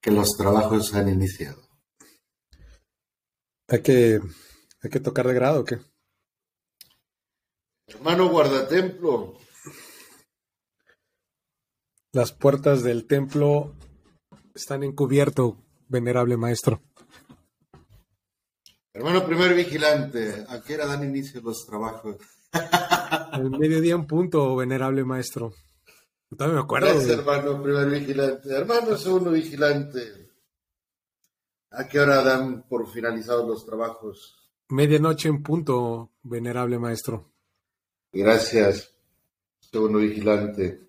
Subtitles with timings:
[0.00, 1.62] que los trabajos han iniciado.
[3.68, 4.20] ¿Hay que,
[4.82, 5.78] hay que tocar de grado o qué?
[7.86, 9.38] Hermano guardatemplo.
[12.12, 13.74] Las puertas del templo
[14.54, 16.82] están encubierto, venerable maestro.
[18.94, 22.16] Hermano primer vigilante, ¿a qué hora dan inicio los trabajos?
[23.32, 25.52] El mediodía en punto, venerable maestro.
[26.36, 26.88] También me acuerdo.
[26.88, 28.50] Gracias, hermano primer vigilante.
[28.50, 30.30] Hermano segundo vigilante,
[31.70, 34.36] ¿a qué hora dan por finalizados los trabajos?
[34.68, 37.32] Medianoche en punto, venerable maestro.
[38.12, 38.94] Gracias,
[39.60, 40.86] segundo vigilante.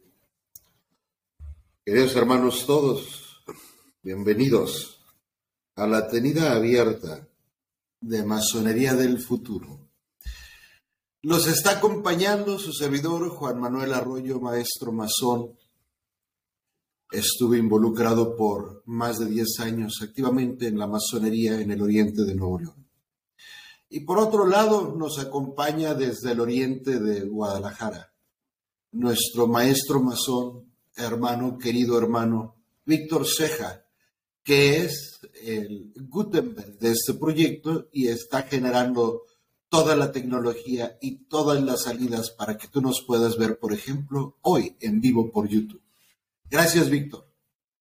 [1.86, 3.44] Queridos hermanos todos,
[4.04, 5.04] bienvenidos
[5.76, 7.28] a la tenida abierta
[8.02, 9.89] de Masonería del Futuro.
[11.22, 15.58] Los está acompañando su servidor Juan Manuel Arroyo, maestro masón.
[17.12, 22.36] Estuve involucrado por más de 10 años activamente en la masonería en el oriente de
[22.36, 22.88] Nuevo León.
[23.90, 28.14] Y por otro lado, nos acompaña desde el oriente de Guadalajara
[28.92, 33.86] nuestro maestro masón, hermano, querido hermano, Víctor Ceja,
[34.44, 39.24] que es el Gutenberg de este proyecto y está generando
[39.70, 44.38] toda la tecnología y todas las salidas para que tú nos puedas ver, por ejemplo,
[44.42, 45.82] hoy en vivo por YouTube.
[46.50, 47.28] Gracias, Víctor.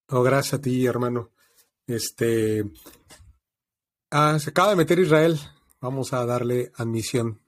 [0.09, 1.31] Oh, gracias a ti, hermano.
[1.87, 2.71] Este.
[4.11, 5.39] Ah, se acaba de meter Israel.
[5.81, 7.41] Vamos a darle admisión.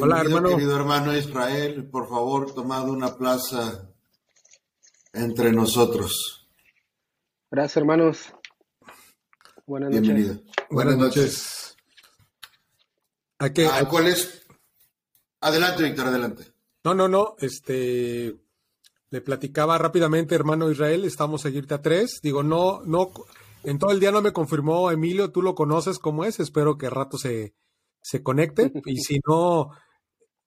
[0.00, 0.48] Hola, hermano.
[0.50, 3.90] Querido hermano Israel, por favor, tomad una plaza
[5.12, 6.48] entre nosotros.
[7.50, 8.34] Gracias, hermanos.
[9.66, 10.02] Buenas noches.
[10.02, 10.42] Bienvenido.
[10.70, 11.76] Buenas, noches.
[13.38, 13.66] ¿A qué?
[13.88, 14.42] ¿Cuál es?
[15.40, 16.44] Adelante, Víctor, adelante.
[16.84, 17.34] No, no, no.
[17.38, 18.36] Este.
[19.08, 22.18] Le platicaba rápidamente, hermano Israel, estamos a irte a tres.
[22.20, 23.12] Digo, no, no,
[23.62, 26.90] en todo el día no me confirmó Emilio, tú lo conoces cómo es, espero que
[26.90, 27.54] rato se,
[28.02, 28.72] se conecte.
[28.86, 29.70] Y si no,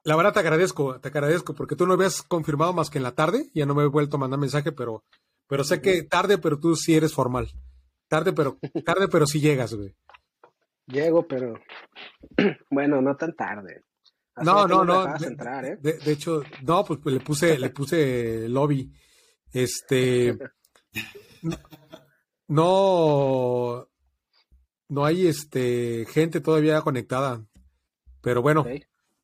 [0.03, 3.15] la verdad te agradezco, te agradezco, porque tú no habías confirmado más que en la
[3.15, 5.05] tarde, ya no me he vuelto a mandar mensaje, pero,
[5.47, 7.49] pero sé que tarde, pero tú sí eres formal.
[8.07, 9.95] Tarde, pero, tarde, pero sí llegas, güey.
[10.87, 11.55] Llego, pero
[12.71, 13.83] bueno, no tan tarde.
[14.37, 15.15] No, no, no.
[15.15, 15.77] ¿eh?
[15.81, 18.91] De, hecho, no, pues, pues, le puse, le puse lobby.
[19.51, 20.37] Este
[22.47, 23.87] no,
[24.89, 27.45] no hay este gente todavía conectada.
[28.21, 28.65] Pero bueno,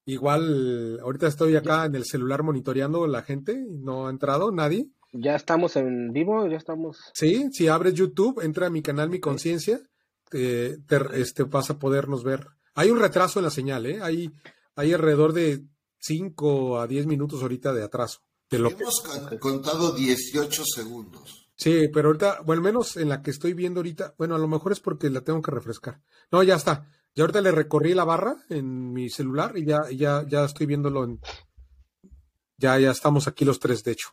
[0.05, 4.87] igual ahorita estoy acá en el celular monitoreando la gente, no ha entrado nadie.
[5.13, 6.97] Ya estamos en vivo, ya estamos.
[7.13, 9.79] Sí, si abres YouTube, entra a mi canal Mi Conciencia,
[10.29, 10.79] te,
[11.13, 12.47] este, vas a podernos ver.
[12.75, 13.99] Hay un retraso en la señal, ¿eh?
[14.01, 14.31] Hay
[14.75, 15.65] hay alrededor de
[15.99, 18.19] 5 a 10 minutos ahorita de atraso.
[18.49, 19.03] De lo Hemos
[19.39, 21.49] contado 18 segundos.
[21.55, 24.47] Sí, pero ahorita, bueno, al menos en la que estoy viendo ahorita, bueno, a lo
[24.47, 26.01] mejor es porque la tengo que refrescar.
[26.31, 26.89] No, ya está.
[27.15, 31.03] Ya ahorita le recorrí la barra en mi celular y ya, ya, ya estoy viéndolo
[31.03, 31.19] en.
[32.57, 34.09] Ya, ya estamos aquí los tres, de hecho.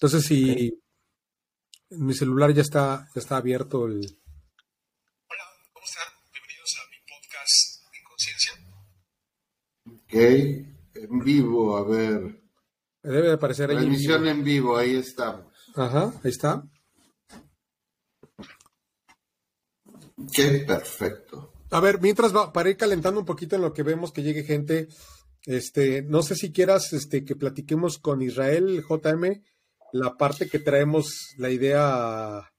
[0.00, 0.80] Entonces, si
[1.90, 4.18] en mi celular ya está, ya está abierto el,
[10.10, 12.40] Ok, en vivo, a ver.
[13.02, 13.76] Debe aparecer ahí.
[13.76, 14.76] Transmisión en vivo.
[14.76, 15.52] ahí estamos.
[15.74, 16.62] Ajá, ahí está.
[20.32, 21.52] Qué perfecto.
[21.70, 24.44] A ver, mientras va, para ir calentando un poquito en lo que vemos que llegue
[24.44, 24.88] gente,
[25.44, 29.42] este, no sé si quieras este, que platiquemos con Israel JM
[29.92, 32.50] la parte que traemos, la idea,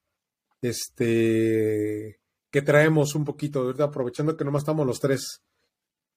[0.61, 2.19] este,
[2.51, 3.89] que traemos un poquito, ¿verdad?
[3.89, 5.41] Aprovechando que nomás estamos los tres.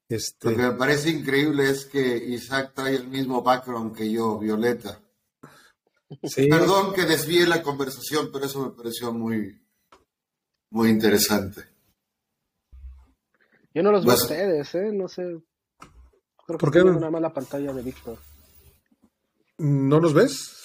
[0.09, 0.51] Este...
[0.51, 5.01] Lo que me parece increíble es que Isaac trae el mismo background que yo, Violeta.
[6.35, 9.63] Perdón que desvíe la conversación, pero eso me pareció muy,
[10.71, 11.63] muy interesante.
[13.75, 14.91] Yo no los veo a ustedes, ¿eh?
[14.93, 15.23] No sé.
[16.47, 16.93] Creo ¿Por qué no?
[16.93, 18.19] Nada más la pantalla de Víctor.
[19.59, 20.62] ¿No nos ves?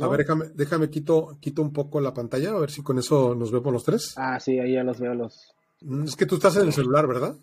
[0.00, 3.34] A ver, déjame, déjame quito, quito un poco la pantalla, a ver si con eso
[3.34, 4.14] nos vemos los tres.
[4.16, 5.54] Ah, sí, ahí ya los veo los.
[5.82, 7.36] Mm, es que tú estás en el celular, ¿verdad?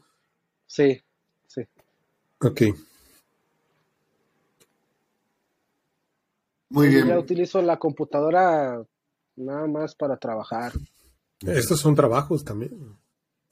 [0.65, 1.01] Sí.
[1.47, 1.61] Sí.
[2.41, 2.61] Ok.
[6.69, 7.07] Muy bien.
[7.07, 8.83] Ya utilizo la computadora
[9.35, 10.73] nada más para trabajar.
[11.41, 12.71] Estos son trabajos también.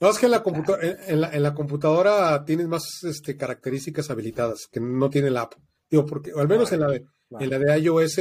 [0.00, 4.80] No, es que en la, computadora, en, la, computadora tienes más este, características habilitadas que
[4.80, 5.54] no tiene la app.
[5.90, 7.04] Digo, porque, al menos en, la de,
[7.38, 8.18] en la de iOS,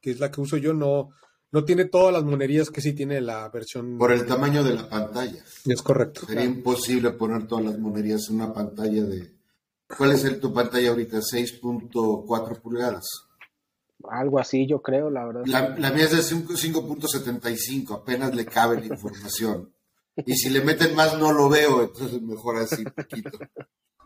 [0.00, 1.10] que es la que uso yo, no,
[1.52, 3.98] no tiene todas las monerías que sí tiene la versión.
[3.98, 5.42] Por el tamaño de la pantalla.
[5.64, 6.26] Es correcto.
[6.26, 9.34] Sería imposible poner todas las monerías en una pantalla de.
[9.96, 11.18] ¿Cuál es el, tu pantalla ahorita?
[11.18, 13.04] 6.4 pulgadas.
[14.08, 15.42] Algo así, yo creo, la verdad.
[15.46, 19.72] La, mía es de 5.75, apenas le cabe la información.
[20.24, 23.38] Y si le meten más no lo veo, entonces mejor así poquito.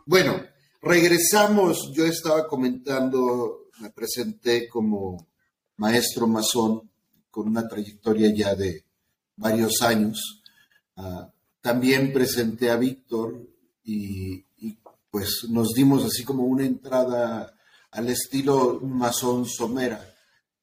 [0.07, 0.41] Bueno,
[0.83, 1.93] regresamos.
[1.95, 5.29] Yo estaba comentando, me presenté como
[5.77, 6.91] maestro masón
[7.31, 8.85] con una trayectoria ya de
[9.37, 10.43] varios años.
[10.97, 11.31] Ah,
[11.61, 13.41] también presenté a Víctor
[13.83, 14.45] y,
[15.11, 17.55] pues nos dimos así como una entrada
[17.93, 20.05] al estilo masón somera.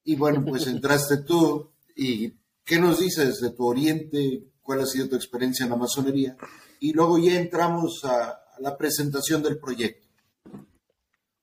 [0.04, 2.34] Y bueno, pues entraste tú y
[2.66, 4.44] ¿qué nos dices de tu oriente?
[4.62, 6.36] ¿Cuál ha sido tu experiencia en la masonería?
[6.81, 10.07] Y luego ya entramos a, la presentación del proyecto.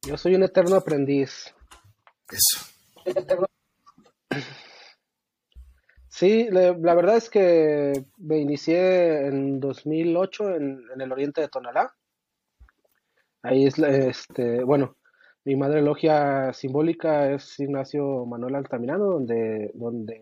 [0.02, 1.52] Yo soy un eterno aprendiz.
[2.30, 3.44] Eso.
[6.08, 11.94] Sí, la verdad es que me inicié en 2008 en, el oriente de Tonalá.
[13.42, 14.96] Ahí es, este, bueno,
[15.44, 20.18] mi madre logia simbólica es Ignacio Manuel Altamirano, donde, donde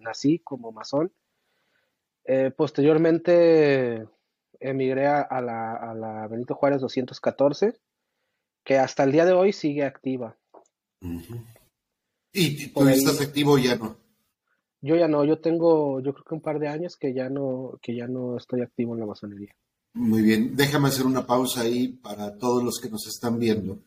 [0.00, 1.12] nací como masón.
[2.24, 4.08] Eh, posteriormente
[4.58, 7.74] emigré a, la, a la Benito Juárez 214,
[8.64, 10.36] que hasta el día de hoy sigue activa.
[12.32, 13.96] ¿Y tú estás activo ya no?
[14.82, 17.78] Yo ya no, yo tengo, yo creo que un par de años que ya no,
[17.82, 19.54] que ya no estoy activo en la masonería.
[19.92, 23.80] Muy bien, déjame hacer una pausa ahí para todos los que nos están viendo.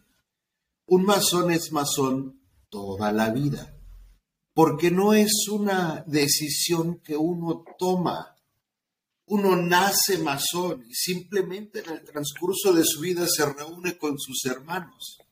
[0.86, 3.74] Un masón es masón toda la vida,
[4.54, 8.36] porque no es una decisión que uno toma.
[9.28, 14.46] Uno nace masón y simplemente en el transcurso de su vida se reúne con sus
[14.46, 15.23] hermanos.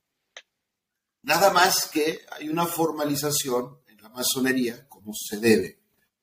[1.24, 5.80] Nada más que hay una formalización en la masonería como se debe,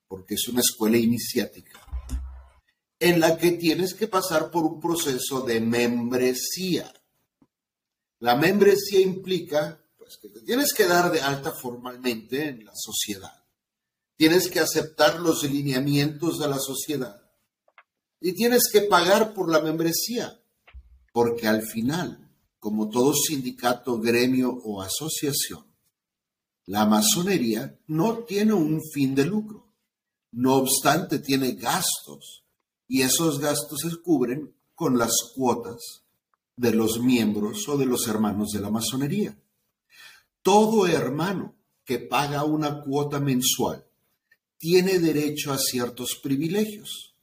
[0.09, 1.79] porque es una escuela iniciática,
[2.99, 6.93] en la que tienes que pasar por un proceso de membresía.
[8.19, 13.45] La membresía implica pues, que tienes que dar de alta formalmente en la sociedad.
[14.17, 17.23] Tienes que aceptar los lineamientos de la sociedad.
[18.21, 20.41] Y tienes que pagar por la membresía,
[21.13, 22.28] porque al final,
[22.59, 25.65] como todo sindicato, gremio o asociación,
[26.67, 29.73] la masonería no tiene un fin de lucro,
[30.33, 32.45] no obstante tiene gastos
[32.87, 36.05] y esos gastos se cubren con las cuotas
[36.57, 39.39] de los miembros o de los hermanos de la masonería.
[40.43, 43.87] Todo hermano que paga una cuota mensual
[44.59, 47.15] tiene derecho a ciertos privilegios.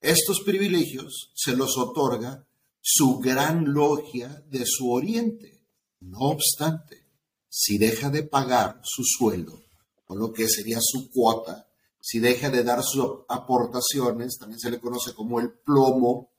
[0.00, 2.47] Estos privilegios se los otorga
[2.80, 5.64] su gran logia de su oriente.
[6.00, 7.06] No obstante,
[7.48, 9.62] si deja de pagar su sueldo,
[10.06, 11.68] o lo que sería su cuota,
[12.00, 16.30] si deja de dar sus aportaciones, también se le conoce como el plomo,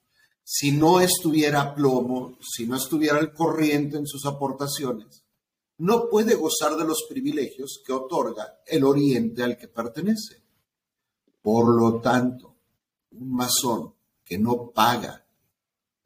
[0.44, 5.24] si no estuviera plomo, si no estuviera el corriente en sus aportaciones,
[5.78, 10.44] no puede gozar de los privilegios que otorga el oriente al que pertenece.
[11.42, 12.56] Por lo tanto,
[13.12, 13.94] un masón
[14.26, 15.26] que no paga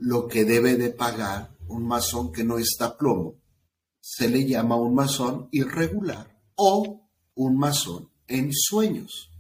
[0.04, 3.36] lo que debe de pagar, un masón que no está plomo,
[4.02, 9.32] se le llama un masón irregular o un masón en sueños,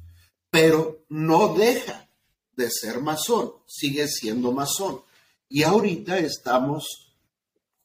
[0.49, 2.09] pero no deja
[2.55, 5.01] de ser masón, sigue siendo masón.
[5.49, 7.13] Y ahorita estamos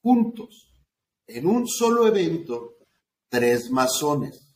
[0.01, 0.73] juntos
[1.27, 2.77] en un solo evento,
[3.29, 4.55] tres masones.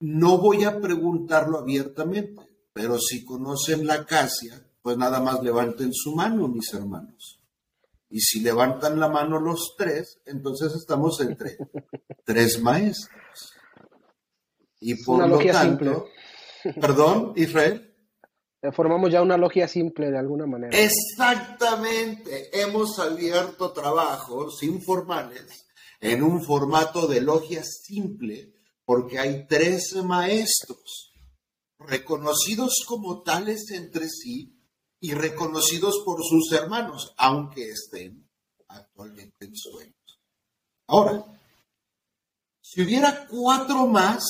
[0.00, 2.42] No voy a preguntarlo abiertamente,
[2.74, 7.40] pero si conocen la acacia, pues nada más levanten su mano, mis hermanos.
[8.10, 11.58] Y si levantan la mano los tres, entonces estamos entre
[12.24, 13.52] tres maestros.
[14.80, 16.06] Y por lo tanto,
[16.80, 17.84] perdón, Israel.
[18.62, 20.76] Eh, formamos ya una logia simple de alguna manera.
[20.76, 22.48] Exactamente.
[22.60, 25.66] Hemos abierto trabajos informales
[26.00, 28.54] en un formato de logia simple
[28.84, 31.12] porque hay tres maestros
[31.78, 34.57] reconocidos como tales entre sí
[35.00, 38.28] y reconocidos por sus hermanos, aunque estén
[38.68, 39.94] actualmente en sueños.
[40.86, 41.24] Ahora,
[42.60, 44.24] si hubiera cuatro más,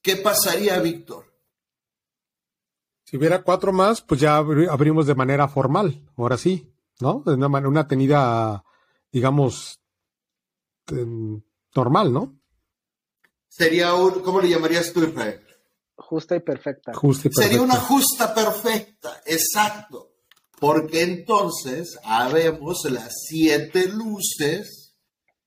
[0.00, 1.32] ¿qué pasaría, Víctor?
[3.04, 7.22] Si hubiera cuatro más, pues ya abrimos de manera formal, ahora sí, ¿no?
[7.24, 8.64] De una, una tenida,
[9.12, 9.80] digamos,
[11.74, 12.40] normal, ¿no?
[13.48, 15.43] Sería un, ¿cómo le llamarías tú, Israel?
[15.96, 16.92] Justa y perfecta.
[17.42, 20.12] Sería una justa perfecta, exacto.
[20.58, 24.94] Porque entonces habemos las siete luces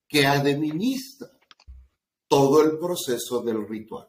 [0.08, 1.32] que administran
[2.28, 4.08] todo el proceso del ritual.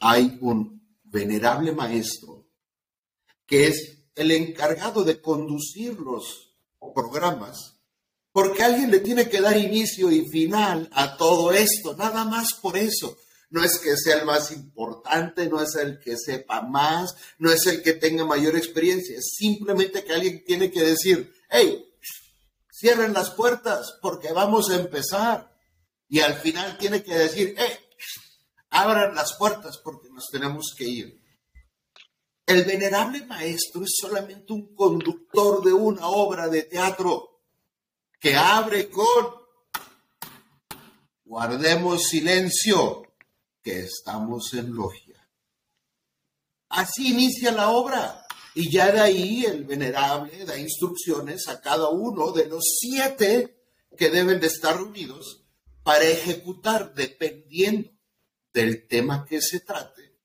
[0.00, 2.46] Hay un venerable maestro
[3.46, 6.54] que es el encargado de conducir los
[6.94, 7.74] programas
[8.34, 12.76] porque alguien le tiene que dar inicio y final a todo esto, nada más por
[12.76, 13.16] eso.
[13.54, 17.64] No es que sea el más importante, no es el que sepa más, no es
[17.68, 21.88] el que tenga mayor experiencia, es simplemente que alguien tiene que decir, hey,
[22.68, 25.56] cierren las puertas porque vamos a empezar.
[26.08, 27.78] Y al final tiene que decir, hey,
[28.70, 31.22] abran las puertas porque nos tenemos que ir.
[32.46, 37.40] El venerable maestro es solamente un conductor de una obra de teatro
[38.18, 39.44] que abre con
[41.24, 43.04] guardemos silencio,
[43.64, 45.26] que estamos en logia.
[46.68, 48.20] Así inicia la obra.
[48.54, 53.64] Y ya de ahí el venerable da instrucciones a cada uno de los siete
[53.96, 55.44] que deben de estar reunidos
[55.82, 57.90] para ejecutar, dependiendo
[58.52, 60.20] del tema que se trate,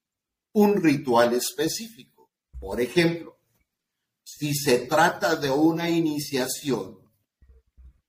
[0.53, 2.31] un ritual específico.
[2.59, 3.39] Por ejemplo,
[4.23, 6.99] si se trata de una iniciación,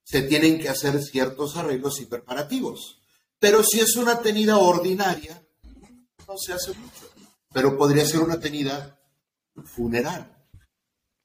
[0.03, 3.00] se tienen que hacer ciertos arreglos y preparativos.
[3.41, 5.43] Pero si es una tenida ordinaria,
[6.29, 7.11] no se hace mucho.
[7.53, 9.01] Pero podría ser una tenida
[9.65, 10.37] funeral.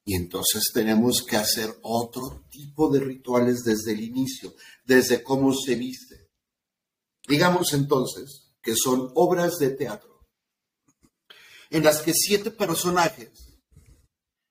[0.04, 4.54] Y entonces tenemos que hacer otro tipo de rituales desde el inicio,
[4.84, 6.30] desde cómo se viste.
[7.28, 10.16] Digamos entonces que son obras de teatro
[11.70, 13.58] en las que siete personajes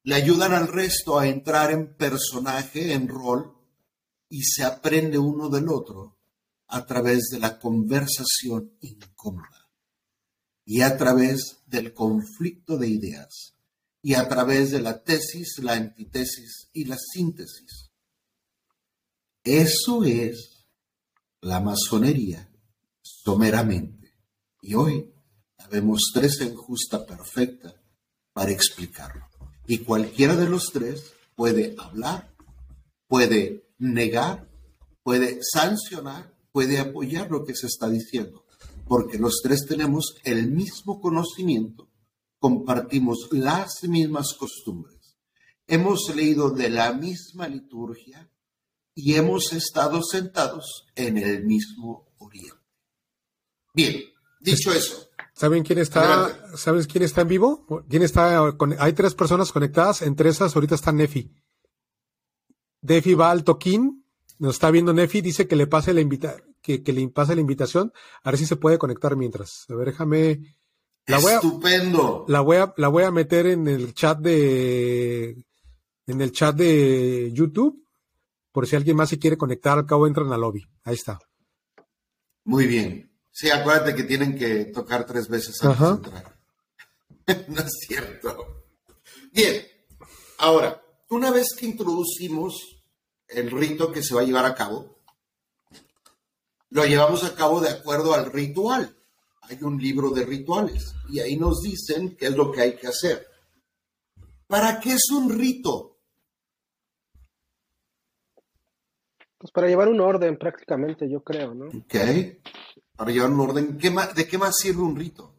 [0.04, 3.56] le ayudan al resto a entrar en personaje, en rol,
[4.30, 6.15] y se aprende uno del otro
[6.68, 9.70] a través de la conversación incómoda
[10.66, 13.56] y a través del conflicto de ideas
[14.02, 17.92] y a través de la tesis, la antitesis y la síntesis.
[19.44, 20.68] Eso es
[21.42, 22.50] la masonería
[23.02, 24.14] someramente.
[24.62, 25.12] Y hoy
[25.58, 27.76] habemos tres en justa perfecta
[28.34, 29.28] para explicarlo.
[29.68, 32.36] Y cualquiera de los tres puede hablar,
[33.08, 34.48] puede negar,
[35.04, 38.46] puede sancionar, puede apoyar lo que se está diciendo,
[38.88, 41.90] porque los tres tenemos el mismo conocimiento
[42.40, 45.18] compartimos las mismas costumbres,
[45.68, 48.32] hemos leído de la misma liturgia
[48.94, 52.56] y hemos estado sentados en el mismo oriente.
[53.74, 54.02] Bien,
[54.40, 55.10] dicho eso.
[55.34, 57.66] ¿Saben quién está, ¿sabes quién está en vivo?
[57.90, 58.56] ¿Quién está?
[58.80, 61.34] Hay tres personas conectadas, entre esas ahorita está Nefi.
[62.82, 64.05] Nefi va al toquín,
[64.40, 67.42] nos está viendo Nefi, dice que le pase la invita que, que le pase la
[67.42, 69.66] invitación, a ver si se puede conectar mientras.
[69.70, 70.56] A ver, déjame
[71.08, 72.26] la voy a, Estupendo.
[72.28, 75.38] La voy a, la voy a meter en el chat de
[76.08, 77.86] en el chat de YouTube
[78.52, 80.66] por si alguien más se quiere conectar, al cabo entran al lobby.
[80.86, 81.20] Ahí está.
[82.46, 83.12] Muy bien.
[83.30, 86.40] Sí, acuérdate que tienen que tocar tres veces antes de entrar.
[87.50, 88.64] no es cierto.
[89.34, 89.62] Bien.
[90.38, 92.75] Ahora, una vez que introducimos
[93.36, 94.98] el rito que se va a llevar a cabo,
[96.70, 98.96] lo llevamos a cabo de acuerdo al ritual
[99.50, 102.88] hay un libro de rituales y ahí nos dicen qué es lo que hay que
[102.88, 103.28] hacer.
[104.48, 105.98] ¿Para qué es un rito?
[109.38, 111.66] Pues para llevar un orden prácticamente, yo creo, ¿no?
[111.66, 111.96] Ok.
[112.96, 113.78] Para llevar un orden.
[113.78, 115.34] ¿De qué más sirve un rito?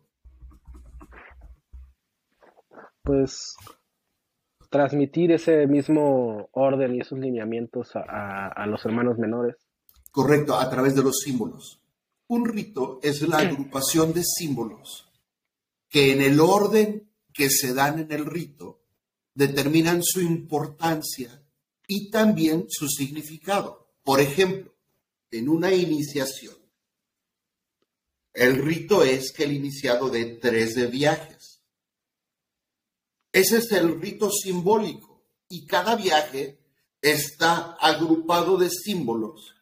[3.02, 3.56] Pues
[4.70, 9.56] transmitir ese mismo orden y esos lineamientos a los hermanos menores.
[10.11, 11.82] Correcto, a través de los símbolos.
[12.28, 15.06] Un rito es la agrupación de símbolos
[15.88, 18.82] que en el orden que se dan en el rito
[19.35, 21.42] determinan su importancia
[21.87, 23.92] y también su significado.
[24.02, 24.75] Por ejemplo,
[25.30, 26.56] en una iniciación,
[28.32, 31.55] el rito es que el iniciado de tres de viajes.
[33.36, 36.58] Ese es el rito simbólico y cada viaje
[37.02, 39.54] está agrupado de símbolos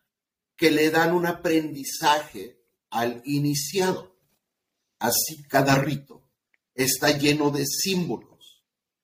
[0.56, 4.16] que le dan un aprendizaje al iniciado.
[5.00, 6.22] Así cada rito
[6.72, 8.62] está lleno de símbolos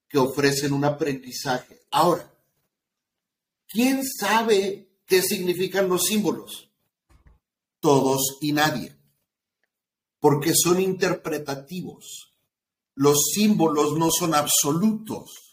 [0.08, 1.80] que ofrecen un aprendizaje.
[1.90, 2.32] Ahora,
[3.66, 6.70] ¿quién sabe qué significan los símbolos?
[7.80, 8.96] Todos y nadie,
[10.20, 12.29] porque son interpretativos.
[13.00, 15.50] Los símbolos no son absolutos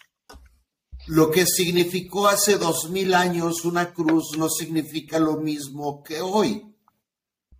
[1.07, 6.75] lo que significó hace dos mil años una cruz no significa lo mismo que hoy.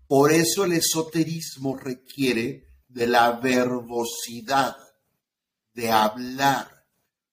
[0.06, 4.76] Por eso el esoterismo requiere de la verbosidad,
[5.74, 6.86] de hablar.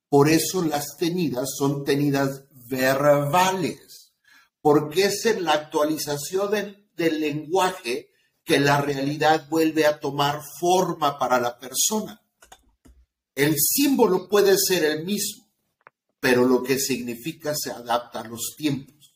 [0.09, 4.15] Por eso las tenidas son tenidas verbales,
[4.61, 8.11] porque es en la actualización del, del lenguaje
[8.45, 12.24] que la realidad vuelve a tomar forma para la persona.
[13.35, 15.45] El símbolo puede ser el mismo
[16.25, 19.13] pero lo que significa se adapta a los tiempos.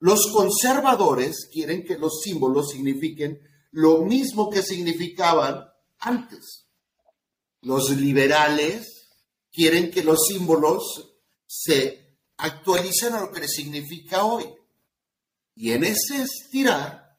[0.00, 5.66] Los conservadores quieren que los símbolos signifiquen lo mismo que significaban
[6.00, 6.66] antes.
[7.60, 9.08] Los liberales
[9.52, 11.12] quieren que los símbolos
[11.46, 14.46] se actualicen a lo que significa hoy.
[15.54, 17.16] Y en ese estirar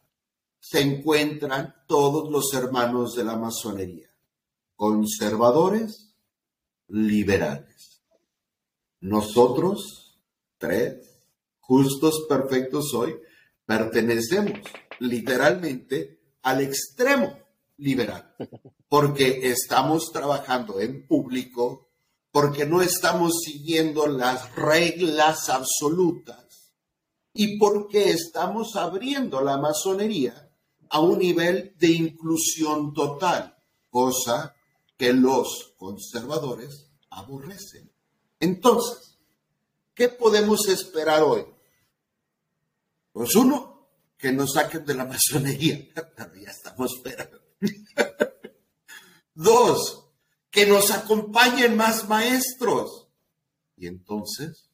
[0.59, 4.09] se encuentran todos los hermanos de la masonería,
[4.81, 6.15] conservadores,
[6.87, 8.01] liberales.
[9.01, 10.19] Nosotros,
[10.57, 11.21] tres,
[11.59, 13.15] justos, perfectos hoy,
[13.63, 14.59] pertenecemos
[14.97, 17.37] literalmente al extremo
[17.77, 18.33] liberal,
[18.89, 21.91] porque estamos trabajando en público,
[22.31, 26.73] porque no estamos siguiendo las reglas absolutas
[27.35, 30.49] y porque estamos abriendo la masonería
[30.89, 33.55] a un nivel de inclusión total,
[33.87, 34.55] cosa
[35.01, 37.91] que los conservadores aborrecen.
[38.39, 39.17] Entonces,
[39.95, 41.43] ¿qué podemos esperar hoy?
[43.11, 47.41] Pues uno, que nos saquen de la masonería, pero ya estamos esperando.
[49.33, 50.05] Dos,
[50.51, 53.07] que nos acompañen más maestros.
[53.77, 54.69] Y entonces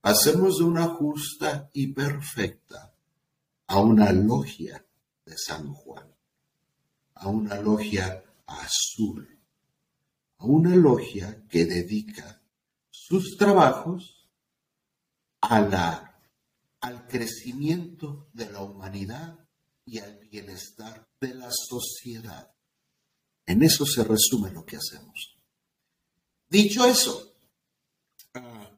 [0.00, 2.94] hacemos de una justa y perfecta
[3.66, 4.82] a una logia
[5.26, 6.10] de San Juan,
[7.16, 9.35] a una logia azul,
[10.38, 12.42] a una logia que dedica
[12.90, 14.28] sus trabajos
[15.40, 16.20] a la,
[16.80, 19.38] al crecimiento de la humanidad
[19.84, 22.52] y al bienestar de la sociedad.
[23.46, 25.38] En eso se resume lo que hacemos.
[26.48, 27.36] Dicho eso,
[28.34, 28.75] ah,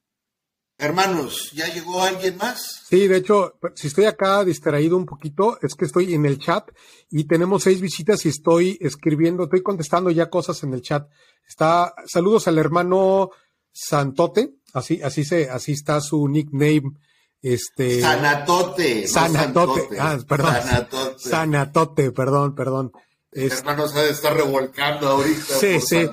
[0.79, 2.83] hermanos, ¿ya llegó alguien más?
[2.89, 6.71] Sí, de hecho, si estoy acá distraído un poquito, es que estoy en el chat
[7.11, 11.09] y tenemos seis visitas y estoy escribiendo, estoy contestando ya cosas en el chat.
[11.47, 13.31] Está, saludos al hermano
[13.73, 16.93] Santote, así, así se, así está su nickname
[17.43, 18.01] este.
[18.01, 19.07] Sanatote.
[19.07, 20.01] Sanatote.
[20.01, 20.55] Ah, perdón.
[20.55, 21.19] Sanatote.
[21.19, 22.93] Sanatote, perdón, perdón.
[23.33, 25.55] hermano se está revolcando ahorita.
[25.59, 26.09] Sí, sí.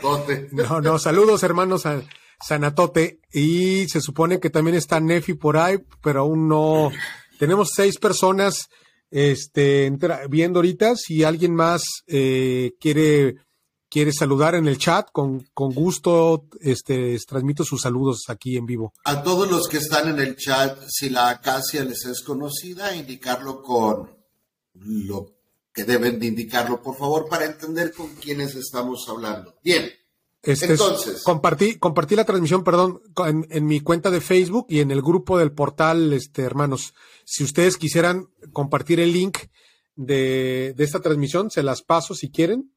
[0.51, 2.01] No, no, saludos, hermanos a
[2.45, 3.19] Sanatote.
[3.31, 6.91] Y se supone que también está Nefi por ahí, pero aún no.
[7.39, 8.67] Tenemos seis personas
[9.12, 9.91] este,
[10.29, 10.95] viendo ahorita.
[10.95, 13.36] Si alguien más eh, quiere
[13.89, 18.93] quiere saludar en el chat, con, con gusto este, transmito sus saludos aquí en vivo.
[19.05, 23.63] A todos los que están en el chat, si la acacia les es conocida, indicarlo
[23.63, 24.10] con
[24.73, 25.31] lo
[25.71, 29.55] que deben de indicarlo, por favor, para entender con quiénes estamos hablando.
[29.63, 29.89] Bien.
[30.45, 31.23] Este Entonces.
[31.23, 35.39] compartí, compartí la transmisión, perdón, en, en, mi cuenta de Facebook y en el grupo
[35.39, 36.93] del portal, este, hermanos.
[37.23, 39.39] Si ustedes quisieran compartir el link
[39.95, 42.71] de, de esta transmisión, se las paso si quieren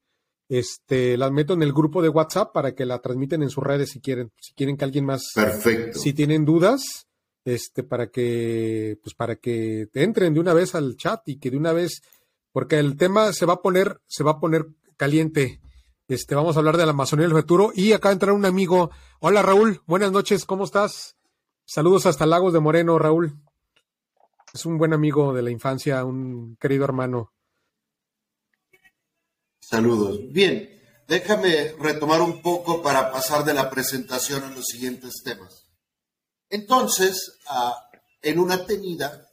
[0.49, 3.91] este, las meto en el grupo de WhatsApp para que la transmiten en sus redes
[3.91, 5.99] si quieren, si quieren que alguien más, Perfecto.
[5.99, 7.07] si tienen dudas,
[7.45, 11.57] este, para que, pues para que entren de una vez al chat y que de
[11.57, 12.01] una vez,
[12.51, 14.65] porque el tema se va a poner, se va a poner
[14.97, 15.61] caliente.
[16.09, 18.89] Este, vamos a hablar de la Amazonía del futuro y acá entra un amigo.
[19.19, 21.17] Hola Raúl, buenas noches, ¿cómo estás?
[21.65, 23.39] Saludos hasta Lagos de Moreno, Raúl.
[24.51, 27.31] Es un buen amigo de la infancia, un querido hermano.
[29.59, 30.19] Saludos.
[30.31, 35.69] Bien, déjame retomar un poco para pasar de la presentación a los siguientes temas.
[36.49, 37.37] Entonces,
[38.23, 39.27] en una tenida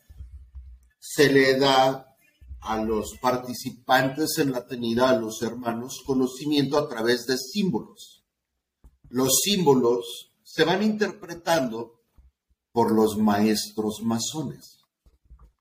[0.99, 2.06] se le da
[2.67, 8.25] a los participantes en la tenida, a los hermanos, conocimiento a través de símbolos.
[9.09, 12.03] Los símbolos se van interpretando
[12.73, 14.81] por los maestros masones.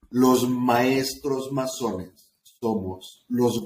[0.10, 3.62] Los maestros masones somos los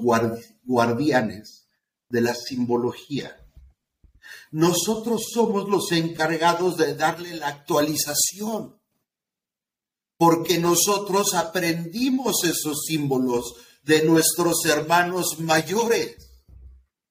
[0.64, 1.68] guardianes
[2.08, 3.36] de la simbología.
[4.50, 8.79] Nosotros somos los encargados de darle la actualización,
[10.20, 16.30] porque nosotros aprendimos esos símbolos de nuestros hermanos mayores,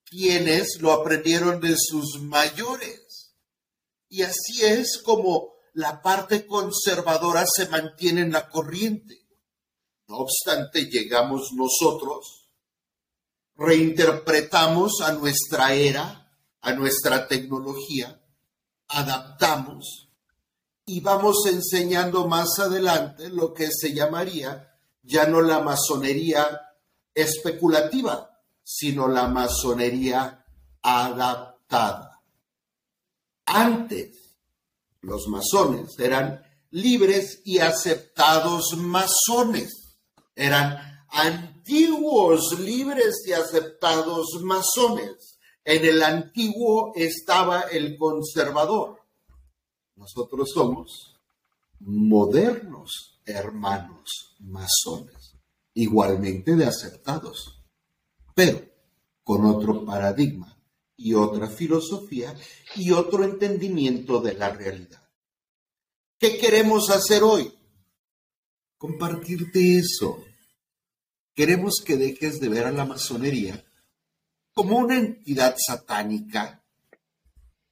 [0.05, 3.33] quienes lo aprendieron de sus mayores.
[4.09, 9.25] Y así es como la parte conservadora se mantiene en la corriente.
[10.07, 12.51] No obstante, llegamos nosotros,
[13.55, 18.21] reinterpretamos a nuestra era, a nuestra tecnología,
[18.87, 20.08] adaptamos
[20.89, 26.61] y vamos enseñando más adelante lo que se llamaría ya no la masonería
[27.13, 30.45] especulativa, sino la masonería
[30.81, 32.21] adaptada.
[33.45, 34.35] Antes,
[35.01, 39.89] los masones eran libres y aceptados masones
[40.39, 45.37] eran antiguos libres y aceptados masones.
[45.65, 48.98] En el antiguo estaba el conservador.
[49.99, 51.19] Nosotros somos
[51.81, 55.35] modernos hermanos masones,
[55.73, 57.61] igualmente de aceptados,
[58.33, 58.65] pero
[59.25, 60.57] con otro paradigma
[60.95, 62.33] y otra filosofía
[62.77, 65.03] y otro entendimiento de la realidad.
[66.17, 67.53] ¿Qué queremos hacer hoy?
[68.77, 70.23] Compartirte eso.
[71.35, 73.65] Queremos que dejes de ver a la masonería
[74.53, 76.63] como una entidad satánica,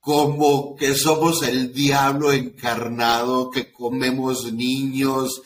[0.08, 5.42] como que somos el diablo encarnado, que comemos niños.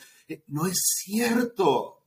[0.45, 2.03] No es cierto.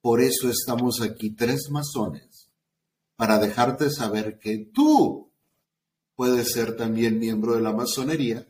[0.00, 2.48] Por eso estamos aquí tres masones,
[3.16, 5.30] para dejarte saber que tú
[6.14, 8.48] puedes ser también miembro de la masonería,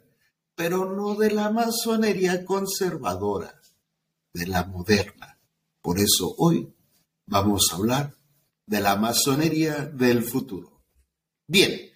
[0.54, 3.60] pero no de la masonería conservadora,
[4.32, 5.40] de la moderna.
[5.82, 6.72] Por eso hoy
[7.26, 8.14] vamos a hablar
[8.64, 10.84] de la masonería del futuro.
[11.48, 11.87] Bien,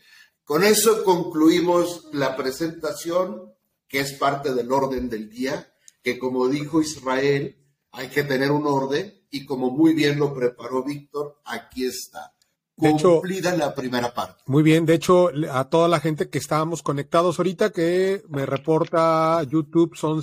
[0.53, 3.55] con eso concluimos la presentación,
[3.89, 7.57] que es parte del orden del día, que como dijo Israel,
[7.91, 12.35] hay que tener un orden y como muy bien lo preparó Víctor, aquí está.
[12.77, 14.43] Cumplida la primera parte.
[14.45, 19.43] Muy bien, de hecho, a toda la gente que estábamos conectados ahorita, que me reporta
[19.45, 20.21] YouTube, son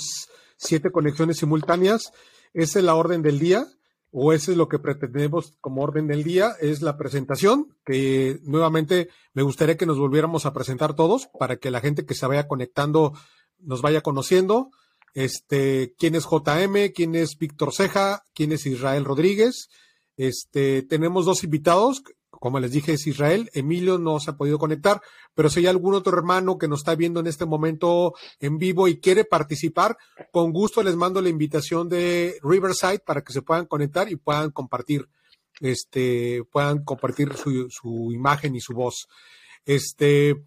[0.58, 2.14] siete conexiones simultáneas.
[2.54, 3.66] Esa es la orden del día
[4.12, 9.10] o eso es lo que pretendemos como orden del día, es la presentación, que nuevamente
[9.34, 12.48] me gustaría que nos volviéramos a presentar todos para que la gente que se vaya
[12.48, 13.14] conectando
[13.60, 14.72] nos vaya conociendo.
[15.14, 19.70] Este, quién es JM, quién es Víctor Ceja, quién es Israel Rodríguez.
[20.18, 22.04] Este, tenemos dos invitados,
[22.40, 23.50] como les dije, es Israel.
[23.54, 25.02] Emilio no se ha podido conectar,
[25.34, 28.88] pero si hay algún otro hermano que nos está viendo en este momento en vivo
[28.88, 29.98] y quiere participar,
[30.32, 34.52] con gusto les mando la invitación de Riverside para que se puedan conectar y puedan
[34.52, 35.10] compartir,
[35.60, 39.08] este, puedan compartir su, su imagen y su voz.
[39.66, 40.44] Este,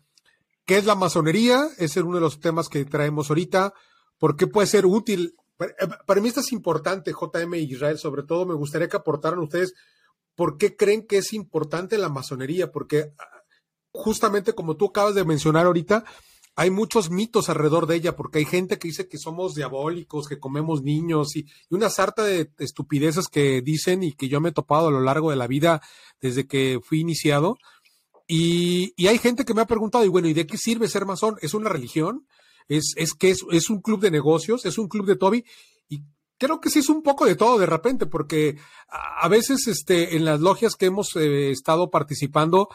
[0.64, 1.68] ¿qué es la masonería?
[1.78, 3.74] Ese es uno de los temas que traemos ahorita.
[4.18, 5.34] ¿Por qué puede ser útil?
[6.06, 9.74] Para, mí esto es importante, JM Israel, sobre todo me gustaría que aportaran ustedes
[10.42, 12.72] ¿por qué creen que es importante la masonería?
[12.72, 13.12] Porque
[13.92, 16.04] justamente como tú acabas de mencionar ahorita,
[16.56, 20.40] hay muchos mitos alrededor de ella, porque hay gente que dice que somos diabólicos, que
[20.40, 24.88] comemos niños y, una sarta de estupideces que dicen y que yo me he topado
[24.88, 25.80] a lo largo de la vida
[26.20, 27.56] desde que fui iniciado.
[28.26, 31.36] Y, hay gente que me ha preguntado, y bueno, ¿y de qué sirve ser masón?
[31.40, 32.26] ¿Es una religión?
[32.66, 34.66] ¿Es, que es, es un club de negocios?
[34.66, 35.44] ¿Es un club de Toby?
[35.88, 36.02] Y
[36.42, 40.24] creo que sí es un poco de todo de repente, porque a, veces este, en
[40.24, 42.68] las logias que hemos eh, estado participando,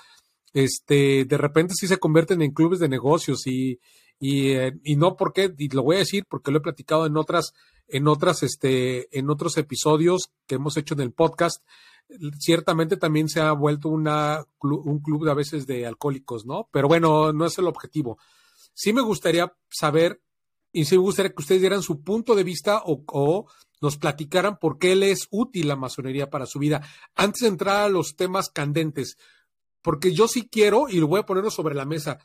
[0.54, 3.82] este, de repente sí se convierten en clubes de negocios y,
[4.22, 7.18] y, eh, y, no porque, y lo voy a decir porque lo he platicado en
[7.18, 7.52] otras,
[7.90, 11.62] en otras, este, en otros episodios que hemos hecho en el podcast,
[12.40, 16.70] ciertamente también se ha vuelto una, un club de a veces de alcohólicos, ¿no?
[16.72, 18.18] Pero bueno, no es el objetivo.
[18.74, 20.22] Sí me gustaría saber
[20.72, 23.48] y sí me gustaría que ustedes dieran su punto de vista o,
[23.80, 26.82] nos platicaran por qué le es útil la masonería para su vida.
[27.16, 29.18] Antes de entrar a los temas candentes,
[29.84, 32.18] porque yo sí quiero, y lo voy a ponerlo sobre la mesa,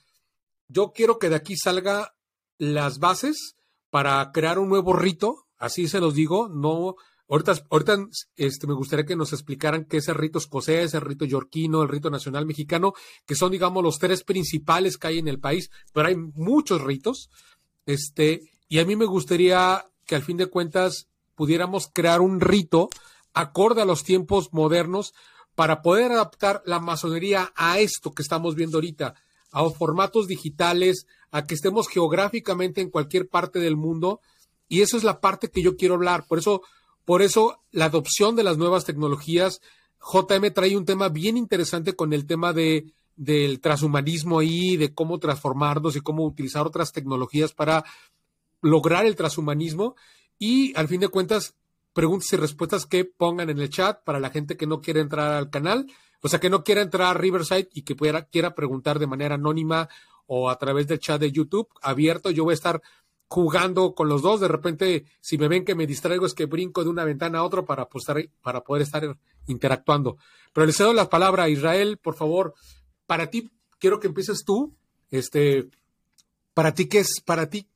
[0.68, 2.14] yo quiero que de aquí salga
[2.56, 3.56] las bases
[3.90, 6.96] para crear un nuevo rito, así se los digo, no,
[7.28, 11.24] ahorita, ahorita este, me gustaría que nos explicaran qué es el rito escocés, el rito
[11.24, 12.94] yorquino, el rito nacional mexicano,
[13.26, 17.30] que son, digamos, los tres principales que hay en el país, pero hay muchos ritos.
[17.86, 22.90] Este, y a mí me gustaría que al fin de cuentas pudiéramos crear un rito
[23.34, 25.14] acorde a los tiempos modernos
[25.54, 29.14] para poder adaptar la masonería a esto que estamos viendo ahorita,
[29.50, 34.20] a formatos digitales, a que estemos geográficamente en cualquier parte del mundo.
[34.68, 36.26] Y eso es la parte que yo quiero hablar.
[36.26, 36.62] Por eso,
[37.04, 39.60] por eso la adopción de las nuevas tecnologías,
[40.00, 45.18] JM trae un tema bien interesante con el tema de del transhumanismo ahí, de cómo
[45.18, 47.84] transformarnos y cómo utilizar otras tecnologías para
[48.60, 49.96] lograr el transhumanismo.
[50.38, 51.54] Y al fin de cuentas,
[51.92, 55.32] preguntas y respuestas que pongan en el chat para la gente que no quiere entrar
[55.32, 55.86] al canal,
[56.22, 59.34] o sea, que no quiera entrar a Riverside y que pueda, quiera preguntar de manera
[59.34, 59.88] anónima
[60.26, 62.30] o a través del chat de YouTube abierto.
[62.30, 62.80] Yo voy a estar
[63.32, 64.40] jugando con los dos.
[64.40, 67.44] De repente, si me ven que me distraigo, es que brinco de una ventana a
[67.44, 68.04] otra para, pues,
[68.40, 70.18] para poder estar interactuando.
[70.52, 72.54] Pero les cedo la palabra a Israel, por favor,
[73.06, 74.74] para ti, quiero que empieces tú,
[75.10, 75.68] este,
[76.54, 77.68] para ti, ¿qué es, para ti,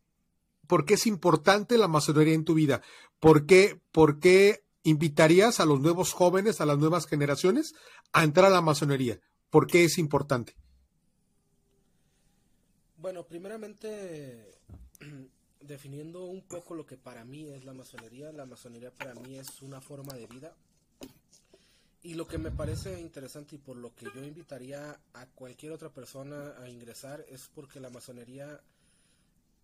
[0.67, 2.83] por qué es importante la masonería en tu vida?
[3.21, 7.75] ¿Por qué, por qué invitarías a los nuevos jóvenes, a las nuevas generaciones,
[8.13, 9.21] a entrar a la masonería?
[9.51, 10.55] ¿Por qué es importante?
[12.97, 14.59] Bueno, primeramente,
[15.61, 19.63] definiendo un poco lo que para mí es la masonería, la masonería para mí es
[19.63, 20.57] una forma de vida,
[22.07, 25.89] y lo que me parece interesante y por lo que yo invitaría a cualquier otra
[25.89, 28.61] persona a ingresar es porque la masonería,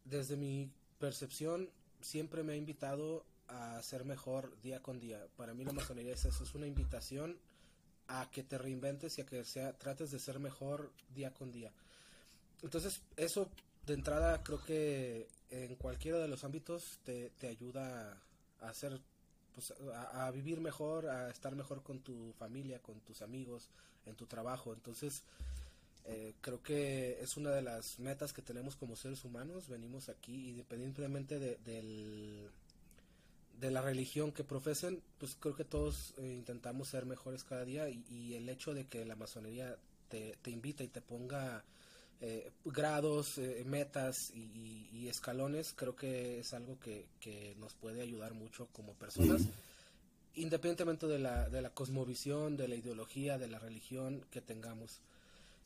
[0.05, 5.25] desde mi percepción, siempre me ha invitado a ser mejor día con día.
[5.37, 7.39] Para mí la masonería es eso, es una invitación
[8.09, 11.73] a que te reinventes y a que sea, trates de ser mejor día con día.
[12.61, 13.49] Entonces, eso
[13.87, 18.21] de entrada creo que en cualquiera de los ámbitos te, te ayuda
[18.61, 19.01] a hacer
[19.55, 19.73] pues,
[20.13, 23.69] a, vivir mejor, a estar mejor con tu familia, con tus amigos,
[24.07, 24.73] en tu trabajo.
[24.73, 25.23] Entonces,
[26.05, 29.69] eh, creo que es una de las metas que tenemos como seres humanos.
[29.69, 32.51] Venimos aquí, independientemente de, del,
[33.61, 37.89] de la religión que profesen, pues creo que todos eh, intentamos ser mejores cada día
[37.89, 39.77] y, el hecho de que la masonería
[40.09, 41.65] te, te invita y te ponga
[42.25, 48.69] eh, grados, eh, metas y, escalones, creo que es algo que, nos puede ayudar mucho
[48.73, 49.43] como personas,
[50.37, 55.01] independientemente de la, de la cosmovisión, de la ideología, de la religión que tengamos.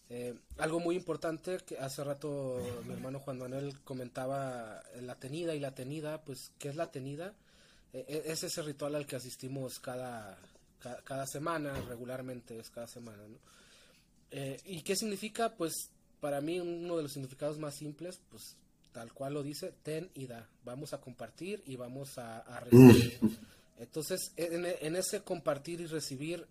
[0.09, 5.61] Eh, algo muy importante que hace rato mi hermano Juan Manuel comentaba la tenida y
[5.61, 7.35] la tenida, pues ¿qué es la tenida?
[7.92, 10.38] es ese ritual al que asistimos cada,
[11.05, 13.23] cada, semana, regularmente es cada semana,
[14.64, 15.55] ¿Y qué significa?
[15.55, 15.90] Pues
[16.26, 18.56] para mí uno de los significados más simples, pues
[18.90, 20.50] tal cual lo dice, ten y da.
[20.64, 23.20] Vamos a compartir y vamos a, recibir.
[23.78, 26.44] Entonces, en, ese compartir y recibir,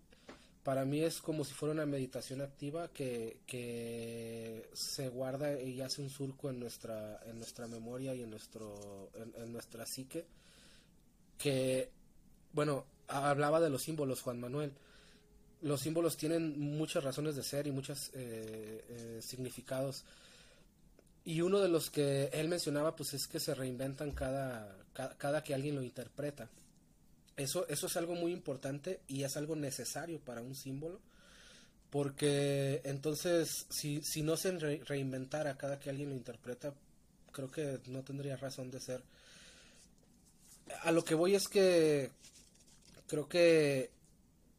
[0.62, 6.00] para mí es como si fuera una meditación activa que, que se guarda y hace
[6.00, 10.24] un surco en nuestra, en nuestra memoria y en, nuestro, en nuestra psique.
[11.36, 11.90] Que,
[12.54, 14.72] bueno, hablaba de los símbolos, Juan Manuel
[15.62, 20.04] los símbolos tienen muchas razones de ser y muchos eh, eh, significados.
[21.24, 25.54] Y uno de los que él mencionaba, pues es que se reinventan cada, cada, que
[25.54, 26.48] alguien lo interpreta.
[27.36, 31.00] Eso, eso es algo muy importante y es algo necesario para un símbolo,
[31.90, 36.72] porque entonces si, si no se reinventara cada que alguien lo interpreta,
[37.32, 39.02] creo que no tendría razón de ser.
[40.82, 42.10] A lo que voy es que
[43.06, 43.90] creo que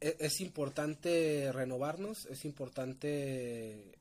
[0.00, 3.94] e-, es, importante renovarnos, es importante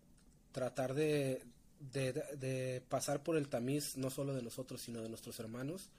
[0.51, 1.43] tratar de,
[1.79, 5.89] de, pasar por el tamiz no solo de nosotros, sino de nuestros hermanos.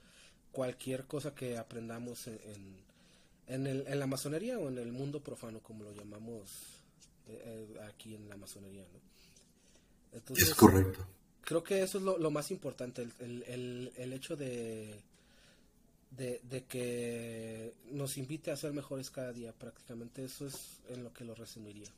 [0.51, 2.39] Cualquier cosa que aprendamos en,
[3.47, 6.49] en, el, en la masonería o en el mundo profano, como lo llamamos
[7.27, 8.85] eh, eh, aquí en la masonería.
[10.35, 11.05] es correcto.
[11.41, 15.01] Creo que eso es lo, lo más importante, el, el, el hecho de
[16.11, 19.53] de, que nos invite a ser mejores cada día.
[19.53, 21.89] Prácticamente eso es en lo que lo resumiría.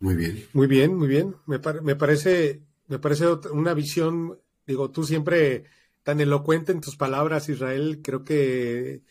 [0.00, 0.46] Muy bien.
[0.52, 1.36] Muy bien, muy bien.
[1.46, 5.64] Me, me, parece, me parece una visión, digo, tú siempre
[6.02, 9.02] tan elocuente en tus palabras, Israel, creo que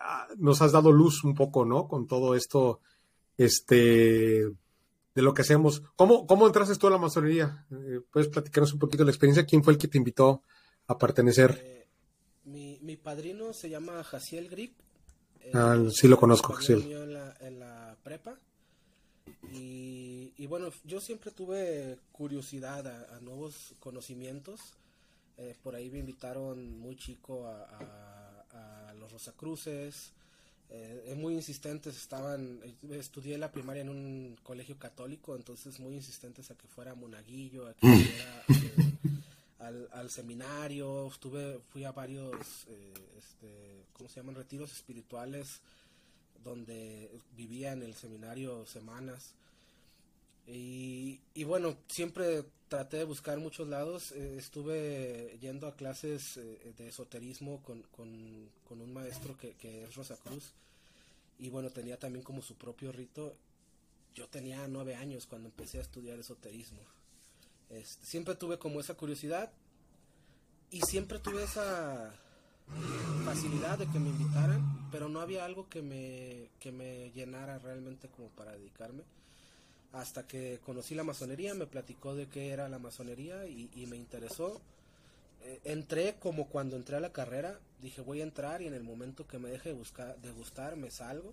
[0.00, 1.86] ah, nos has dado luz un poco, ¿no?
[1.86, 2.80] Con todo esto,
[3.36, 4.50] este,
[5.20, 5.82] de lo que hacemos.
[5.96, 7.66] ¿Cómo, cómo entraste tú a la masonería?
[7.70, 9.44] Eh, ¿Puedes platicarnos un poquito la experiencia?
[9.44, 10.42] ¿Quién fue el que te invitó
[10.86, 11.60] a pertenecer?
[11.62, 11.86] Eh,
[12.44, 14.74] mi, mi, padrino se llama Jaciel Grip.
[15.54, 16.90] ah, sí lo conozco, Jaciel.
[16.90, 18.38] En la, en la prepa.
[19.52, 24.74] Y, y, bueno, yo siempre tuve curiosidad a, nuevos conocimientos.
[25.36, 27.64] Eh, por ahí me invitaron muy chico a,
[28.52, 30.12] a, a los Rosacruces,
[30.72, 36.56] eh, muy insistentes estaban, estudié la primaria en un colegio católico, entonces muy insistentes a
[36.56, 38.02] que fuera monaguillo, a que mm.
[38.04, 44.36] fuera eh, al, seminario, estuve, fui a varios, eh, este, ¿cómo se llaman?
[44.36, 45.60] Retiros espirituales,
[46.44, 49.34] donde vivía en el seminario semanas.
[50.52, 54.12] Y, y bueno, siempre traté de buscar muchos lados.
[54.12, 60.16] Eh, estuve yendo a clases eh, de esoterismo con, con, un maestro que, es Rosa
[60.16, 60.52] Cruz.
[61.38, 63.36] Y bueno, tenía también como su propio rito.
[64.14, 66.80] Yo tenía nueve años cuando empecé a estudiar esoterismo.
[67.68, 69.52] Este, siempre tuve como esa curiosidad
[70.72, 72.12] y siempre tuve esa
[73.24, 78.08] facilidad de que me invitaran, pero no había algo que me, que me llenara realmente
[78.08, 79.02] como para dedicarme
[79.92, 84.60] hasta que conocí la masonería, me platicó de qué era la masonería y, me interesó.
[85.42, 88.84] Eh, entré como cuando entré a la carrera, dije voy a entrar y en el
[88.84, 91.32] momento que me deje de, buscar, de gustar me salgo.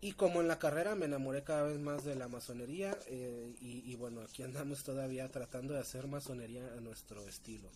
[0.00, 3.96] Y como en la carrera me enamoré cada vez más de la masonería eh, y,
[3.96, 7.70] bueno, aquí andamos todavía tratando de hacer masonería a nuestro estilo.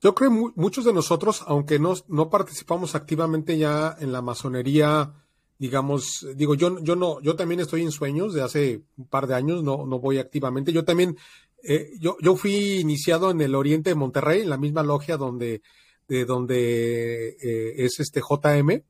[0.00, 5.14] Yo creo que muchos de nosotros, aunque no, no participamos activamente ya en la masonería,
[5.58, 9.34] digamos, digo, yo, yo no, yo también estoy en sueños de hace un par de
[9.34, 10.72] años, no, no voy activamente.
[10.72, 11.16] Yo también,
[11.62, 15.62] eh, yo, yo fui iniciado en el oriente de Monterrey, en la misma logia donde,
[16.08, 18.82] de donde eh, es este JM.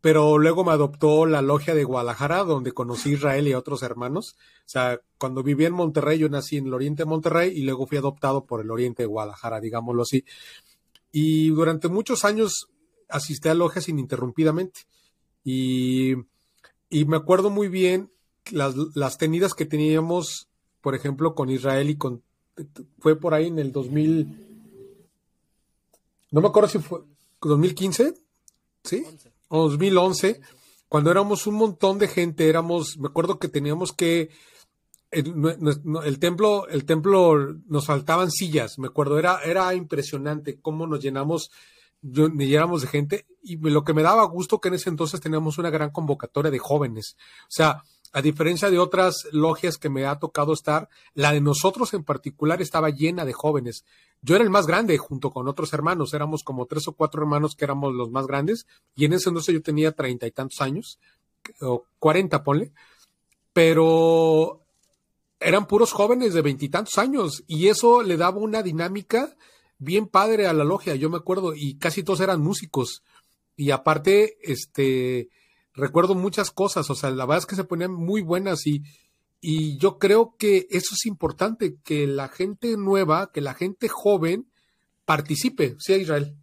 [0.00, 3.82] pero luego me adoptó la logia de Guadalajara, donde conocí a Israel y a otros
[3.82, 4.36] hermanos.
[4.60, 7.86] O sea, cuando viví en Monterrey, yo nací en el oriente de Monterrey y luego
[7.86, 10.24] fui adoptado por el oriente de Guadalajara, digámoslo así.
[11.12, 12.68] Y durante muchos años
[13.08, 14.80] asistí a logias ininterrumpidamente.
[15.48, 16.14] Y,
[16.90, 18.10] y me acuerdo muy bien
[18.50, 20.48] las, las tenidas que teníamos,
[20.80, 22.24] por ejemplo, con Israel y con...
[22.98, 24.44] Fue por ahí en el 2000...
[26.32, 27.02] No me acuerdo si fue
[27.40, 28.14] 2015,
[28.82, 29.06] ¿sí?
[29.48, 30.40] 2011,
[30.88, 34.30] cuando éramos un montón de gente, éramos, me acuerdo que teníamos que
[35.12, 41.50] el, templo, el templo nos faltaban sillas, me acuerdo, era, era impresionante cómo nos llenamos,
[42.12, 45.70] llenamos de gente, y lo que me daba gusto que en ese entonces teníamos una
[45.70, 47.16] gran convocatoria de jóvenes.
[47.42, 51.92] O sea, a diferencia de otras logias que me ha tocado estar, la de nosotros
[51.94, 53.84] en particular estaba llena de jóvenes.
[54.22, 57.54] Yo era el más grande junto con otros hermanos, éramos como tres o cuatro hermanos
[57.54, 60.98] que éramos los más grandes, y en ese entonces yo tenía treinta y tantos años,
[61.60, 62.72] o cuarenta, ponle,
[63.52, 64.62] pero
[65.38, 69.36] eran puros jóvenes de veintitantos años, y eso le daba una dinámica
[69.78, 73.02] bien padre a la logia, yo me acuerdo, y casi todos eran músicos.
[73.56, 75.28] Y aparte, este,
[75.74, 78.82] recuerdo muchas cosas, o sea, la verdad es que se ponían muy buenas y,
[79.40, 84.50] y yo creo que eso es importante, que la gente nueva, que la gente joven
[85.04, 86.36] participe, ¿sí, Israel?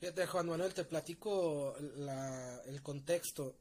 [0.00, 3.56] Fíjate, Juan Manuel, te platico el contexto.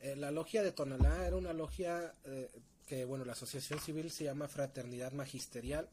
[0.00, 2.50] Eh, la logia de Tonalá era una logia eh,
[2.86, 5.88] que, bueno, la asociación civil se llama Fraternidad Magisterial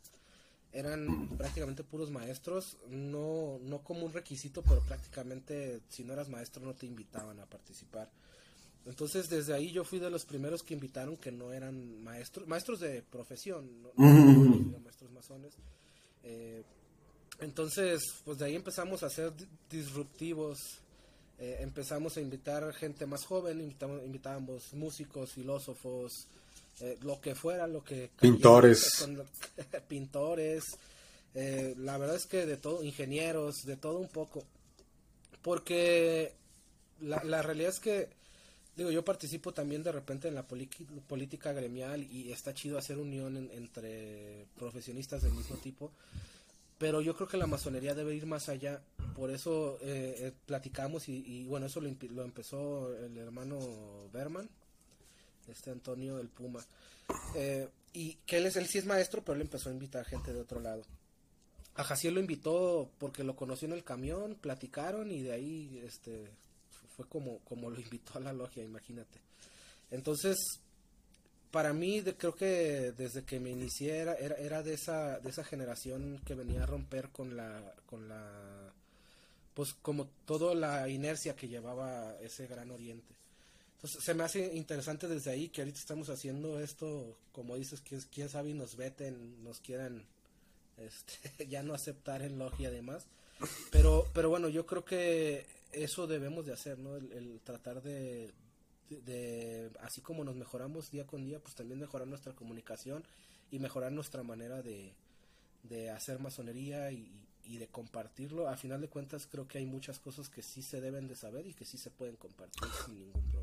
[0.76, 6.66] eran prácticamente puros maestros, no, no como un requisito, pero prácticamente si no eras maestro
[6.66, 8.12] no te invitaban a participar.
[8.86, 12.82] Entonces desde ahí yo fui de los primeros que invitaron que no eran maestros, maestros
[12.82, 15.54] de profesión, no, maestros masones.
[16.24, 16.64] Eh,
[17.40, 19.32] entonces, pues de ahí empezamos a ser
[19.70, 20.60] disruptivos,
[21.40, 26.28] eh, empezamos a invitar gente más joven, invitábamos músicos, filósofos,
[26.82, 28.10] eh, lo que fuera, lo que...
[28.20, 29.08] Pintores.
[29.88, 30.64] pintores,
[31.34, 34.44] eh, la verdad es que de todo, ingenieros, de todo un poco.
[35.42, 36.34] Porque
[37.00, 38.10] la, la realidad es que,
[38.76, 43.50] digo, yo participo también de repente en la política gremial y está chido hacer unión
[43.54, 45.92] entre profesionistas del mismo tipo.
[46.78, 48.82] Pero yo creo que la masonería debe ir más allá.
[49.16, 53.60] Por eso eh, platicamos y, y, bueno, eso lo, lo empezó el hermano
[54.12, 54.50] Berman,
[55.48, 56.66] este Antonio del Puma.
[57.36, 60.34] Eh, y que él es él sí es maestro, pero él empezó a invitar gente
[60.34, 60.84] de otro lado.
[61.76, 66.32] A Jaciel lo invitó porque lo conoció en el camión, platicaron y de ahí este
[66.96, 69.20] fue como, como lo invitó a la logia, imagínate.
[69.92, 70.38] Entonces,
[71.52, 76.22] para mí creo que desde que me inicié era, era, de esa de esa generación
[76.26, 78.74] que venía a romper con la con la
[79.54, 83.16] pues como toda la inercia que llevaba ese gran oriente
[83.84, 88.30] se me hace interesante desde ahí que ahorita estamos haciendo esto, como dices, quién, quién
[88.30, 90.06] sabe y nos veten, nos quieran
[90.78, 93.06] este, ya no aceptar en logia además.
[93.72, 96.96] Pero, pero bueno, yo creo que eso debemos de hacer, ¿no?
[96.96, 98.34] El, tratar de,
[98.90, 103.04] de, así como nos mejoramos día con día, pues también mejorar nuestra comunicación
[103.52, 104.94] y mejorar nuestra manera de,
[105.64, 107.12] de hacer masonería y,
[107.44, 108.48] y de compartirlo.
[108.48, 111.46] A final de cuentas creo que hay muchas cosas que sí se deben de saber
[111.48, 113.35] y que sí se pueden compartir sin ningún problema.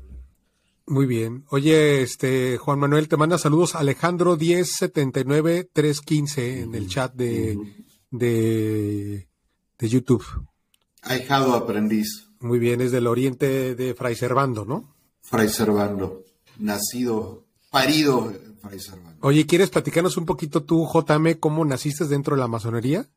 [0.85, 1.45] Muy bien.
[1.49, 7.57] Oye, este Juan Manuel te manda saludos Alejandro 1079 315 en el chat de,
[8.11, 9.29] de,
[9.77, 10.25] de YouTube.
[11.01, 12.27] Ahijado aprendiz.
[12.39, 14.93] Muy bien, es del oriente de Fray Servando, ¿no?
[15.21, 16.25] Fray Servando,
[16.59, 19.17] nacido, parido Fray Servando.
[19.21, 23.07] Oye, ¿quieres platicarnos un poquito tú, JM, cómo naciste dentro de la masonería?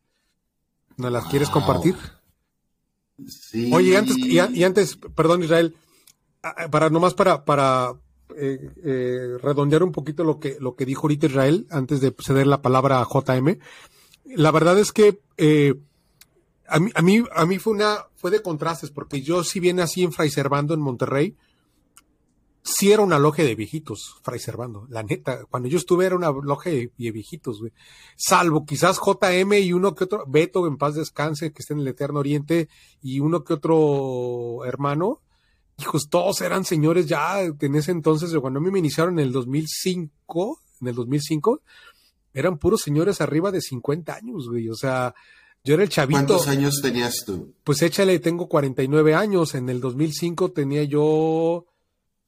[0.96, 1.96] ¿Nos las quieres compartir?
[3.26, 3.70] Sí.
[3.74, 5.74] Oye, antes, y antes, perdón Israel,
[6.70, 7.94] para nomás para, para
[8.36, 12.46] eh, eh, redondear un poquito lo que, lo que dijo ahorita Israel antes de ceder
[12.46, 13.58] la palabra a JM.
[14.34, 15.74] La verdad es que eh,
[16.66, 19.80] a, mí, a, mí, a mí fue una fue de contrastes porque yo si bien
[19.80, 21.36] así en Fray Servando en Monterrey,
[22.66, 25.44] sí era una logia de viejitos, Fray Servando, la neta.
[25.44, 27.62] Cuando yo estuve era una logia de, viejitos.
[28.16, 31.88] Salvo quizás JM y uno que otro, Beto en paz descanse, que está en el
[31.88, 32.68] Eterno Oriente,
[33.00, 35.20] y uno que otro hermano
[35.78, 39.32] hijos, todos eran señores ya en ese entonces, cuando a mí me iniciaron en el
[39.32, 41.60] 2005, en el 2005,
[42.32, 45.14] eran puros señores arriba de 50 años, güey, o sea,
[45.64, 46.18] yo era el chavito.
[46.18, 47.54] ¿Cuántos años tenías tú?
[47.64, 51.66] Pues échale, tengo 49 años, en el 2005 tenía yo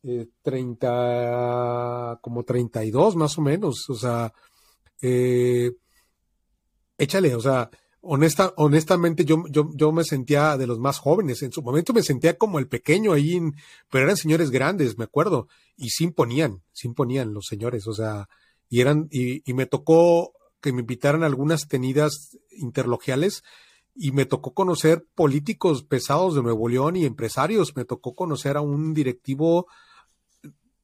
[0.02, 4.32] eh, 30, como 32 más o menos, o sea,
[5.00, 5.72] eh,
[6.96, 7.70] échale, o sea,
[8.00, 11.42] honesta, honestamente yo, yo, yo me sentía de los más jóvenes.
[11.42, 13.40] En su momento me sentía como el pequeño ahí,
[13.90, 18.28] pero eran señores grandes, me acuerdo, y sí imponían, sí imponían los señores, o sea,
[18.68, 23.42] y eran, y, y me tocó que me invitaran a algunas tenidas interlogiales
[23.94, 27.76] y me tocó conocer políticos pesados de Nuevo León y empresarios.
[27.76, 29.66] Me tocó conocer a un directivo,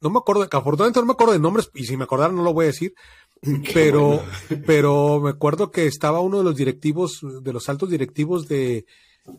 [0.00, 2.52] no me acuerdo, afortunadamente no me acuerdo de nombres, y si me acordara no lo
[2.52, 2.94] voy a decir,
[3.74, 4.22] pero,
[4.66, 8.86] pero me acuerdo que estaba uno de los directivos, de los altos directivos de,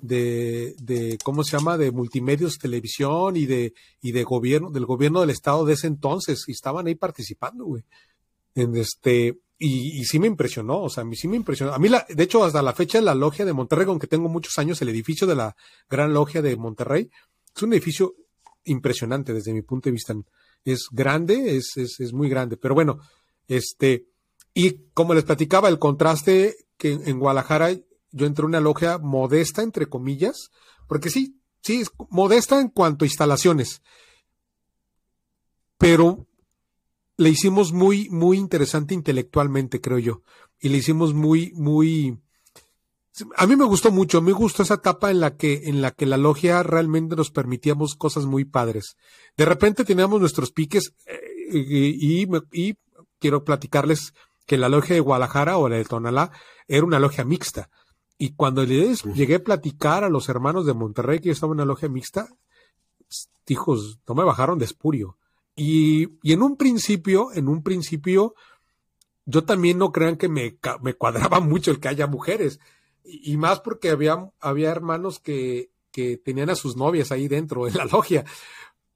[0.01, 1.77] de, de, ¿cómo se llama?
[1.77, 6.43] De multimedios, televisión y de, y de gobierno, del gobierno del estado de ese entonces,
[6.47, 7.83] y estaban ahí participando, güey.
[8.55, 11.73] En este, y, y, sí me impresionó, o sea, a mí sí me impresionó.
[11.73, 14.57] A mí, la, de hecho, hasta la fecha, la logia de Monterrey, aunque tengo muchos
[14.57, 15.55] años, el edificio de la
[15.89, 17.09] Gran Logia de Monterrey,
[17.55, 18.15] es un edificio
[18.65, 20.15] impresionante desde mi punto de vista.
[20.63, 22.99] Es grande, es, es, es muy grande, pero bueno,
[23.47, 24.07] este,
[24.53, 27.71] y como les platicaba, el contraste que en Guadalajara
[28.11, 30.51] yo entré a una logia modesta, entre comillas,
[30.87, 33.81] porque sí, sí, es modesta en cuanto a instalaciones,
[35.77, 36.25] pero
[37.17, 40.21] le hicimos muy, muy interesante intelectualmente, creo yo,
[40.59, 42.17] y le hicimos muy, muy,
[43.35, 46.05] a mí me gustó mucho, me gustó esa etapa en la que, en la que
[46.05, 48.95] la logia realmente nos permitíamos cosas muy padres.
[49.35, 51.19] De repente teníamos nuestros piques eh,
[51.51, 52.77] y, y, y
[53.19, 54.13] quiero platicarles
[54.45, 56.31] que la logia de Guadalajara o la de Tonalá
[56.67, 57.69] era una logia mixta.
[58.17, 61.55] Y cuando les llegué a platicar a los hermanos de Monterrey que yo estaba en
[61.55, 62.29] una logia mixta,
[63.47, 65.17] hijos, no me bajaron de espurio.
[65.55, 68.35] Y, y en un principio, en un principio,
[69.25, 72.59] yo también no crean que me, me cuadraba mucho el que haya mujeres.
[73.03, 77.67] Y, y más porque había, había hermanos que, que tenían a sus novias ahí dentro
[77.67, 78.25] en la logia.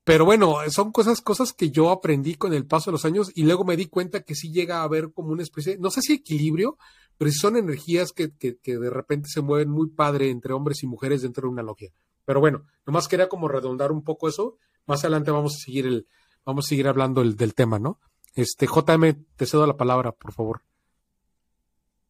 [0.09, 3.43] Pero bueno, son cosas, cosas que yo aprendí con el paso de los años y
[3.43, 6.13] luego me di cuenta que sí llega a haber como una especie, no sé si
[6.13, 6.79] equilibrio,
[7.19, 11.21] pero son energías que, que, de repente se mueven muy padre entre hombres y mujeres
[11.21, 11.91] dentro de una logia.
[12.25, 14.57] Pero bueno, nomás quería como redondar un poco eso.
[14.87, 16.07] Más adelante vamos a seguir el,
[16.43, 17.99] vamos a seguir hablando el, del tema, ¿no?
[18.33, 20.63] Este, JM, te cedo la palabra, por favor.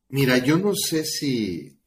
[0.08, 1.78] Mira, yo no sé si,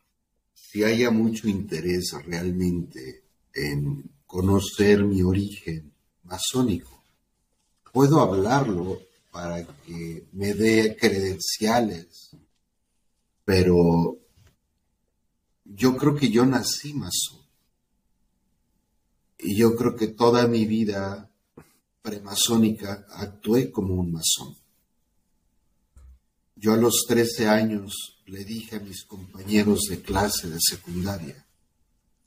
[0.53, 5.92] si haya mucho interés realmente en conocer mi origen
[6.33, 7.05] masónico.
[7.93, 12.31] Puedo hablarlo para que me dé credenciales,
[13.45, 14.17] pero
[15.65, 17.43] yo creo que yo nací masón.
[19.39, 21.29] Y yo creo que toda mi vida
[22.01, 24.57] premasónica actué como un masón.
[26.57, 31.45] Yo a los 13 años le dije a mis compañeros de clase de secundaria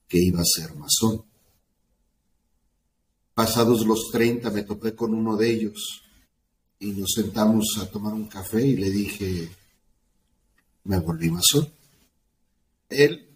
[0.08, 1.24] que iba a ser masón.
[3.36, 6.02] Pasados los 30 me topé con uno de ellos
[6.80, 9.50] y nos sentamos a tomar un café y le dije,
[10.86, 11.70] me volví masón.
[12.88, 13.28] Él,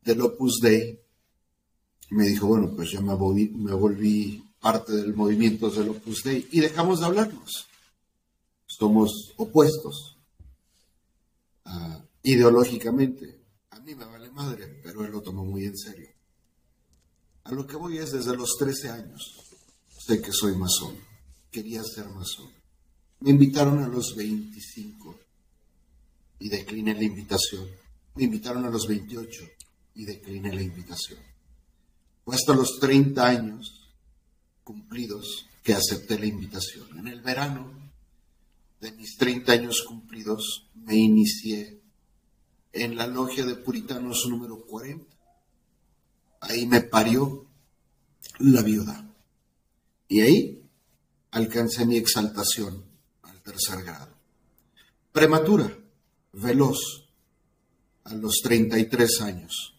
[0.00, 0.98] del Opus Dei,
[2.10, 7.00] me dijo, bueno, pues yo me volví, parte del movimiento del Opus Dei y dejamos
[7.00, 7.66] de hablarnos.
[8.66, 10.16] Somos opuestos
[11.66, 13.38] uh, ideológicamente.
[13.68, 16.08] A mí me vale madre, pero él lo tomó muy en serio.
[17.44, 19.41] A lo que voy es desde los 13 años.
[20.06, 20.96] Sé que soy masón.
[21.50, 22.50] Quería ser masón.
[23.20, 25.18] Me invitaron a los 25
[26.40, 27.68] y decliné la invitación.
[28.14, 29.44] Me invitaron a los 28
[29.94, 31.20] y decliné la invitación.
[32.24, 33.90] Fue hasta los 30 años
[34.64, 36.98] cumplidos que acepté la invitación.
[36.98, 37.70] En el verano
[38.80, 41.80] de mis 30 años cumplidos me inicié
[42.72, 45.12] en la logia de puritanos número 40
[46.42, 47.46] ahí me parió
[48.38, 49.11] la viuda.
[50.12, 50.62] Y ahí
[51.30, 52.84] alcancé mi exaltación
[53.22, 54.14] al tercer grado.
[55.10, 55.74] Prematura,
[56.34, 57.08] veloz,
[58.04, 59.74] a los 33 años,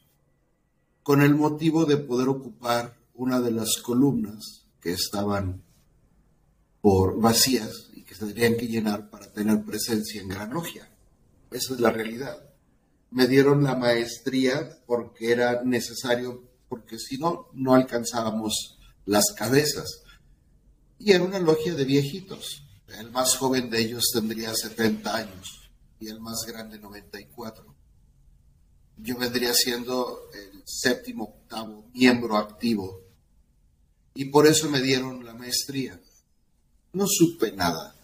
[1.04, 5.62] con el motivo de poder ocupar una de las columnas que estaban
[6.82, 10.90] por vacías y que se tendrían que llenar para tener presencia en Gran Logia.
[11.52, 12.44] Esa es la realidad.
[13.12, 20.03] Me dieron la maestría porque era necesario porque si no, no alcanzábamos las cabezas.
[21.06, 22.64] Y era una logia de viejitos.
[22.88, 27.76] El más joven de ellos tendría 70 años y el más grande 94.
[28.96, 33.02] Yo vendría siendo el séptimo, octavo miembro activo
[34.14, 36.00] y por eso me dieron la maestría.
[36.94, 37.98] No supe nada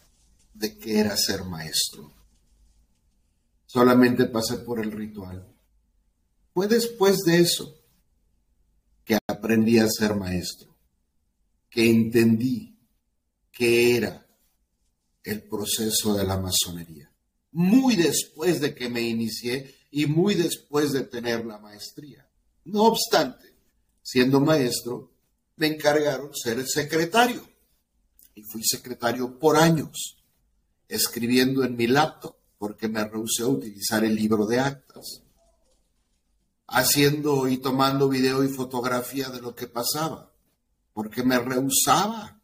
[0.53, 2.11] de qué era ser maestro.
[3.65, 5.47] Solamente pasé por el ritual.
[6.53, 7.81] Fue después de eso
[9.05, 10.75] que aprendí a ser maestro,
[11.69, 12.75] que entendí
[13.59, 14.25] qué era
[15.21, 17.11] el proceso de la masonería.
[17.51, 22.25] Muy después de que me inicié y muy después de tener la maestría.
[22.63, 23.53] No obstante,
[24.01, 25.11] siendo maestro,
[25.57, 27.45] me encargaron ser el secretario.
[28.33, 30.23] Y fui secretario por años,
[30.87, 35.21] escribiendo en mi laptop, porque me rehusé a utilizar el libro de actas,
[36.65, 40.31] haciendo y tomando video y fotografía de lo que pasaba,
[40.93, 42.38] porque me rehusaba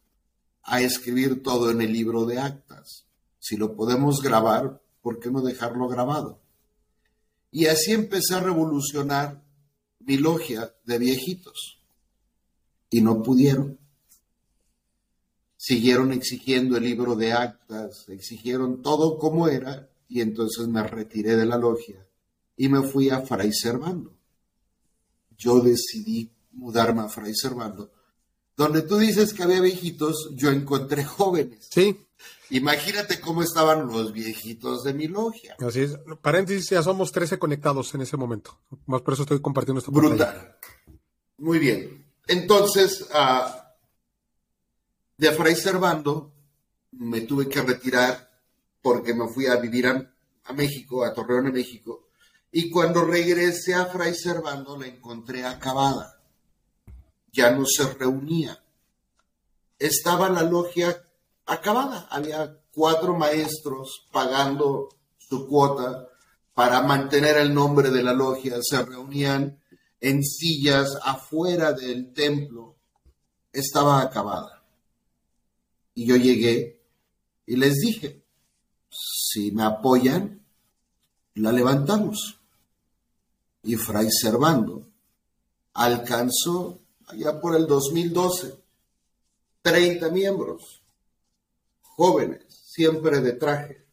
[0.66, 3.06] a escribir todo en el libro de actas.
[3.38, 6.40] Si lo podemos grabar, ¿por qué no dejarlo grabado?
[7.50, 9.42] Y así empecé a revolucionar
[10.00, 11.80] mi logia de viejitos.
[12.90, 13.78] Y no pudieron.
[15.56, 21.46] Siguieron exigiendo el libro de actas, exigieron todo como era, y entonces me retiré de
[21.46, 22.06] la logia
[22.56, 24.12] y me fui a Fray Servando.
[25.36, 27.90] Yo decidí mudarme a Fray Servando.
[28.56, 31.68] Donde tú dices que había viejitos, yo encontré jóvenes.
[31.70, 32.00] Sí.
[32.50, 35.56] Imagínate cómo estaban los viejitos de mi logia.
[35.58, 35.98] Así es.
[36.22, 38.58] Paréntesis, ya somos 13 conectados en ese momento.
[38.86, 40.56] Más por eso estoy compartiendo esta Brutal.
[41.38, 42.06] Muy bien.
[42.28, 43.50] Entonces, uh,
[45.18, 46.32] de Fray Servando
[46.92, 48.30] me tuve que retirar
[48.80, 52.08] porque me fui a vivir a, a México, a Torreón, de México.
[52.52, 56.15] Y cuando regresé a Fray Servando la encontré acabada.
[57.32, 58.62] Ya no se reunía.
[59.78, 61.02] Estaba la logia
[61.44, 62.08] acabada.
[62.10, 66.08] Había cuatro maestros pagando su cuota
[66.54, 68.56] para mantener el nombre de la logia.
[68.62, 69.60] Se reunían
[70.00, 72.76] en sillas afuera del templo.
[73.52, 74.62] Estaba acabada.
[75.94, 76.82] Y yo llegué
[77.46, 78.22] y les dije,
[78.90, 80.44] si me apoyan,
[81.34, 82.38] la levantamos.
[83.62, 84.86] Y Fray Servando
[85.74, 88.66] alcanzó allá por el 2012
[89.66, 90.80] 30 miembros
[91.80, 93.84] jóvenes, siempre de traje,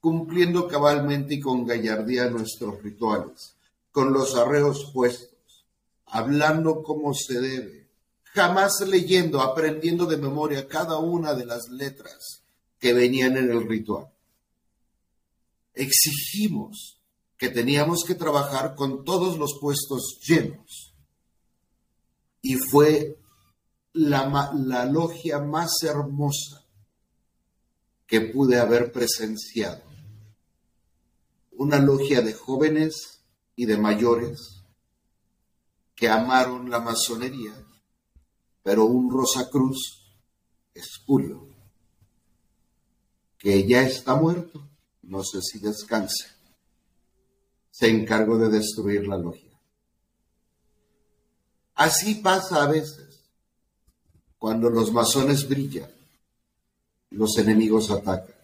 [0.00, 3.54] cumpliendo cabalmente y con gallardía nuestros rituales,
[3.90, 5.66] con los arreos puestos,
[6.06, 7.88] hablando como se debe,
[8.32, 12.42] jamás leyendo, aprendiendo de memoria cada una de las letras
[12.78, 14.10] que venían en el ritual.
[15.74, 16.98] Exigimos
[17.36, 20.93] que teníamos que trabajar con todos los puestos llenos.
[22.46, 23.18] Y fue
[23.94, 26.62] la, logia más hermosa
[28.06, 29.82] que pude haber presenciado.
[31.52, 33.22] Una logia de jóvenes
[33.56, 34.62] y de mayores
[35.94, 37.54] que amaron la masonería,
[38.62, 40.04] pero un Rosacruz
[40.74, 41.48] espurio,
[43.38, 44.68] que ya está muerto,
[45.00, 46.26] no sé si descanse,
[47.70, 49.43] se encargó de destruir la logia.
[51.74, 53.20] Así pasa a veces,
[54.38, 55.94] cuando los masones brillan
[57.14, 58.34] los enemigos atacan.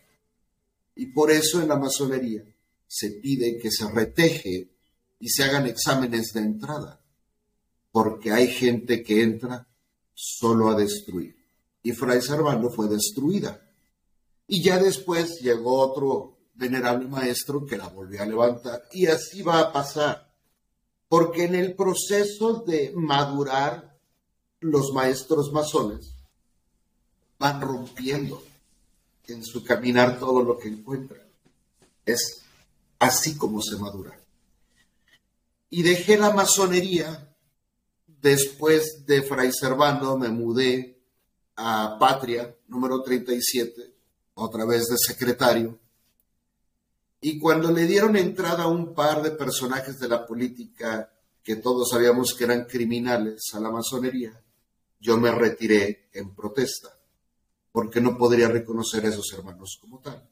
[0.95, 2.45] Y por eso en la masonería
[2.87, 4.71] se pide que se reteje
[5.19, 7.01] y se hagan exámenes de entrada,
[7.93, 9.67] porque hay gente que entra
[10.15, 11.37] solo a destruir.
[11.83, 13.61] Y Fray Servando fue destruida.
[14.47, 18.83] Y ya después llegó otro venerable maestro que la volvió a levantar.
[18.93, 20.30] Y así va a pasar.
[21.11, 23.99] Porque en el proceso de madurar,
[24.61, 26.15] los maestros masones
[27.37, 28.41] van rompiendo
[29.27, 31.21] en su caminar todo lo que encuentra.
[32.07, 32.43] Es
[33.01, 34.17] así como se madura.
[35.69, 37.27] Y dejé la masonería.
[38.07, 40.97] Después de Fray Servando me mudé
[41.57, 43.93] a Patria, número 37,
[44.35, 45.77] otra vez de secretario.
[47.21, 51.13] Y cuando le dieron entrada a un par de personajes de la política
[51.43, 54.43] que todos sabíamos que eran criminales a la masonería,
[54.99, 56.97] yo me retiré en protesta
[57.73, 60.29] porque no podría reconocer a esos hermanos como tal.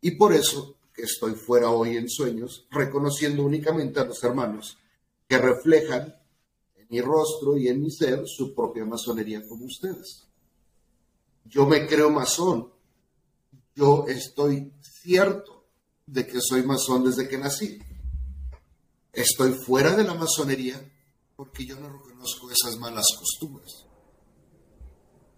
[0.00, 4.78] Y por eso que estoy fuera hoy en sueños, reconociendo únicamente a los hermanos
[5.28, 6.14] que reflejan
[6.74, 10.26] en mi rostro y en mi ser su propia masonería como ustedes.
[11.44, 12.72] Yo me creo masón.
[13.74, 15.57] Yo estoy cierto
[16.08, 17.78] de que soy masón desde que nací.
[19.12, 20.80] Estoy fuera de la masonería
[21.36, 23.84] porque yo no reconozco esas malas costumbres.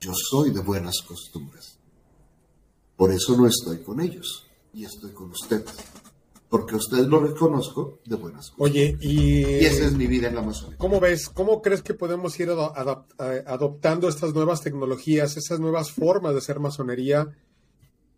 [0.01, 1.79] Yo soy de buenas costumbres.
[2.97, 5.71] Por eso no estoy con ellos y estoy con ustedes.
[6.49, 8.77] Porque ustedes lo reconozco de buenas costumbres.
[8.77, 9.41] Oye, y...
[9.45, 10.77] Y esa es mi vida en la Amazonia.
[10.79, 11.29] ¿Cómo ves?
[11.29, 17.29] ¿Cómo crees que podemos ir adoptando estas nuevas tecnologías, esas nuevas formas de hacer masonería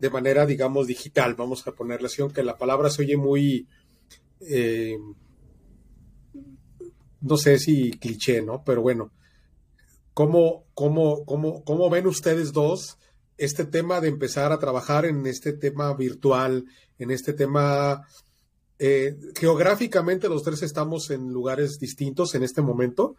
[0.03, 1.33] de manera, digamos, digital?
[1.33, 3.67] Vamos a ponerle así, aunque la palabra se oye muy...
[4.41, 4.97] Eh,
[7.21, 8.63] no sé si cliché, ¿no?
[8.63, 9.11] Pero bueno,
[10.13, 12.99] ¿Cómo, cómo, cómo, cómo ven ustedes dos
[13.37, 16.65] este tema de empezar a trabajar en este tema virtual,
[16.99, 18.07] en este tema
[18.77, 23.15] eh, geográficamente los tres estamos en lugares distintos en este momento.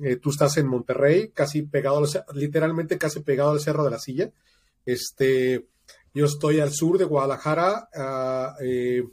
[0.00, 2.04] Eh, tú estás en Monterrey, casi pegado,
[2.34, 4.30] literalmente casi pegado al Cerro de la Silla.
[4.84, 5.66] Este,
[6.14, 9.04] yo estoy al sur de Guadalajara, uh, eh,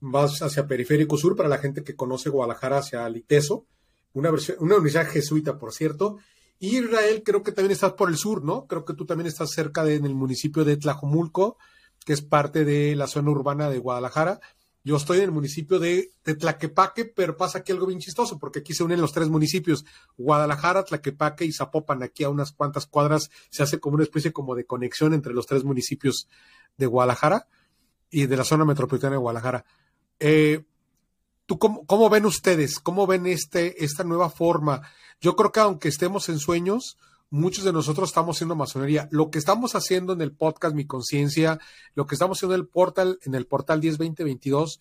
[0.00, 3.66] más hacia Periférico Sur, para la gente que conoce Guadalajara hacia Liteso,
[4.12, 6.18] una, versión, una universidad jesuita, por cierto.
[6.58, 8.66] Y Israel, creo que también estás por el sur, ¿no?
[8.66, 11.58] Creo que tú también estás cerca de, en el municipio de Tlajomulco,
[12.04, 14.40] que es parte de la zona urbana de Guadalajara.
[14.86, 18.72] Yo estoy en el municipio de, Tlaquepaque, pero pasa aquí algo bien chistoso, porque aquí
[18.72, 19.84] se unen los tres municipios,
[20.16, 22.04] Guadalajara, Tlaquepaque y Zapopan.
[22.04, 25.46] Aquí a unas cuantas cuadras se hace como una especie como de conexión entre los
[25.46, 26.28] tres municipios
[26.76, 27.48] de Guadalajara
[28.10, 29.64] y de la zona metropolitana de Guadalajara.
[30.20, 30.62] Eh,
[31.46, 32.78] ¿tú cómo, cómo, ven ustedes?
[32.78, 34.82] ¿Cómo ven este, esta nueva forma?
[35.20, 36.96] Yo creo que aunque estemos en sueños,
[37.30, 39.08] muchos de nosotros estamos haciendo masonería.
[39.10, 41.58] Lo que estamos haciendo en el podcast Mi Conciencia,
[41.94, 44.80] lo que estamos haciendo en el portal, en el portal 102022,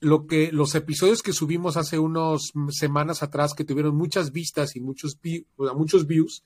[0.00, 4.80] lo que los episodios que subimos hace unas semanas atrás que tuvieron muchas vistas y
[4.80, 5.18] muchos
[5.74, 6.44] muchos views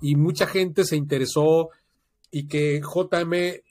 [0.00, 1.70] y mucha gente se interesó
[2.30, 3.62] y que JM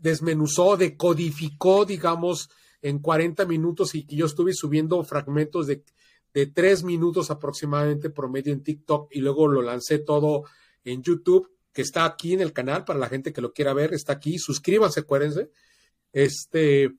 [0.00, 2.48] desmenuzó, decodificó, digamos,
[2.80, 5.84] en 40 minutos y que yo estuve subiendo fragmentos de
[6.34, 10.42] de tres minutos aproximadamente promedio en TikTok y luego lo lancé todo
[10.82, 13.94] en YouTube, que está aquí en el canal para la gente que lo quiera ver,
[13.94, 15.50] está aquí, suscríbanse, acuérdense.
[16.12, 16.92] Este,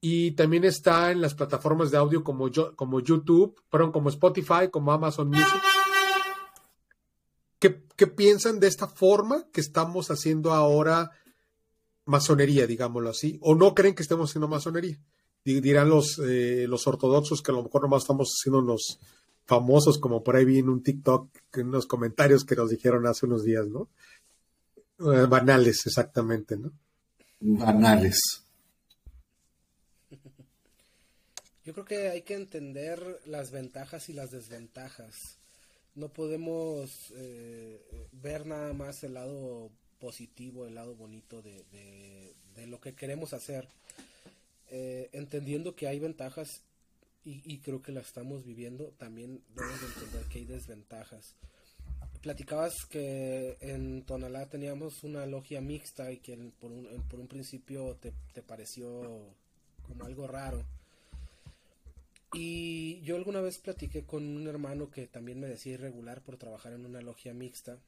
[0.00, 4.68] y también está en las plataformas de audio como, yo, como YouTube, perdón, como Spotify,
[4.70, 5.62] como Amazon Music.
[7.58, 11.10] ¿Qué, ¿Qué piensan de esta forma que estamos haciendo ahora
[12.04, 13.38] masonería, digámoslo así?
[13.40, 15.00] ¿O no creen que estemos haciendo masonería?
[15.44, 18.98] Dirán los, eh, los ortodoxos que a lo mejor nomás estamos haciendo unos
[19.44, 23.26] famosos, como por ahí vi en un TikTok, en unos comentarios que nos dijeron hace
[23.26, 23.88] unos días, ¿no?
[25.00, 26.72] Eh, banales, exactamente, ¿no?
[27.40, 28.18] Banales.
[31.64, 35.14] Yo creo que hay que entender las ventajas y las desventajas.
[35.94, 41.64] No podemos eh, ver nada más el lado positivo, el lado bonito de,
[42.54, 43.68] de lo que queremos hacer
[44.70, 46.62] eh, entendiendo que hay ventajas
[47.26, 51.34] y, creo que la estamos viviendo, también debemos entender que hay desventajas.
[52.20, 57.96] Platicabas que en Tonalá teníamos una logia mixta y que por un, por un principio
[57.96, 59.34] te, te pareció
[59.86, 60.62] como algo raro.
[62.34, 66.74] Y yo alguna vez platiqué con un hermano que también me decía irregular por trabajar
[66.74, 67.78] en una logia mixta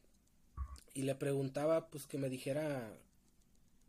[0.95, 2.91] y le preguntaba pues que me dijera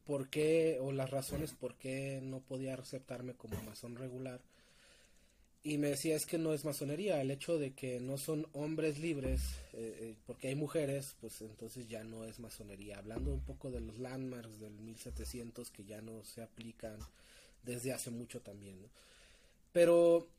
[0.08, 4.40] por qué o las razones por qué no podía aceptarme como masón regular.
[5.64, 9.00] Y me decía, es que no es masonería, el hecho de que no son hombres
[9.00, 9.42] libres,
[9.74, 13.00] eh, eh, porque hay mujeres, pues entonces ya no es masonería.
[13.00, 16.98] Hablando un poco de los landmarks del 1700 que ya no se aplican
[17.64, 18.78] desde hace mucho también.
[19.74, 20.30] Pero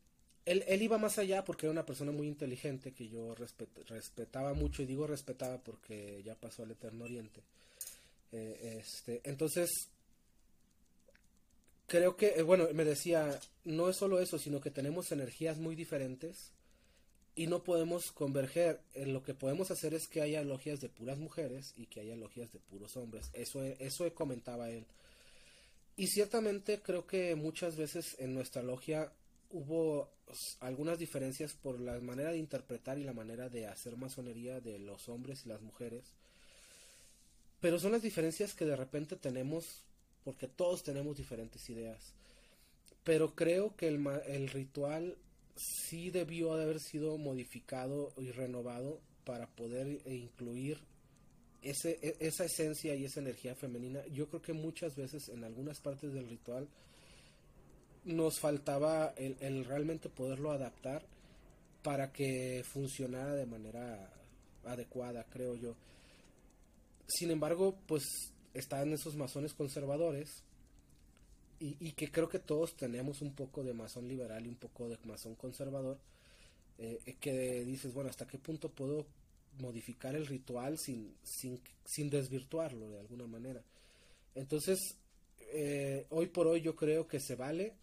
[0.46, 4.82] él, él, iba más allá porque era una persona muy inteligente que yo respetaba mucho,
[4.82, 7.42] y digo respetaba porque ya pasó al Eterno Oriente.
[8.32, 9.88] Eh, este, entonces,
[11.86, 15.74] creo que, eh, bueno, me decía, no es solo eso, sino que tenemos energías muy
[15.74, 16.52] diferentes
[17.34, 18.80] y no podemos converger.
[18.94, 22.16] En lo que podemos hacer es que haya logias de puras mujeres y que haya
[22.16, 23.30] logias de puros hombres.
[23.32, 24.86] Eso, eso comentaba él.
[25.96, 29.12] Y ciertamente creo que muchas veces en nuestra logia
[29.50, 30.10] hubo
[30.60, 35.08] algunas diferencias por la manera de interpretar y la manera de hacer masonería de los
[35.08, 36.14] hombres y las mujeres
[37.60, 39.84] pero son las diferencias que de repente tenemos,
[40.24, 42.14] porque todos tenemos diferentes ideas.
[43.04, 45.16] Pero creo que el, el ritual
[45.56, 50.78] sí debió de haber sido modificado y renovado para poder eh, incluir
[51.62, 54.06] ese, e, esa esencia y esa energía femenina.
[54.06, 56.68] Yo creo que muchas veces en algunas partes del ritual
[58.04, 61.04] nos faltaba el, el realmente poderlo adaptar
[61.82, 64.10] para que funcionara de manera
[64.64, 65.74] adecuada, creo yo.
[67.08, 70.42] Sin embargo, pues están esos masones conservadores
[71.60, 74.98] y, que creo que todos tenemos un poco de masón liberal y un poco de
[75.04, 75.98] masón conservador,
[76.78, 79.06] eh, que dices, bueno, ¿hasta qué punto puedo
[79.58, 83.62] modificar el ritual sin, sin, sin desvirtuarlo de alguna manera?
[84.36, 84.96] Entonces,
[85.40, 87.74] eh, hoy por hoy yo creo que se vale,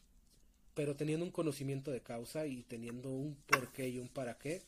[0.73, 4.61] pero teniendo un conocimiento de causa y teniendo un por qué y un para qué,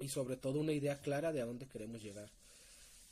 [0.00, 2.30] y sobre todo una idea clara de a dónde queremos llegar.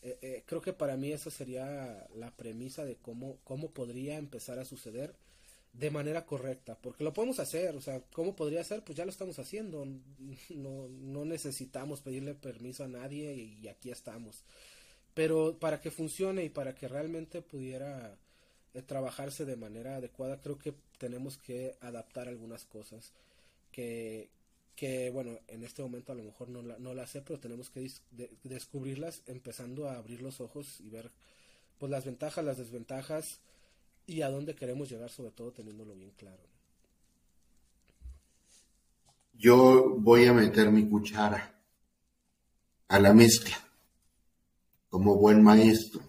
[0.03, 4.59] Eh, eh, creo que para mí esa sería la premisa de cómo, cómo podría empezar
[4.59, 5.14] a suceder
[5.72, 8.82] de manera correcta, porque lo podemos hacer, o sea, ¿cómo podría ser?
[8.82, 9.86] Pues ya lo estamos haciendo,
[10.51, 14.42] no, no necesitamos pedirle permiso a nadie y aquí estamos.
[15.14, 18.16] Pero para que funcione y para que realmente pudiera
[18.74, 23.12] eh, trabajarse de manera adecuada, creo que tenemos que adaptar algunas cosas
[23.72, 24.28] que,
[24.77, 27.71] que bueno, en este momento a lo mejor no la, no la sé, pero tenemos
[27.71, 27.91] que
[28.45, 31.11] descubrirlas empezando a abrir los ojos y ver
[31.79, 33.41] pues las ventajas, las desventajas
[34.07, 36.43] y a dónde queremos llegar, sobre todo teniéndolo bien claro.
[39.35, 41.59] Yo voy a meter mi cuchara
[42.89, 43.57] a la mezcla
[44.91, 46.03] como buen maestro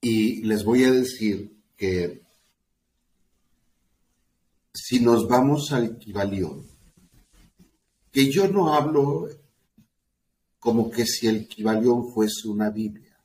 [0.00, 2.22] y les voy a decir que
[4.72, 6.69] si nos vamos al Kibalión,
[8.10, 9.28] que yo no hablo
[10.58, 13.18] como que si el Kibalión fuese una Biblia.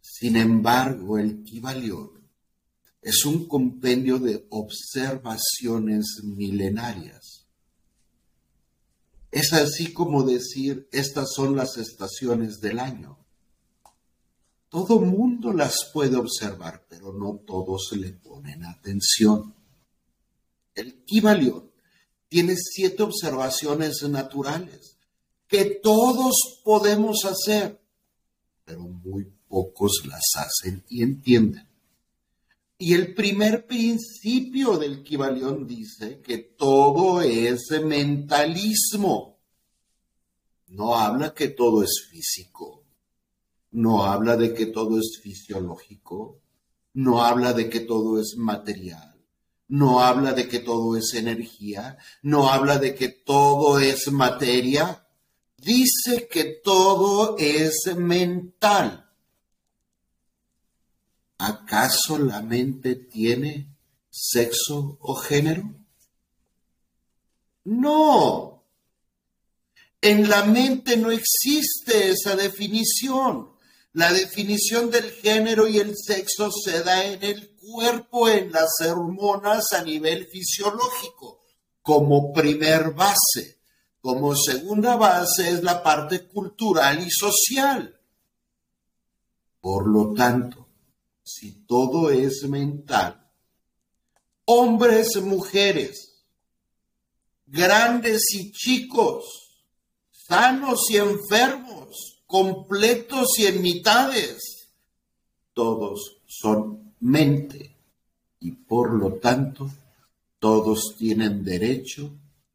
[0.00, 2.10] Sin embargo, el Kibalión
[3.02, 7.46] es un compendio de observaciones milenarias.
[9.30, 13.18] Es así como decir, estas son las estaciones del año.
[14.68, 19.54] Todo mundo las puede observar, pero no todos le ponen atención.
[20.74, 21.70] El Kibalión
[22.28, 24.98] tiene siete observaciones naturales
[25.46, 27.80] que todos podemos hacer,
[28.64, 31.68] pero muy pocos las hacen y entienden.
[32.78, 39.38] Y el primer principio del Kibalión dice que todo es mentalismo.
[40.68, 42.86] No habla que todo es físico
[43.76, 46.40] no habla de que todo es fisiológico,
[46.94, 49.15] no habla de que todo es material,
[49.68, 55.06] no habla de que todo es energía, no habla de que todo es materia,
[55.56, 59.10] dice que todo es mental.
[61.38, 63.68] ¿Acaso la mente tiene
[64.10, 65.74] sexo o género?
[67.64, 68.64] No.
[70.00, 73.50] En la mente no existe esa definición.
[73.92, 79.72] La definición del género y el sexo se da en el cuerpo, en las hormonas
[79.72, 81.42] a nivel fisiológico,
[81.82, 83.60] como primer base.
[84.00, 88.00] Como segunda base es la parte cultural y social.
[89.60, 90.68] Por lo tanto,
[91.24, 93.28] si todo es mental,
[94.44, 96.22] hombres, mujeres,
[97.46, 99.24] grandes y chicos,
[100.10, 104.68] sanos y enfermos, completos y en mitades.
[105.52, 107.74] Todos son mente
[108.40, 109.70] y por lo tanto
[110.38, 112.10] todos tienen derecho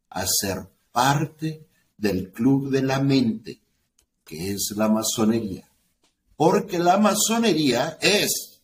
[0.09, 0.61] a ser
[0.91, 1.67] parte
[1.97, 3.59] del club de la mente,
[4.25, 5.67] que es la masonería.
[6.35, 8.59] Porque la masonería es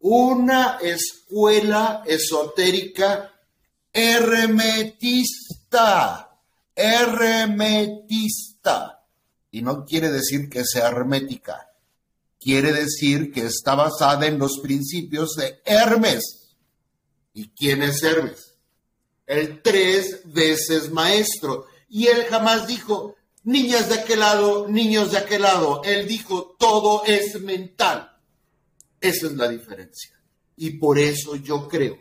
[0.00, 3.32] una escuela esotérica
[3.92, 5.50] hermetista,
[6.74, 8.18] hermetista
[9.50, 11.67] y no quiere decir que sea hermética,
[12.40, 16.54] quiere decir que está basada en los principios de Hermes.
[17.34, 18.54] ¿Y quién es Hermes?
[19.26, 21.66] El tres veces maestro.
[21.88, 25.82] Y él jamás dijo, niñas de aquel lado, niños de aquel lado.
[25.84, 28.16] Él dijo, todo es mental.
[29.00, 30.18] Esa es la diferencia.
[30.56, 31.98] Y por eso yo creo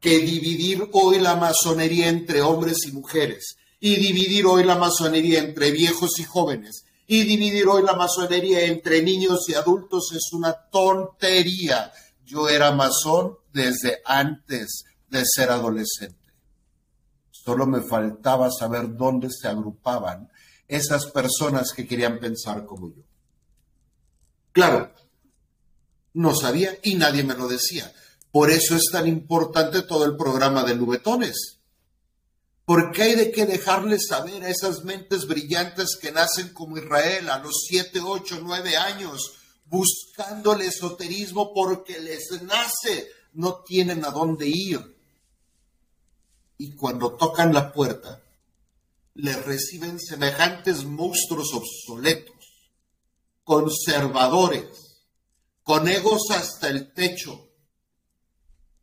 [0.00, 5.70] que dividir hoy la masonería entre hombres y mujeres y dividir hoy la masonería entre
[5.70, 11.92] viejos y jóvenes y dividir hoy la masonería entre niños y adultos es una tontería.
[12.24, 16.16] Yo era masón desde antes de ser adolescente.
[17.30, 20.30] Solo me faltaba saber dónde se agrupaban
[20.68, 23.02] esas personas que querían pensar como yo.
[24.52, 24.92] Claro,
[26.14, 27.92] no sabía y nadie me lo decía.
[28.30, 31.61] Por eso es tan importante todo el programa de Nubetones
[32.64, 37.38] porque hay de que dejarles saber a esas mentes brillantes que nacen como Israel a
[37.38, 39.32] los siete, ocho, nueve años,
[39.66, 44.96] buscando el esoterismo porque les nace, no tienen a dónde ir.
[46.58, 48.22] Y cuando tocan la puerta,
[49.14, 52.70] les reciben semejantes monstruos obsoletos,
[53.42, 55.00] conservadores,
[55.64, 57.48] con egos hasta el techo,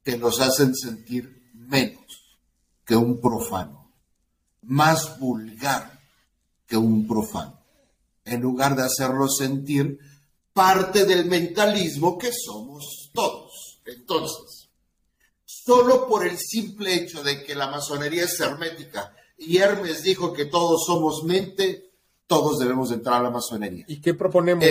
[0.03, 2.08] que los hacen sentir menos
[2.89, 3.93] que un profano,
[4.63, 6.01] más vulgar
[6.65, 7.63] que un profano,
[8.25, 9.99] en lugar de hacerlo sentir
[10.51, 13.79] parte del mentalismo que somos todos.
[13.85, 14.71] Entonces,
[15.45, 20.45] solo por el simple hecho de que la masonería es hermética y Hermes dijo que
[20.45, 21.91] todos somos mente,
[22.25, 23.85] todos debemos entrar a la masonería.
[23.87, 24.65] ¿Y qué proponemos?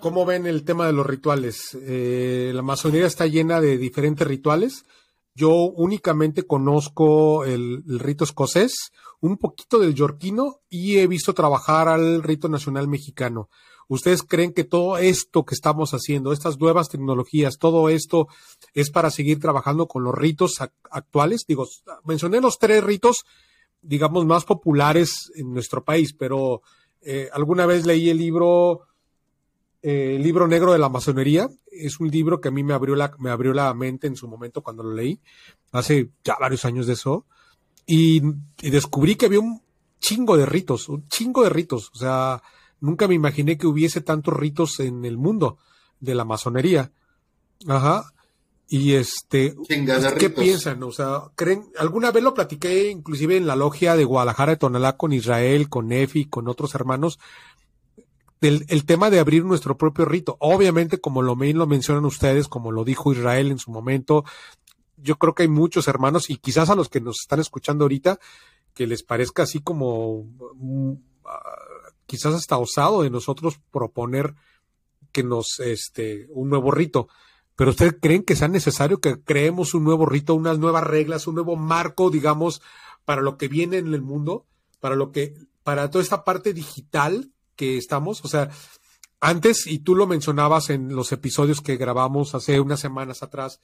[0.00, 1.76] ¿Cómo ven el tema de los rituales?
[1.82, 4.84] Eh, la masonería está llena de diferentes rituales
[5.36, 12.22] yo únicamente conozco el, rito escocés, un poquito del yorquino y he visto trabajar al
[12.22, 13.50] rito nacional mexicano.
[13.86, 18.28] ¿Ustedes creen que todo esto que estamos haciendo, estas nuevas tecnologías, todo esto
[18.72, 20.54] es para seguir trabajando con los ritos
[20.90, 21.44] actuales?
[21.46, 21.68] Digo,
[22.04, 23.24] mencioné los tres ritos,
[23.82, 26.62] digamos, más populares en nuestro país, pero
[27.02, 28.80] eh, alguna vez leí el libro,
[29.86, 31.48] eh, el libro negro de la masonería.
[31.70, 34.28] Es un libro que a mí me abrió la, me abrió la mente en su
[34.28, 35.20] momento cuando lo leí,
[35.72, 37.24] hace ya varios años de eso,
[37.86, 38.20] y
[38.60, 39.62] descubrí que había un
[40.00, 41.90] chingo de ritos, un chingo de ritos.
[41.94, 42.42] O sea,
[42.80, 45.58] Nunca me imaginé que hubiese tantos ritos en el mundo
[46.00, 46.92] de la masonería.
[47.66, 48.12] Ajá.
[48.68, 50.82] Y este, pues, ¿qué piensan?
[50.82, 51.70] O sea, ¿creen?
[51.78, 55.88] Alguna vez lo platiqué inclusive en la logia de Guadalajara de Tonalá con Israel, con
[55.88, 57.18] Nefi, con otros hermanos,
[58.40, 60.36] del el tema de abrir nuestro propio rito.
[60.40, 64.24] Obviamente, como lo, lo mencionan ustedes, como lo dijo Israel en su momento,
[64.96, 68.18] yo creo que hay muchos hermanos y quizás a los que nos están escuchando ahorita,
[68.74, 70.24] que les parezca así como
[70.54, 70.92] mm,
[72.06, 74.34] quizás hasta osado de nosotros proponer
[75.12, 77.08] que nos, este, un nuevo rito.
[77.56, 81.36] Pero ustedes creen que sea necesario que creemos un nuevo rito, unas nuevas reglas, un
[81.36, 82.60] nuevo marco, digamos,
[83.06, 84.44] para lo que viene en el mundo,
[84.78, 88.24] para lo que, para toda esta parte digital que estamos.
[88.24, 88.50] O sea,
[89.20, 93.60] antes, y tú lo mencionabas en los episodios que grabamos hace unas semanas atrás,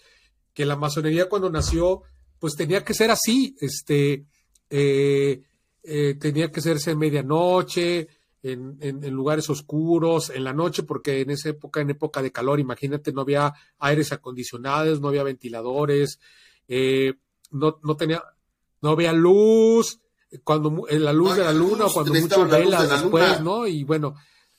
[0.54, 2.02] que la masonería cuando nació,
[2.38, 4.26] pues tenía que ser así, este,
[4.70, 5.42] eh,
[5.82, 8.08] eh, tenía que hacerse en medianoche,
[8.42, 13.12] en, lugares oscuros, en la noche, porque en esa época, en época de calor, imagínate,
[13.12, 16.18] no había aires acondicionados, no había ventiladores,
[16.66, 17.14] eh,
[17.50, 18.22] no, no tenía,
[18.80, 20.00] no había luz,
[20.44, 23.66] cuando en la luz de la luna o cuando muchas velas después, ¿no?
[23.66, 24.14] Y bueno,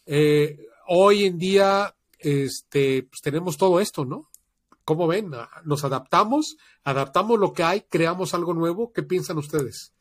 [0.06, 4.30] eh, hoy en día, este, pues tenemos todo esto, ¿no?
[4.86, 5.32] ¿Cómo ven?
[5.64, 8.92] Nos adaptamos, adaptamos lo que hay, creamos algo nuevo.
[8.92, 9.94] ¿Qué piensan ustedes?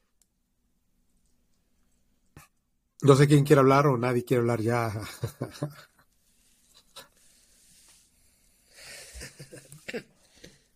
[3.01, 4.93] No sé quién quiere hablar o nadie quiere hablar ya.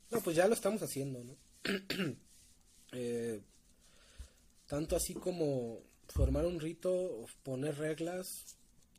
[0.08, 1.36] No, pues ya lo estamos haciendo, ¿no?
[2.92, 3.42] Eh,
[4.66, 8.26] tanto así como formar un rito, poner reglas,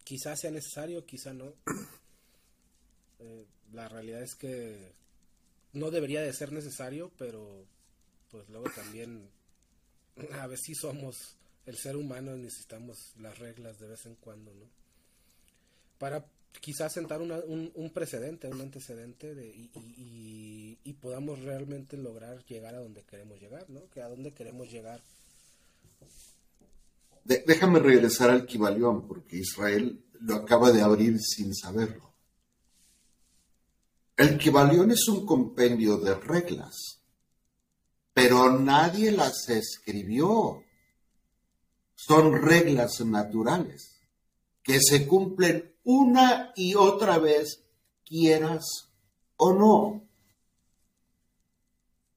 [0.03, 1.53] quizás sea necesario, quizá no.
[3.19, 4.93] Eh, la realidad es que
[5.73, 7.65] no debería de ser necesario, pero
[8.29, 9.27] pues luego también
[10.33, 14.65] a ver si somos el ser humano necesitamos las reglas de vez en cuando, ¿no?
[15.97, 16.25] Para
[16.61, 22.79] quizás sentar un, un, precedente, un antecedente de, y, y, podamos realmente lograr llegar a
[22.79, 23.89] donde queremos llegar, ¿no?
[23.89, 25.01] Que a dónde queremos llegar.
[27.27, 32.13] Déjame regresar al Kibalión, porque Israel lo acaba de abrir sin saberlo.
[34.15, 37.01] El Kibalión es un compendio de reglas,
[38.13, 40.63] pero nadie las escribió
[41.97, 43.99] son reglas naturales
[44.63, 47.63] que se cumplen una y otra vez,
[48.05, 48.89] quieras
[49.35, 50.07] o no.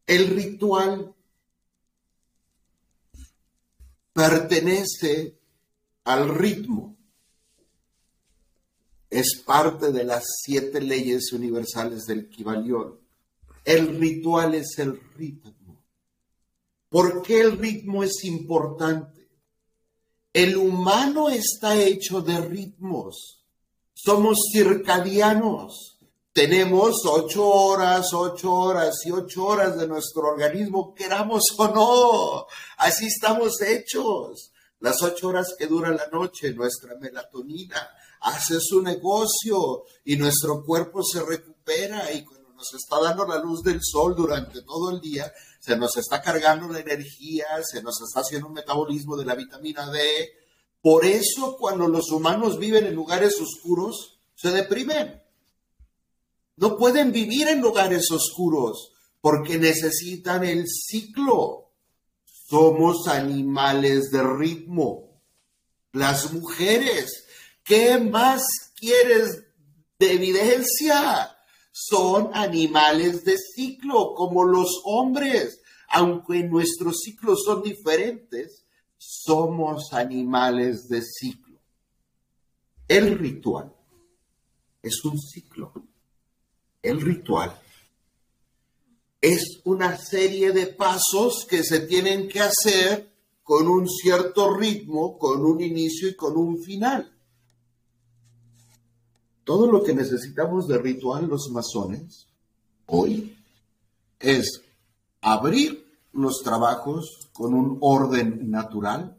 [0.07, 1.15] El ritual
[4.13, 5.39] pertenece
[6.05, 6.97] al ritmo.
[9.09, 12.99] Es parte de las siete leyes universales del Kibalión.
[13.65, 15.83] El ritual es el ritmo.
[16.89, 19.29] ¿Por qué el ritmo es importante?
[20.33, 23.45] El humano está hecho de ritmos.
[23.95, 26.00] Somos circadianos.
[26.33, 32.47] Tenemos ocho horas, ocho horas y ocho horas de nuestro organismo, queramos o no.
[32.79, 34.53] Así estamos hechos.
[34.79, 41.03] Las ocho horas que dura la noche, nuestra melatonina hace su negocio y nuestro cuerpo
[41.03, 45.33] se recupera y cuando nos está dando la luz del sol durante todo el día,
[45.59, 49.91] se nos está cargando la energía, se nos está haciendo un metabolismo de la vitamina
[49.91, 50.31] D.
[50.81, 55.20] Por eso cuando los humanos viven en lugares oscuros, se deprimen.
[56.61, 61.73] No pueden vivir en lugares oscuros porque necesitan el ciclo.
[62.49, 65.21] Somos animales de ritmo.
[65.93, 67.27] Las mujeres,
[67.65, 68.43] ¿qué más
[68.77, 69.43] quieres
[69.99, 71.37] de evidencia?
[71.73, 75.61] son animales de ciclo, como los hombres.
[75.89, 78.65] Aunque nuestros ciclos son diferentes,
[78.97, 81.59] somos animales de ciclo.
[82.87, 83.75] El ritual
[84.83, 85.73] es un ciclo.
[86.83, 87.61] El ritual
[89.21, 93.11] es una serie de pasos que se tienen que hacer
[93.43, 97.13] con un cierto ritmo, con un inicio y con un final.
[99.45, 102.27] Todo lo que necesitamos de ritual los masones
[102.87, 103.37] hoy
[104.19, 104.63] es
[105.21, 109.19] abrir los trabajos con un orden natural,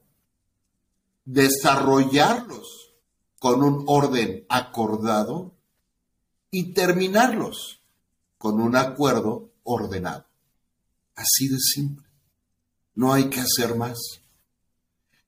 [1.26, 2.94] desarrollarlos
[3.40, 5.54] con un orden acordado
[6.52, 7.80] y terminarlos
[8.38, 10.26] con un acuerdo ordenado.
[11.16, 12.06] Así de simple.
[12.96, 13.98] No hay que hacer más.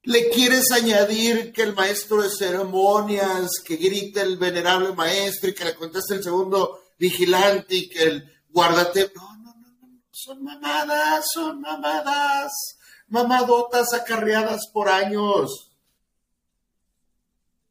[0.04, 5.64] ¿Le quieres añadir que el maestro de ceremonias, que grite el venerable maestro y que
[5.64, 9.12] le conteste el segundo vigilante y que el guardate...
[9.16, 12.52] No, no, no, no, son mamadas, son mamadas,
[13.08, 15.72] mamadotas acarreadas por años.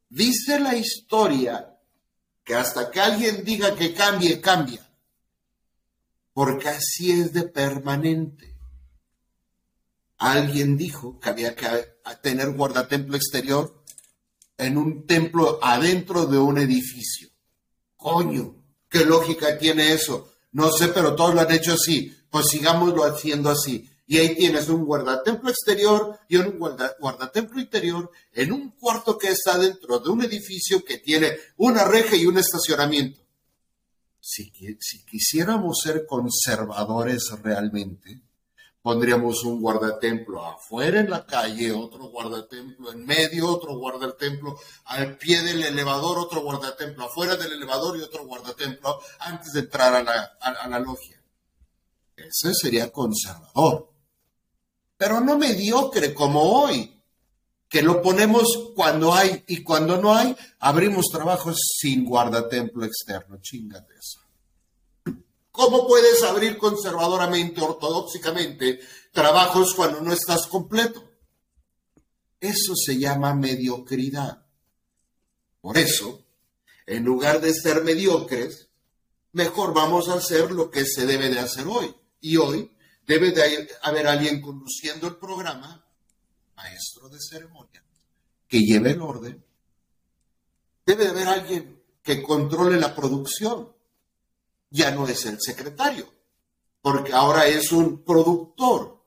[0.09, 1.72] Dice la historia
[2.43, 4.85] que hasta que alguien diga que cambie, cambia.
[6.33, 8.57] Porque así es de permanente.
[10.17, 11.67] Alguien dijo que había que
[12.21, 13.83] tener guardatemplo exterior
[14.57, 17.29] en un templo adentro de un edificio.
[17.95, 18.55] Coño,
[18.89, 20.33] ¿qué lógica tiene eso?
[20.51, 22.15] No sé, pero todos lo han hecho así.
[22.29, 23.89] Pues sigámoslo haciendo así.
[24.05, 29.57] Y ahí tienes un guardatemplo exterior y un guardatemplo interior en un cuarto que está
[29.57, 33.21] dentro de un edificio que tiene una reja y un estacionamiento.
[34.19, 38.21] Si, si quisiéramos ser conservadores realmente,
[38.81, 45.41] pondríamos un guardatemplo afuera en la calle, otro guardatemplo en medio, otro guardatemplo al pie
[45.41, 50.37] del elevador, otro guardatemplo afuera del elevador y otro guardatemplo antes de entrar a la,
[50.41, 51.21] a la logia.
[52.15, 53.92] Ese sería conservador
[54.97, 56.93] pero no mediocre como hoy,
[57.67, 63.37] que lo ponemos cuando hay y cuando no hay, abrimos trabajos sin guardatemplo externo.
[63.41, 64.19] Chingate eso.
[65.51, 68.79] ¿Cómo puedes abrir conservadoramente, ortodoxicamente,
[69.11, 71.03] trabajos cuando no estás completo?
[72.39, 74.45] Eso se llama mediocridad.
[75.61, 76.23] Por eso,
[76.85, 78.67] en lugar de ser mediocres,
[79.31, 81.95] mejor vamos a hacer lo que se debe de hacer hoy.
[82.19, 82.69] Y hoy
[83.05, 85.85] debe de haber alguien conduciendo el programa,
[86.55, 87.83] maestro de ceremonia,
[88.47, 89.43] que lleve el orden.
[90.85, 93.71] Debe de haber alguien que controle la producción.
[94.69, 96.11] Ya no es el secretario,
[96.81, 99.03] porque ahora es un productor,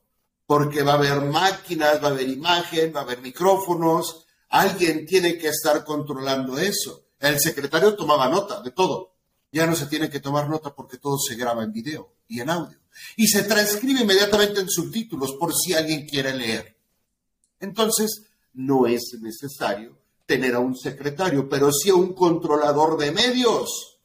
[0.47, 4.27] porque va a haber máquinas, va a haber imagen, va a haber micrófonos.
[4.51, 7.09] Alguien tiene que estar controlando eso.
[7.19, 9.17] El secretario tomaba nota de todo.
[9.51, 12.51] Ya no se tiene que tomar nota porque todo se graba en video y en
[12.51, 12.79] audio
[13.17, 16.77] y se transcribe inmediatamente en subtítulos por si alguien quiere leer.
[17.61, 18.23] Entonces,
[18.55, 23.99] no es necesario tener a un secretario, pero sí a un controlador de medios.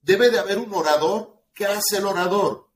[0.00, 1.42] Debe de haber un orador.
[1.54, 2.70] ¿Qué hace el orador?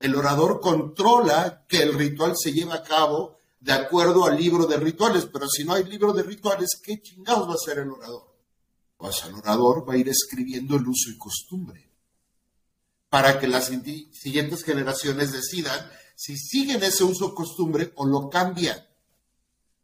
[0.00, 4.78] El orador controla que el ritual se lleve a cabo de acuerdo al libro de
[4.78, 8.34] rituales, pero si no hay libro de rituales, ¿qué chingados va a hacer el orador?
[8.96, 11.91] Pues el orador va a ir escribiendo el uso y costumbre
[13.12, 18.88] para que las siguientes generaciones decidan si siguen ese uso costumbre o lo cambian,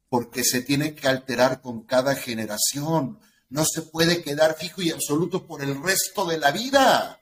[0.08, 3.20] porque se tiene que alterar con cada generación,
[3.50, 7.20] no se puede quedar fijo y absoluto por el resto de la vida.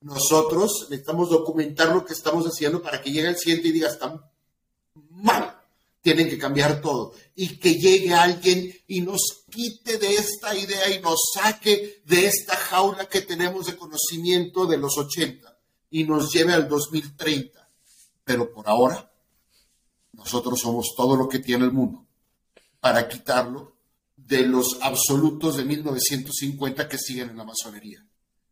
[0.00, 4.30] Nosotros necesitamos documentar lo que estamos haciendo para que llegue el siguiente y diga, está
[4.94, 5.49] mal
[6.00, 7.12] tienen que cambiar todo.
[7.34, 12.56] Y que llegue alguien y nos quite de esta idea y nos saque de esta
[12.56, 15.58] jaula que tenemos de conocimiento de los 80
[15.90, 17.68] y nos lleve al 2030.
[18.24, 19.10] Pero por ahora,
[20.12, 22.06] nosotros somos todo lo que tiene el mundo
[22.80, 23.76] para quitarlo
[24.16, 28.04] de los absolutos de 1950 que siguen en la masonería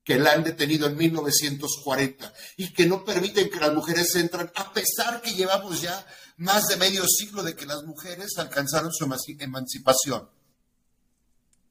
[0.08, 4.72] que la han detenido en 1940 y que no permiten que las mujeres entran, a
[4.72, 6.02] pesar que llevamos ya
[6.38, 9.04] más de medio siglo de que las mujeres alcanzaron su
[9.38, 10.28] emancipación.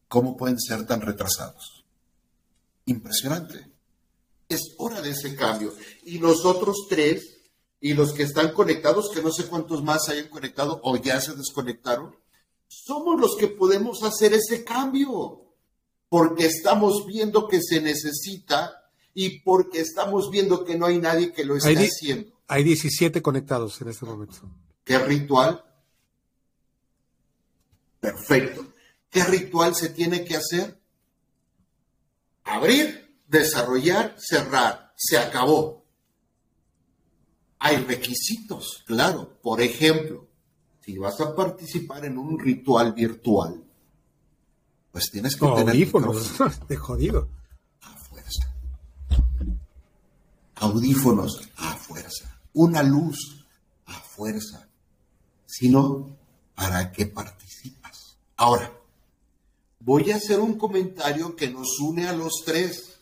[0.08, 1.86] ¿Cómo pueden ser tan retrasados?
[2.86, 3.70] Impresionante.
[4.48, 5.74] Es hora de ese cambio.
[6.04, 7.40] Y nosotros tres,
[7.80, 11.36] y los que están conectados, que no sé cuántos más hayan conectado o ya se
[11.36, 12.16] desconectaron,
[12.68, 15.44] somos los que podemos hacer ese cambio
[16.10, 21.46] porque estamos viendo que se necesita y porque estamos viendo que no hay nadie que
[21.46, 22.37] lo esté haciendo.
[22.48, 24.38] Hay 17 conectados en este momento.
[24.84, 25.64] ¿Qué ritual?
[28.00, 28.66] Perfecto.
[29.10, 30.80] ¿Qué ritual se tiene que hacer?
[32.46, 34.94] Abrir, desarrollar, cerrar.
[34.96, 35.86] Se acabó.
[37.60, 39.40] Hay requisitos, claro.
[39.42, 40.28] Por ejemplo,
[40.80, 43.62] si vas a participar en un ritual virtual,
[44.92, 46.38] pues tienes que tener audífonos,
[46.70, 47.30] de jodido.
[47.82, 48.56] A fuerza.
[50.56, 52.37] Audífonos a fuerza.
[52.58, 53.46] Una luz
[53.86, 54.68] a fuerza.
[55.46, 56.18] Sino,
[56.56, 58.18] ¿para qué participas?
[58.36, 58.74] Ahora,
[59.80, 63.00] voy a hacer un comentario que nos une a los tres.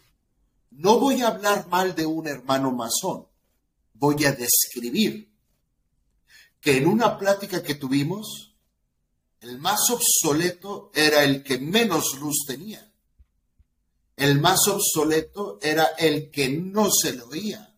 [0.71, 3.27] No voy a hablar mal de un hermano masón.
[3.93, 5.31] Voy a describir
[6.59, 8.51] que en una plática que tuvimos,
[9.39, 12.91] El más obsoleto era el que menos luz tenía.
[14.17, 17.74] El más obsoleto era el que no se lo oía.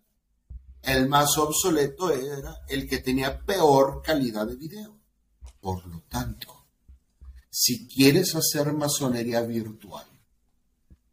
[0.87, 4.97] El más obsoleto era el que tenía peor calidad de video.
[5.59, 6.65] Por lo tanto,
[7.49, 10.05] si quieres hacer masonería virtual,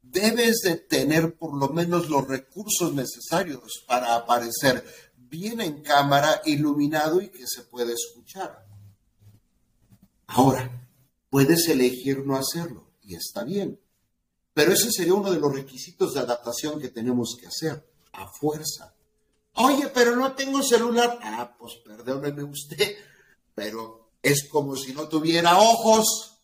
[0.00, 4.84] debes de tener por lo menos los recursos necesarios para aparecer
[5.16, 8.68] bien en cámara, iluminado y que se pueda escuchar.
[10.28, 10.88] Ahora,
[11.30, 13.80] puedes elegir no hacerlo y está bien,
[14.52, 18.93] pero ese sería uno de los requisitos de adaptación que tenemos que hacer, a fuerza.
[19.54, 21.18] Oye, pero no tengo celular.
[21.22, 22.96] Ah, pues perdóneme usted,
[23.54, 26.38] pero es como si no tuviera ojos.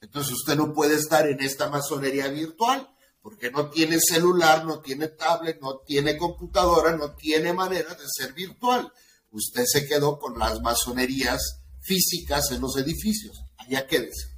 [0.00, 2.88] Entonces usted no puede estar en esta masonería virtual
[3.20, 8.32] porque no tiene celular, no tiene tablet, no tiene computadora, no tiene manera de ser
[8.32, 8.92] virtual.
[9.32, 13.42] Usted se quedó con las masonerías físicas en los edificios.
[13.56, 14.28] Allá quédese.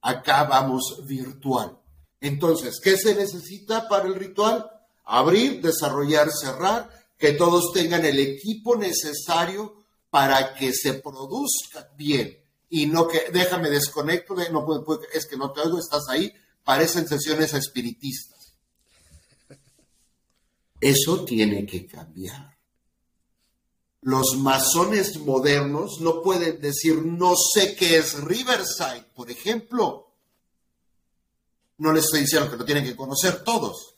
[0.00, 1.78] Acá vamos virtual.
[2.20, 4.68] Entonces, ¿qué se necesita para el ritual?
[5.08, 12.38] Abrir, desarrollar, cerrar, que todos tengan el equipo necesario para que se produzca bien
[12.70, 16.32] y no que déjame desconecto, no puedo, es que no te oigo, estás ahí,
[16.64, 18.54] parecen sesiones espiritistas.
[20.80, 22.56] Eso tiene que cambiar.
[24.02, 30.14] Los masones modernos no pueden decir no sé qué es Riverside, por ejemplo.
[31.78, 33.96] No les estoy diciendo que lo tienen que conocer todos,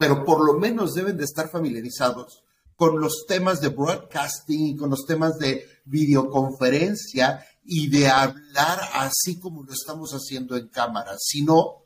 [0.00, 2.42] pero por lo menos deben de estar familiarizados
[2.74, 9.62] con los temas de broadcasting, con los temas de videoconferencia y de hablar así como
[9.62, 11.16] lo estamos haciendo en cámara.
[11.18, 11.84] Si no,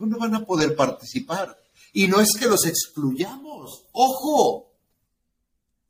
[0.00, 1.56] no van a poder participar.
[1.92, 3.86] Y no es que los excluyamos.
[3.92, 4.72] Ojo,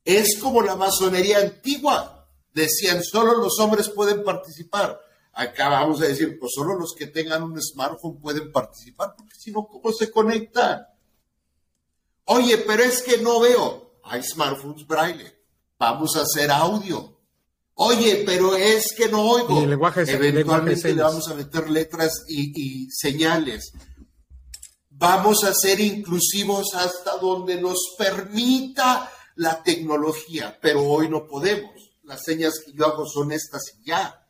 [0.05, 2.28] es como la masonería antigua.
[2.53, 5.01] Decían, solo los hombres pueden participar.
[5.32, 9.51] Acá vamos a decir, pues solo los que tengan un smartphone pueden participar, porque si
[9.51, 10.89] no, ¿cómo se conectan?
[12.32, 13.98] Oye, pero es que no veo.
[14.04, 15.34] Hay smartphones braille.
[15.76, 17.18] Vamos a hacer audio.
[17.74, 19.60] Oye, pero es que no oigo.
[19.60, 23.72] Eventualmente le vamos a meter letras y, y señales.
[24.90, 31.72] Vamos a ser inclusivos hasta donde nos permita la tecnología, pero hoy no podemos.
[32.04, 34.24] Las señas que yo hago son estas y ya,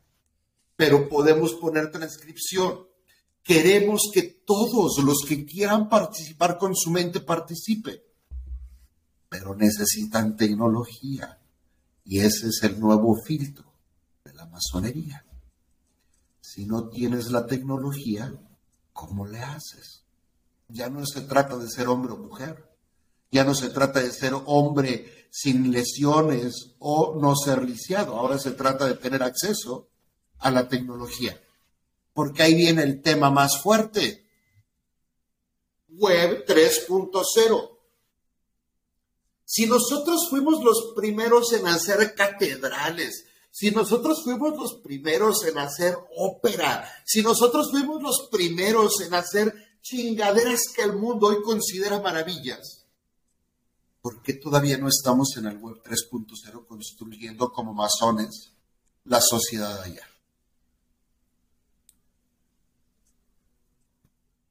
[0.74, 2.86] pero podemos poner transcripción.
[3.43, 8.01] Queremos que todos los que quieran participar con su mente participen,
[9.28, 11.38] pero necesitan tecnología
[12.05, 13.72] y ese es el nuevo filtro
[14.24, 15.24] de la masonería.
[16.41, 18.34] Si no tienes la tecnología,
[18.93, 20.03] ¿cómo le haces?
[20.68, 22.68] Ya no se trata de ser hombre o mujer.
[23.30, 28.16] Ya no se trata de ser hombre sin lesiones o no ser lisiado.
[28.16, 29.88] Ahora se trata de tener acceso
[30.38, 31.41] a la tecnología.
[32.13, 34.27] Porque ahí viene el tema más fuerte.
[35.89, 37.71] Web 3.0.
[39.45, 45.97] Si nosotros fuimos los primeros en hacer catedrales, si nosotros fuimos los primeros en hacer
[46.17, 49.53] ópera, si nosotros fuimos los primeros en hacer
[49.83, 52.85] chingaderas que el mundo hoy considera maravillas,
[54.01, 58.53] ¿por qué todavía no estamos en el Web 3.0 construyendo como masones
[59.05, 60.10] la sociedad allá?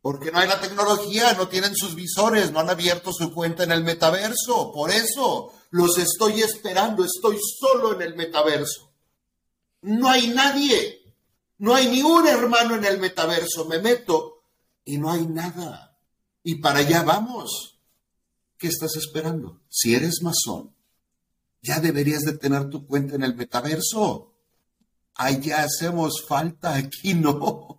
[0.09, 3.71] Porque no hay la tecnología, no tienen sus visores, no han abierto su cuenta en
[3.71, 4.71] el metaverso.
[4.71, 8.91] Por eso los estoy esperando, estoy solo en el metaverso.
[9.83, 11.13] No hay nadie,
[11.59, 13.65] no hay ni un hermano en el metaverso.
[13.65, 14.41] Me meto
[14.83, 15.95] y no hay nada.
[16.41, 17.79] Y para allá vamos.
[18.57, 19.61] ¿Qué estás esperando?
[19.69, 20.73] Si eres masón,
[21.61, 24.33] ya deberías de tener tu cuenta en el metaverso.
[25.13, 27.78] Allá hacemos falta, aquí no.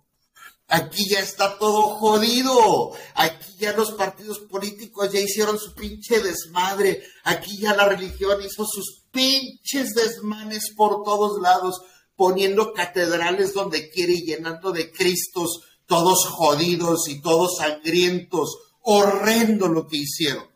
[0.73, 2.93] Aquí ya está todo jodido.
[3.15, 7.03] Aquí ya los partidos políticos ya hicieron su pinche desmadre.
[7.25, 11.81] Aquí ya la religión hizo sus pinches desmanes por todos lados,
[12.15, 18.57] poniendo catedrales donde quiere y llenando de cristos todos jodidos y todos sangrientos.
[18.79, 20.47] Horrendo lo que hicieron.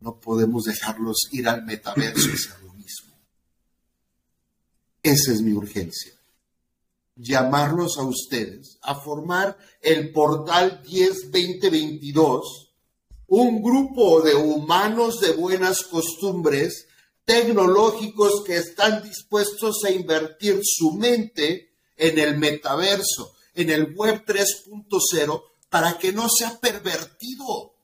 [0.00, 3.16] No podemos dejarlos ir al metaverso y hacer lo mismo.
[5.02, 6.17] Esa es mi urgencia.
[7.18, 12.42] Llamarlos a ustedes a formar el portal 10-2022,
[13.26, 16.86] un grupo de humanos de buenas costumbres
[17.24, 25.42] tecnológicos que están dispuestos a invertir su mente en el metaverso en el web 3.0
[25.68, 27.74] para que no sea pervertido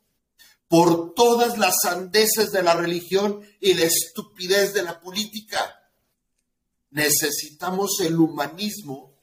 [0.69, 5.81] por todas las sandeces de la religión y la estupidez de la política.
[6.91, 9.14] necesitamos el humanismo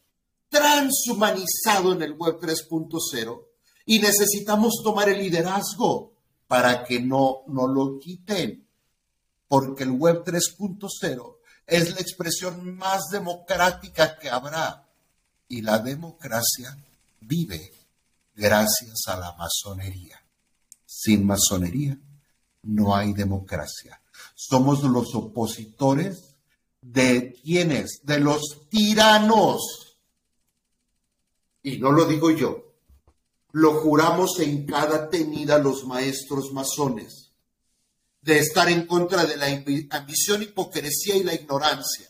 [0.51, 3.45] transhumanizado en el Web 3.0
[3.85, 6.11] y necesitamos tomar el liderazgo
[6.47, 8.67] para que no, no lo quiten,
[9.47, 14.85] porque el Web 3.0 es la expresión más democrática que habrá
[15.47, 16.77] y la democracia
[17.21, 17.71] vive
[18.35, 20.21] gracias a la masonería.
[20.85, 21.97] Sin masonería
[22.63, 24.01] no hay democracia.
[24.35, 26.35] Somos los opositores
[26.81, 29.90] de quienes, de los tiranos.
[31.63, 32.73] Y no lo digo yo,
[33.51, 37.31] lo juramos en cada tenida los maestros masones,
[38.21, 39.47] de estar en contra de la
[39.97, 42.09] ambición, hipocresía y la ignorancia.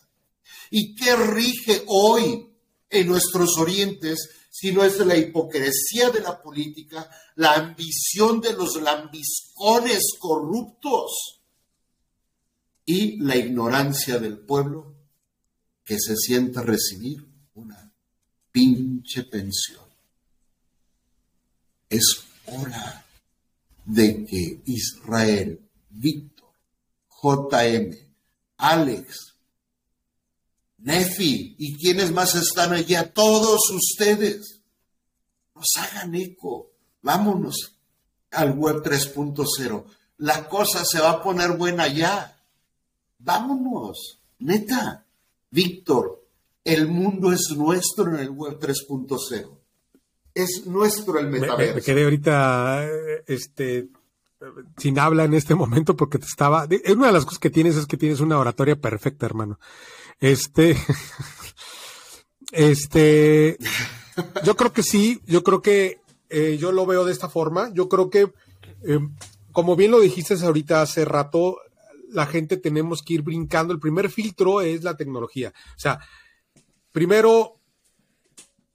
[0.69, 2.49] ¿Y qué rige hoy
[2.89, 8.81] en nuestros orientes si no es la hipocresía de la política, la ambición de los
[8.81, 11.41] lambiscones corruptos
[12.85, 14.93] y la ignorancia del pueblo
[15.85, 17.30] que se siente recibir
[18.51, 19.85] pinche pensión?
[21.89, 23.05] Es hora
[23.85, 25.59] de que Israel,
[25.89, 26.53] Víctor,
[27.21, 27.95] JM,
[28.57, 29.35] Alex,
[30.79, 34.61] Nefi y quienes más están allá, todos ustedes,
[35.53, 36.71] nos hagan eco.
[37.01, 37.75] Vámonos
[38.31, 39.85] al web 3.0.
[40.17, 42.35] La cosa se va a poner buena ya.
[43.19, 45.05] Vámonos, neta.
[45.51, 46.20] Víctor,
[46.63, 49.61] el mundo es nuestro en el web 3.0
[50.33, 51.75] es nuestro el metaverso.
[51.75, 52.87] Me, quedé ahorita
[53.27, 53.89] este,
[54.77, 56.67] sin habla en este momento porque te estaba.
[56.95, 59.59] Una de las cosas que tienes es que tienes una oratoria perfecta, hermano.
[60.19, 60.77] Este.
[62.53, 63.57] Este.
[64.43, 67.71] Yo creo que sí, yo creo que eh, yo lo veo de esta forma.
[67.73, 68.29] Yo creo que,
[68.83, 68.99] eh,
[69.53, 71.59] como bien lo dijiste ahorita hace rato,
[72.09, 73.71] la gente tenemos que ir brincando.
[73.71, 75.53] El primer filtro es la tecnología.
[75.77, 76.01] O sea,
[76.91, 77.59] primero,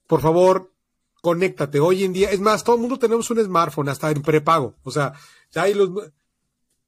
[0.07, 0.73] por favor,
[1.21, 1.81] conéctate.
[1.81, 4.77] Hoy en día, es más, todo el mundo tenemos un smartphone, hasta en prepago.
[4.85, 5.13] O sea,
[5.51, 5.91] ya hay los.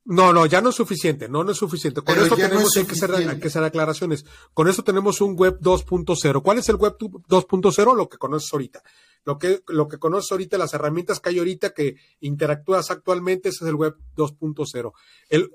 [0.05, 2.01] No, no, ya no es suficiente, no, no es suficiente.
[2.01, 4.25] Con eso tenemos que, hacer, que hacer aclaraciones.
[4.55, 6.43] Con eso tenemos un web 2.0.
[6.43, 7.95] ¿Cuál es el web 2.0?
[7.95, 8.83] Lo que conoces ahorita.
[9.25, 13.65] Lo que, lo que conoces ahorita, las herramientas que hay ahorita que interactúas actualmente, ese
[13.65, 14.93] es el web 2.0.
[15.29, 15.53] El,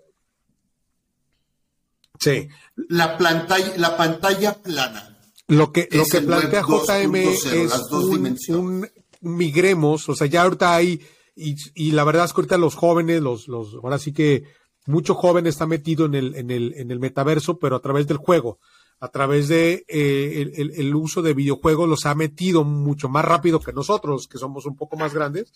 [2.20, 2.48] sí.
[2.76, 5.13] La pantalla, la pantalla plana.
[5.48, 8.88] Lo que, lo que plantea JM es un,
[9.22, 11.02] migremos, o sea, ya ahorita hay,
[11.36, 14.44] y, y, la verdad es que ahorita los jóvenes, los, los, ahora sí que
[14.86, 18.18] mucho joven está metido en el, en el, en el metaverso, pero a través del
[18.18, 18.60] juego,
[19.00, 23.60] a través de eh, el, el, uso de videojuegos los ha metido mucho más rápido
[23.60, 25.52] que nosotros, que somos un poco más grandes,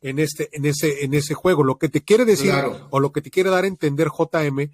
[0.00, 1.64] en este, en ese, en ese juego.
[1.64, 2.52] Lo que te quiere decir,
[2.90, 4.70] o lo que te quiere dar a entender JM,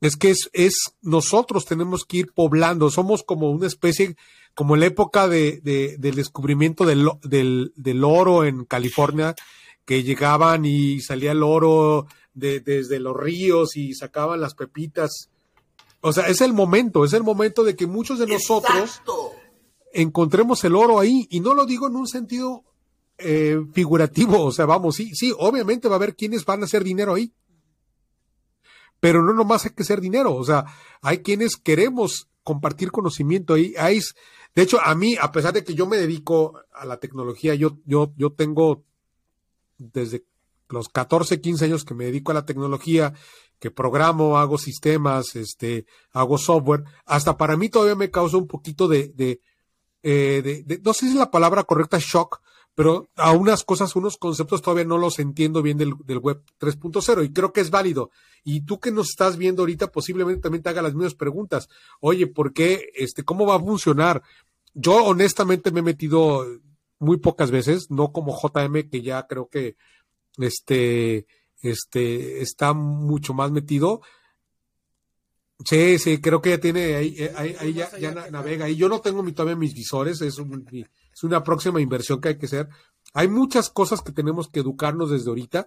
[0.00, 4.16] es que es, es, nosotros tenemos que ir poblando, somos como una especie,
[4.54, 9.34] como en la época de, de, del descubrimiento del, del, del, oro en California,
[9.84, 15.30] que llegaban y salía el oro de, desde los ríos y sacaban las pepitas.
[16.00, 19.00] O sea, es el momento, es el momento de que muchos de nosotros
[19.92, 22.64] encontremos el oro ahí, y no lo digo en un sentido
[23.16, 26.84] eh, figurativo, o sea, vamos, sí, sí, obviamente va a haber quienes van a hacer
[26.84, 27.32] dinero ahí
[29.00, 30.64] pero no nomás hay que ser dinero, o sea,
[31.02, 33.74] hay quienes queremos compartir conocimiento ahí.
[33.76, 34.00] Hay,
[34.54, 37.78] de hecho, a mí, a pesar de que yo me dedico a la tecnología, yo,
[37.84, 38.84] yo, yo tengo
[39.78, 40.24] desde
[40.68, 43.14] los 14, 15 años que me dedico a la tecnología,
[43.58, 48.88] que programo, hago sistemas, este, hago software, hasta para mí todavía me causa un poquito
[48.88, 49.40] de, de,
[50.02, 52.40] eh, de, no sé si es la palabra correcta, shock,
[52.76, 57.32] pero a unas cosas, unos conceptos todavía no los entiendo bien del, web 3.0 y
[57.32, 58.10] creo que es válido.
[58.48, 61.68] Y tú que nos estás viendo ahorita posiblemente también te haga las mismas preguntas.
[61.98, 62.92] Oye, ¿por qué?
[62.94, 64.22] Este, ¿Cómo va a funcionar?
[64.72, 66.46] Yo honestamente me he metido
[67.00, 69.76] muy pocas veces, no como JM que ya creo que
[70.38, 71.26] este,
[71.60, 74.02] este, está mucho más metido.
[75.64, 78.68] Sí, sí, creo que ya tiene, ahí, ahí, ya, ya navega.
[78.68, 82.38] Y yo no tengo todavía mis visores, es un, es una próxima inversión que hay
[82.38, 82.68] que hacer.
[83.12, 85.66] Hay muchas cosas que tenemos que educarnos desde ahorita.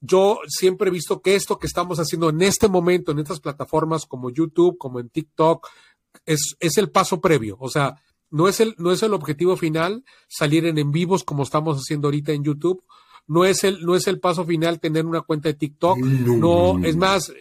[0.00, 4.06] Yo siempre he visto que esto que estamos haciendo en este momento, en estas plataformas
[4.06, 5.68] como YouTube, como en TikTok,
[6.24, 7.56] es, es el paso previo.
[7.60, 8.00] O sea,
[8.30, 12.08] no es el, no es el objetivo final salir en en vivos como estamos haciendo
[12.08, 12.84] ahorita en YouTube.
[13.26, 15.98] No es el, no es el paso final tener una cuenta de TikTok.
[15.98, 17.32] No, es más,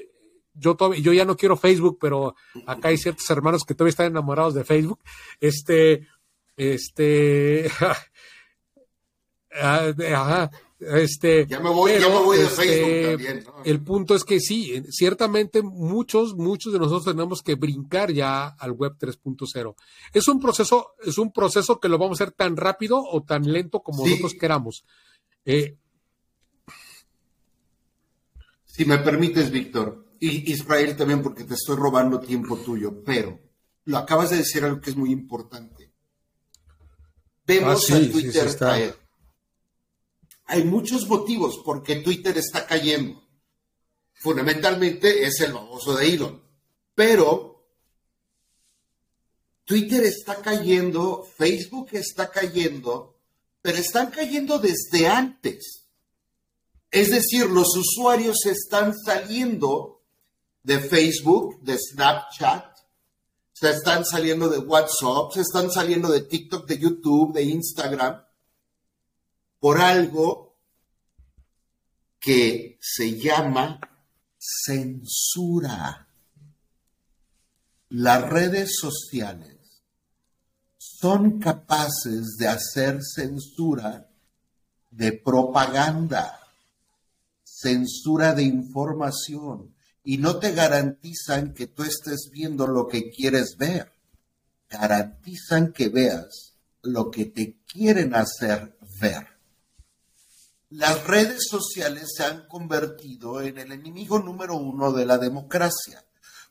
[0.53, 2.35] yo, yo ya no quiero Facebook, pero
[2.65, 4.99] acá hay ciertos hermanos que todavía están enamorados de Facebook.
[5.39, 6.07] Este,
[6.57, 7.69] este,
[9.61, 13.43] ah, ajá, Este, ya me voy, ya me voy de este, Facebook también.
[13.65, 18.73] El punto es que sí, ciertamente muchos, muchos de nosotros tenemos que brincar ya al
[18.73, 19.75] web 3.0.
[20.13, 23.51] Es un proceso, es un proceso que lo vamos a hacer tan rápido o tan
[23.51, 24.85] lento como nosotros queramos.
[25.45, 25.77] Eh,
[28.65, 33.39] si me permites, Víctor, y Israel también, porque te estoy robando tiempo tuyo, pero
[33.85, 35.91] lo acabas de decir algo que es muy importante.
[37.47, 38.97] Vemos ah, a Twitter.
[40.47, 43.21] Hay muchos motivos por qué Twitter está cayendo.
[44.13, 46.43] Fundamentalmente es el baboso de Elon.
[46.95, 47.65] Pero
[49.65, 53.19] Twitter está cayendo, Facebook está cayendo,
[53.61, 55.85] pero están cayendo desde antes.
[56.89, 60.01] Es decir, los usuarios están saliendo
[60.63, 62.77] de Facebook, de Snapchat,
[63.51, 68.23] se están saliendo de WhatsApp, se están saliendo de TikTok, de YouTube, de Instagram,
[69.59, 70.55] por algo
[72.19, 73.79] que se llama
[74.37, 76.07] censura.
[77.89, 79.57] Las redes sociales
[80.77, 84.09] son capaces de hacer censura
[84.91, 86.39] de propaganda,
[87.43, 93.91] censura de información, y no te garantizan que tú estés viendo lo que quieres ver.
[94.69, 99.36] Garantizan que veas lo que te quieren hacer ver.
[100.69, 106.03] Las redes sociales se han convertido en el enemigo número uno de la democracia,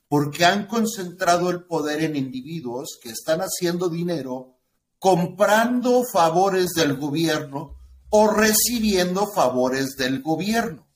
[0.08, 4.56] porque han concentrado el poder en individuos que están haciendo dinero
[4.98, 7.76] comprando favores del gobierno
[8.08, 10.86] o recibiendo favores del gobierno.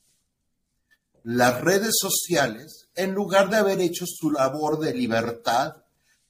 [1.22, 5.84] Las redes sociales, en lugar de haber hecho su labor de libertad,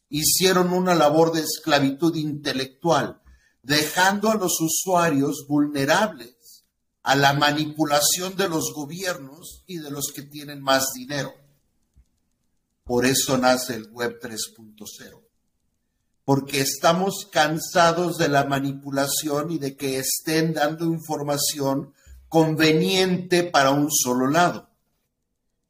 [0.09, 3.23] hicieron una labor de esclavitud intelectual,
[3.63, 6.40] dejando a los usuarios vulnerables
[7.11, 11.35] a la manipulación de los gobiernos y de los que tienen más dinero.
[12.85, 15.21] Por eso nace el Web 3.0,
[16.25, 21.93] porque estamos cansados de la manipulación y de que estén dando información
[22.29, 24.71] conveniente para un solo lado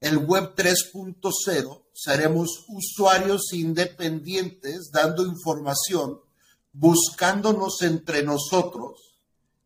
[0.00, 6.20] el Web 3.0 seremos usuarios independientes dando información,
[6.72, 9.09] buscándonos entre nosotros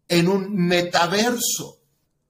[0.09, 1.79] en un metaverso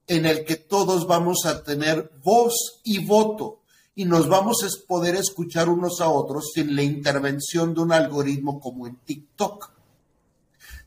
[0.07, 3.61] en el que todos vamos a tener voz y voto
[3.95, 8.59] y nos vamos a poder escuchar unos a otros sin la intervención de un algoritmo
[8.59, 9.71] como en TikTok,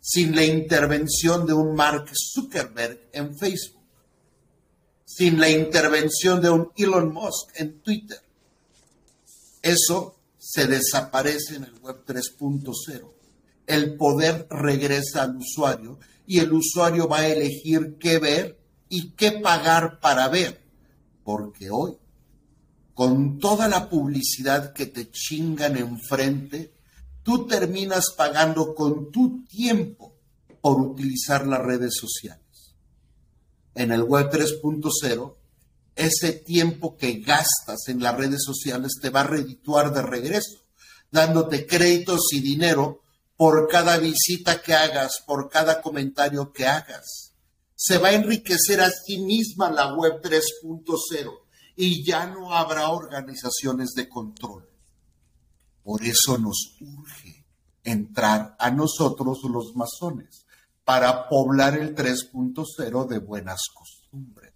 [0.01, 3.79] sin la intervención de un Mark Zuckerberg en Facebook
[5.09, 8.21] sin la intervención de un Elon Musk en Twitter.
[9.63, 13.11] Eso se desaparece en el Web 3.0.
[13.67, 15.99] El poder regresa al usuario
[16.29, 20.63] y el usuario va a elegir qué ver y qué pagar para ver.
[21.25, 21.97] Porque hoy,
[22.95, 26.75] con toda la publicidad que te chingan enfrente,
[27.23, 30.15] tú terminas pagando con tu tiempo
[30.61, 32.75] por utilizar las redes sociales
[33.75, 35.35] en el web 3.0,
[35.95, 40.59] ese tiempo que gastas en las redes sociales te va a redituar de regreso,
[41.11, 43.03] dándote créditos y dinero
[43.39, 47.33] por cada visita que hagas, por cada comentario que hagas.
[47.77, 51.39] Se va a enriquecer a sí misma la web 3.0
[51.77, 54.69] y ya no habrá organizaciones de control.
[55.85, 57.47] Por eso nos urge
[57.85, 60.45] entrar a nosotros los masones
[60.85, 64.48] para poblar el 3.0 de buenas costumbres.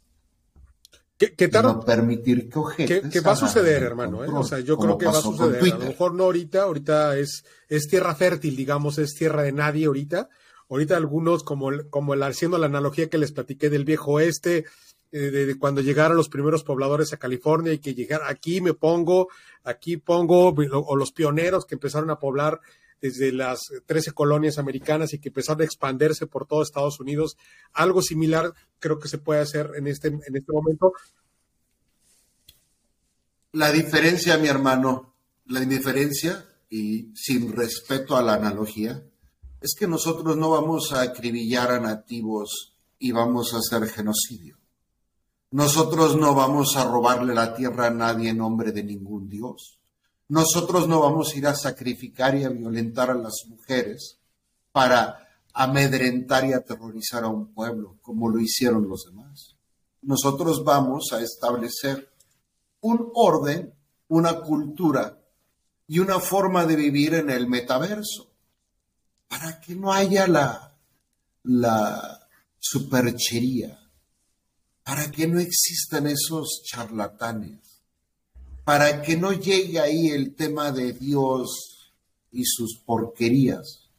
[1.31, 4.25] ¿Qué, qué no permitir que ¿Qué, va a suceder, hermano?
[4.25, 4.29] ¿eh?
[4.33, 5.73] O sea, yo creo que va a suceder.
[5.73, 9.87] A lo mejor no ahorita, ahorita es, es tierra fértil, digamos, es tierra de nadie
[9.87, 10.29] ahorita.
[10.69, 14.65] Ahorita algunos, como, como el, haciendo la analogía que les platiqué del viejo oeste,
[15.13, 19.29] eh, de, cuando llegaron los primeros pobladores a California y que llegar aquí me pongo,
[19.63, 22.61] aquí pongo, o los pioneros que empezaron a poblar
[23.03, 27.37] desde las 13 colonias americanas y que empezaron a expandirse por todo Estados Unidos.
[27.73, 30.93] Algo similar creo que se puede hacer en este, en este momento.
[33.51, 35.15] La diferencia, mi hermano,
[35.47, 39.03] la diferencia, y sin respeto a la analogía,
[39.61, 44.59] es que nosotros no vamos a acribillar a nativos y vamos a hacer genocidio.
[45.51, 49.82] Nosotros no vamos a robarle la tierra a nadie en nombre de ningún Dios.
[50.33, 54.17] Nosotros no vamos a ir a sacrificar y a violentar a las mujeres
[54.73, 59.57] para amedrentar y aterrorizar a un pueblo, como lo hicieron los demás.
[60.01, 62.15] Nosotros vamos a establecer
[62.81, 63.75] un orden,
[64.09, 65.19] una cultura
[65.87, 68.31] y una forma de vivir en el metaverso,
[69.29, 70.75] para que no haya la,
[71.43, 72.27] la
[72.59, 73.79] superchería,
[74.83, 77.72] para que no existan esos charlatanes,
[78.65, 81.93] para que no llegue ahí el tema de Dios
[82.31, 83.91] y sus porquerías.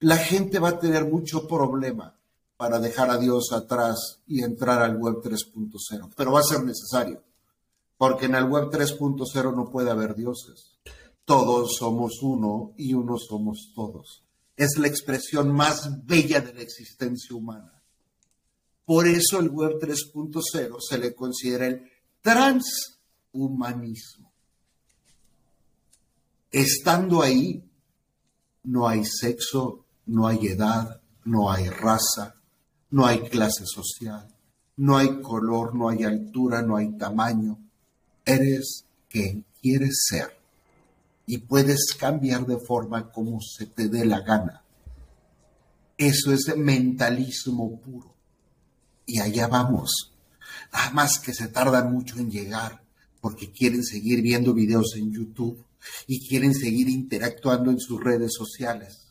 [0.00, 2.16] La gente va a tener mucho problema
[2.56, 7.22] para dejar a Dios atrás y entrar al web 3.0, pero va a ser necesario,
[7.96, 10.78] porque en el web 3.0 no puede haber dioses.
[11.24, 14.22] Todos somos uno y uno somos todos.
[14.56, 17.82] Es la expresión más bella de la existencia humana.
[18.84, 21.90] Por eso el Web 3.0 se le considera el
[23.34, 24.32] transhumanismo.
[26.50, 27.62] Estando ahí,
[28.64, 32.34] no hay sexo, no hay edad, no hay raza,
[32.90, 34.28] no hay clase social,
[34.76, 37.58] no hay color, no hay altura, no hay tamaño.
[38.24, 40.38] Eres quien quieres ser
[41.26, 44.62] y puedes cambiar de forma como se te dé la gana.
[45.96, 48.14] Eso es mentalismo puro.
[49.06, 50.12] Y allá vamos.
[50.72, 52.83] Nada más que se tardan mucho en llegar
[53.24, 55.64] porque quieren seguir viendo videos en YouTube
[56.06, 59.08] y quieren seguir interactuando en sus redes sociales.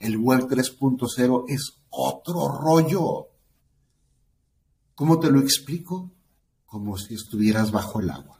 [0.00, 3.28] El web 3.0 es otro rollo.
[4.94, 6.10] ¿Cómo te lo explico?
[6.64, 8.38] Como si estuvieras bajo el agua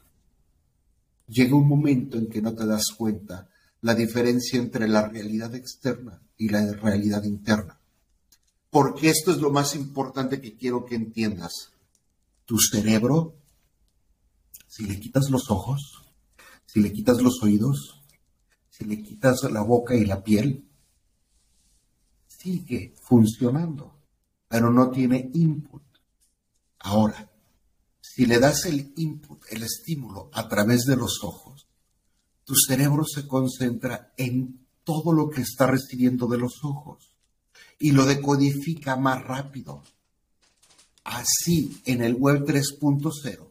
[1.29, 3.47] llega un momento en que no te das cuenta
[3.81, 7.79] la diferencia entre la realidad externa y la realidad interna.
[8.69, 11.71] Porque esto es lo más importante que quiero que entiendas.
[12.45, 13.35] Tu cerebro,
[14.69, 16.05] si le quitas los ojos,
[16.65, 18.03] si le quitas los oídos,
[18.69, 20.63] si le quitas la boca y la piel,
[22.27, 23.99] sigue funcionando,
[24.47, 25.81] pero no tiene input.
[26.79, 27.31] Ahora,
[27.99, 31.67] si le das el input, el estímulo a través de los ojos,
[32.45, 37.15] tu cerebro se concentra en todo lo que está recibiendo de los ojos
[37.79, 39.83] y lo decodifica más rápido.
[41.03, 43.48] Así, en el web 3.0,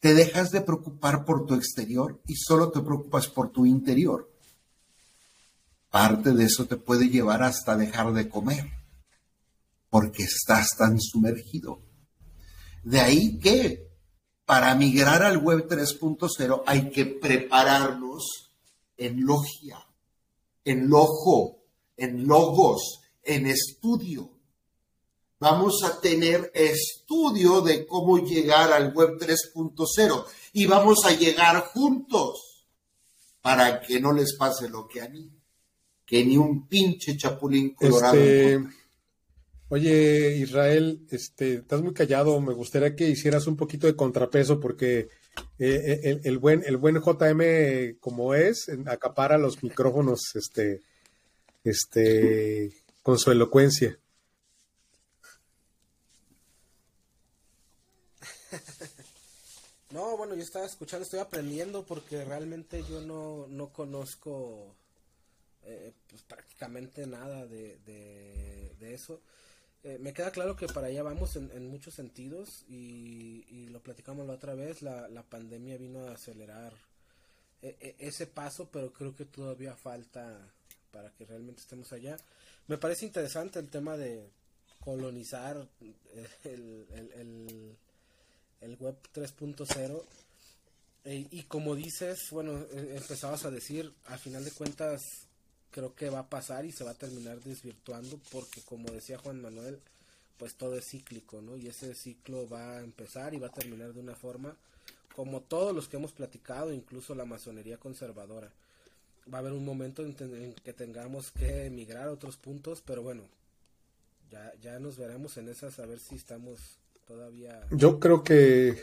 [0.00, 4.30] te dejas de preocupar por tu exterior y solo te preocupas por tu interior.
[5.90, 8.70] Parte de eso te puede llevar hasta dejar de comer,
[9.90, 11.82] porque estás tan sumergido.
[12.84, 13.88] De ahí que
[14.44, 18.52] para migrar al web 3.0 hay que prepararnos
[18.96, 19.86] en logia,
[20.64, 21.64] en lojo,
[21.96, 24.37] en logos, en estudio.
[25.40, 32.66] Vamos a tener estudio de cómo llegar al web 3.0 y vamos a llegar juntos
[33.40, 35.30] para que no les pase lo que a mí,
[36.04, 38.16] que ni un pinche chapulín colorado.
[38.16, 38.78] Este,
[39.70, 42.40] Oye, Israel, este, estás muy callado.
[42.40, 45.08] Me gustaría que hicieras un poquito de contrapeso porque
[45.58, 50.80] eh, eh, el, buen, el buen JM, como es, acapara los micrófonos, este,
[51.64, 53.98] este, con su elocuencia.
[59.98, 64.76] No, bueno, yo estaba escuchando, estoy aprendiendo porque realmente yo no, no conozco
[65.64, 67.78] eh, pues, prácticamente nada de,
[68.78, 69.20] de eso.
[69.84, 74.34] Eh, me queda claro que para allá vamos en, muchos sentidos y, lo platicamos la
[74.34, 76.74] otra vez, la, pandemia vino a acelerar
[77.62, 80.52] eh, eh, ese paso, pero creo que todavía falta
[80.90, 82.16] para que realmente estemos allá.
[82.66, 84.30] Me parece interesante el tema de
[84.80, 85.68] colonizar
[86.44, 87.76] el, el,
[88.60, 90.02] web 3.0
[91.04, 95.26] y como dices, bueno, empezabas a decir, a final de cuentas
[95.70, 99.40] creo que va a pasar y se va a terminar desvirtuando porque como decía Juan
[99.40, 99.80] Manuel,
[100.36, 101.56] pues todo es cíclico, ¿no?
[101.56, 104.56] Y ese ciclo va a empezar y va a terminar de una forma
[105.14, 108.52] como todos los que hemos platicado, incluso la masonería conservadora.
[109.32, 113.24] Va a haber un momento en, que tengamos que emigrar a otros puntos, pero bueno,
[114.30, 116.78] ya, ya nos veremos en esas a ver si estamos
[117.08, 117.66] todavía...
[117.70, 118.76] Yo creo que...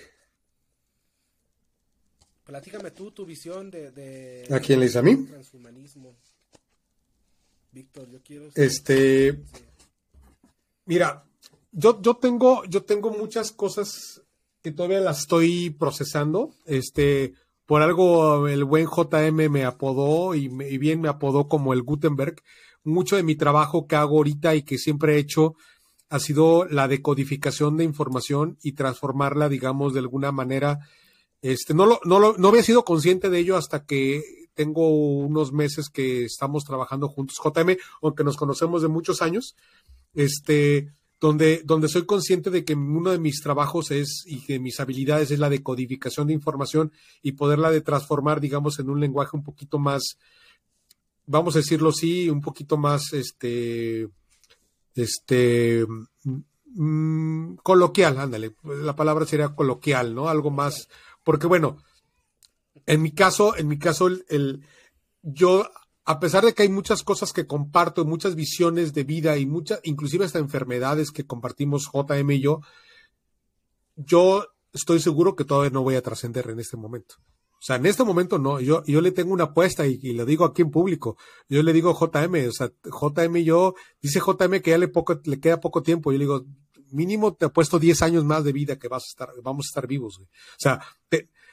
[2.44, 3.92] Platícame tú tu visión de...
[3.92, 5.16] de ¿A quién le dice a mí?
[5.16, 6.16] Transhumanismo.
[7.72, 8.50] Víctor, yo quiero.
[8.56, 9.44] Este.
[10.86, 11.26] Mira,
[11.72, 14.22] yo, yo tengo, yo tengo muchas cosas
[14.62, 16.54] que todavía las estoy procesando.
[16.66, 17.34] Este,
[17.66, 22.42] por algo el buen JM me apodó y, y, bien me apodó como el Gutenberg.
[22.84, 25.56] Mucho de mi trabajo que hago ahorita y que siempre he hecho
[26.10, 30.80] ha sido la decodificación de información y transformarla, digamos, de alguna manera.
[31.42, 34.24] Este, no lo, no lo, no había sido consciente de ello hasta que
[34.54, 39.56] tengo unos meses que estamos trabajando juntos, JM, aunque nos conocemos de muchos años,
[40.14, 44.80] este, donde, donde soy consciente de que uno de mis trabajos es y que mis
[44.80, 46.92] habilidades es la de codificación de información
[47.22, 50.18] y poderla de transformar, digamos, en un lenguaje un poquito más,
[51.26, 54.08] vamos a decirlo así, un poquito más, este,
[54.96, 55.86] este,
[56.74, 60.30] mm, coloquial, ándale, la palabra sería coloquial, ¿no?
[60.30, 60.90] Algo más,
[61.24, 61.78] porque bueno,
[62.86, 64.66] en mi caso, en mi caso, el,
[65.22, 65.70] yo,
[66.06, 69.80] a pesar de que hay muchas cosas que comparto, muchas visiones de vida y muchas,
[69.84, 72.62] inclusive hasta enfermedades que compartimos JM y yo,
[73.96, 77.16] yo estoy seguro que todavía no voy a trascender en este momento.
[77.58, 80.46] O sea, en este momento no, yo, yo le tengo una apuesta y, lo digo
[80.46, 81.18] aquí en público.
[81.50, 85.40] Yo le digo JM, o sea, JM yo, dice JM que ya le, poco, le
[85.40, 86.12] queda poco tiempo.
[86.12, 86.46] Yo le digo,
[86.92, 89.88] mínimo te apuesto 10 años más de vida que vas a estar, vamos a estar
[89.88, 90.20] vivos.
[90.20, 90.28] O
[90.58, 90.82] sea,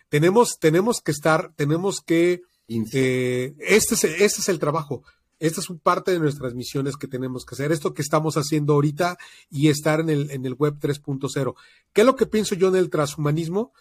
[0.08, 5.04] tenemos, tenemos que estar, tenemos que, eh, este, es, este es el trabajo.
[5.38, 9.18] Esta es parte de nuestras misiones que tenemos que hacer, esto que estamos haciendo ahorita
[9.50, 11.54] y estar en el, en el web 3.0.
[11.92, 13.72] ¿Qué es lo que pienso yo en el transhumanismo?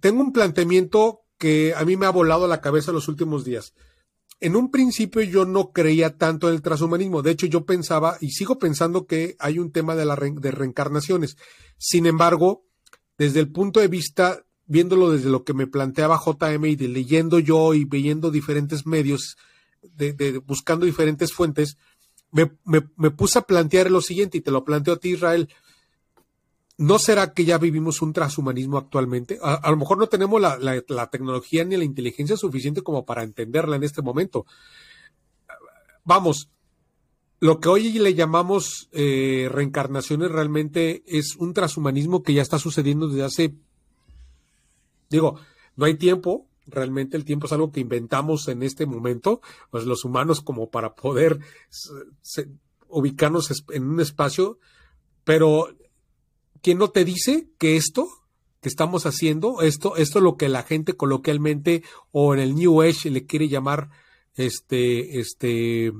[0.00, 3.74] Tengo un planteamiento que a mí me ha volado la cabeza los últimos días.
[4.40, 7.22] En un principio yo no creía tanto en el transhumanismo.
[7.22, 11.36] De hecho, yo pensaba y sigo pensando que hay un tema de, la de reencarnaciones.
[11.76, 12.64] Sin embargo,
[13.18, 17.38] desde el punto de vista, viéndolo desde lo que me planteaba JM y de leyendo
[17.38, 19.36] yo y viendo diferentes medios,
[19.82, 21.76] de, buscando diferentes fuentes,
[22.32, 22.46] me,
[23.10, 25.48] puse a plantear lo siguiente y te lo planteo a ti, Israel.
[26.80, 29.38] ¿No será que ya vivimos un transhumanismo actualmente?
[29.42, 33.82] A, lo mejor no tenemos la, tecnología ni la inteligencia suficiente como para entenderla en
[33.82, 34.46] este momento.
[36.04, 36.48] Vamos,
[37.38, 43.08] lo que hoy le llamamos eh, reencarnaciones realmente es un transhumanismo que ya está sucediendo
[43.08, 43.54] desde hace,
[45.10, 45.38] digo,
[45.76, 50.06] no hay tiempo, realmente el tiempo es algo que inventamos en este momento, pues los
[50.06, 51.40] humanos como para poder
[52.88, 54.58] ubicarnos en un espacio,
[55.24, 55.68] pero
[56.62, 58.08] ¿quién no te dice que esto
[58.60, 61.82] que estamos haciendo, esto, esto es lo que la gente coloquialmente
[62.12, 63.88] o en el New Age le quiere llamar
[64.34, 65.92] este, este,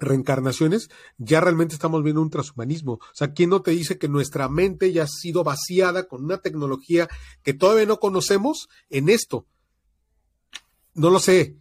[0.00, 2.94] reencarnaciones, ya realmente estamos viendo un transhumanismo.
[2.94, 6.38] O sea, ¿quién no te dice que nuestra mente ya ha sido vaciada con una
[6.38, 7.08] tecnología
[7.42, 9.46] que todavía no conocemos en esto?
[10.94, 11.56] No lo sé,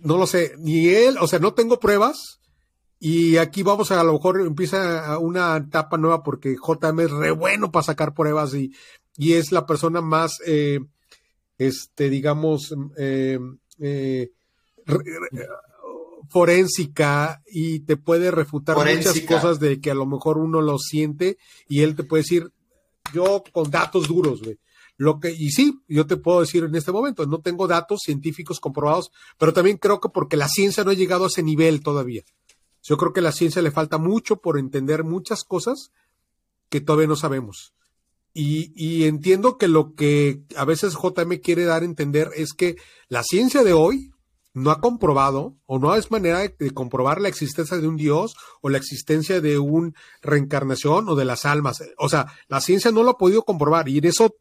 [0.00, 2.40] no lo sé, ni él, o sea, no tengo pruebas,
[3.04, 7.32] y aquí vamos a, a lo mejor empieza una etapa nueva porque JM es re
[7.32, 8.72] bueno para sacar pruebas y,
[9.16, 10.78] y es la persona más, eh,
[11.58, 13.40] este, digamos, eh,
[13.80, 14.30] eh,
[16.28, 21.38] forénsica y te puede refutar muchas cosas de que a lo mejor uno lo siente
[21.66, 22.52] y él te puede decir,
[23.12, 24.60] yo con datos duros, güey.
[24.96, 28.60] Lo que, y sí, yo te puedo decir en este momento, no tengo datos científicos
[28.60, 32.22] comprobados, pero también creo que porque la ciencia no ha llegado a ese nivel todavía.
[32.82, 35.92] Yo creo que a la ciencia le falta mucho por entender muchas cosas
[36.68, 37.74] que todavía no sabemos.
[38.34, 42.76] Y, entiendo que lo que a veces JM quiere dar a entender es que
[43.08, 44.10] la ciencia de hoy
[44.54, 48.70] no ha comprobado o no es manera de, comprobar la existencia de un Dios o
[48.70, 49.92] la existencia de una
[50.22, 51.82] reencarnación o de las almas.
[51.98, 54.34] O sea, la ciencia no lo ha podido comprobar y en eso,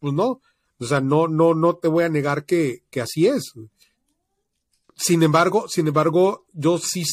[0.00, 0.40] pues no.
[0.78, 3.52] O sea, no, no, no te voy a negar que, que así es.
[4.96, 7.04] Sin embargo, sin embargo, yo sí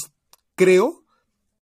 [0.55, 1.03] creo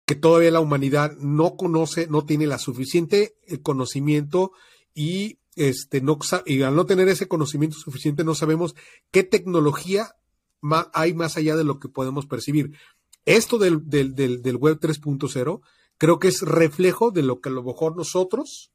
[0.07, 4.53] que todavía la humanidad no conoce, no tiene la suficiente eh, conocimiento
[4.95, 8.75] y este no y al no tener ese conocimiento suficiente no sabemos
[9.11, 10.15] qué tecnología
[10.93, 12.73] hay más allá de lo que podemos percibir.
[13.25, 15.61] Esto del, del, del, web 3.0
[15.99, 18.73] creo que es reflejo de lo que a lo mejor nosotros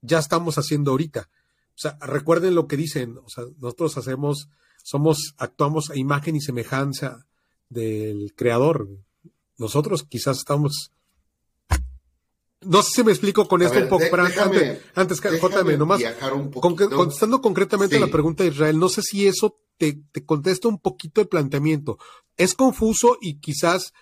[0.00, 1.30] ya estamos haciendo ahorita.
[1.74, 4.48] O sea, recuerden lo que dicen, o sea, nosotros hacemos
[4.82, 7.26] somos, actuamos a imagen y semejanza
[7.68, 8.88] del creador.
[9.58, 10.92] Nosotros quizás estamos.
[12.60, 16.00] No sé si me explico con esto un poco, pero antes, antes JM, nomás,
[16.60, 20.78] contestando concretamente a la pregunta de Israel, no sé si eso te, te contesta un
[20.78, 21.98] poquito el planteamiento.
[22.36, 23.92] Es confuso y quizás,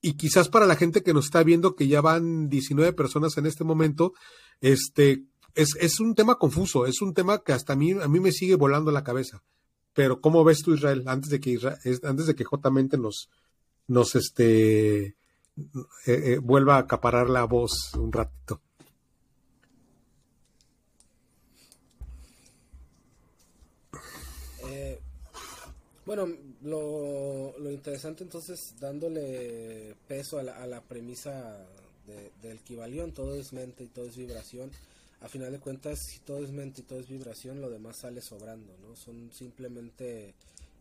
[0.00, 3.46] y quizás para la gente que nos está viendo, que ya van 19 personas en
[3.46, 4.12] este momento,
[4.60, 5.24] este,
[5.56, 8.30] es, es un tema confuso, es un tema que hasta a mí, a mí me
[8.30, 9.42] sigue volando la cabeza.
[10.00, 11.58] Pero ¿cómo ves tú Israel antes de que
[12.04, 13.28] antes de que J nos
[13.86, 15.14] nos este eh,
[16.06, 18.62] eh, vuelva a acaparar la voz un ratito?
[24.64, 24.98] Eh,
[26.06, 26.26] bueno,
[26.62, 31.58] lo, interesante entonces, dándole peso a la, premisa
[32.40, 34.70] del Kibalión, todo es mente y todo es vibración,
[35.20, 38.22] a final de cuentas, si todo es mente y todo es vibración, lo demás sale
[38.22, 38.96] sobrando, ¿no?
[38.96, 40.34] Son simplemente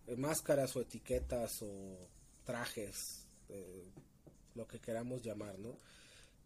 [0.08, 2.08] eh, máscaras o etiquetas o
[2.46, 3.84] trajes, eh,
[4.56, 5.78] lo que queramos llamar, ¿no?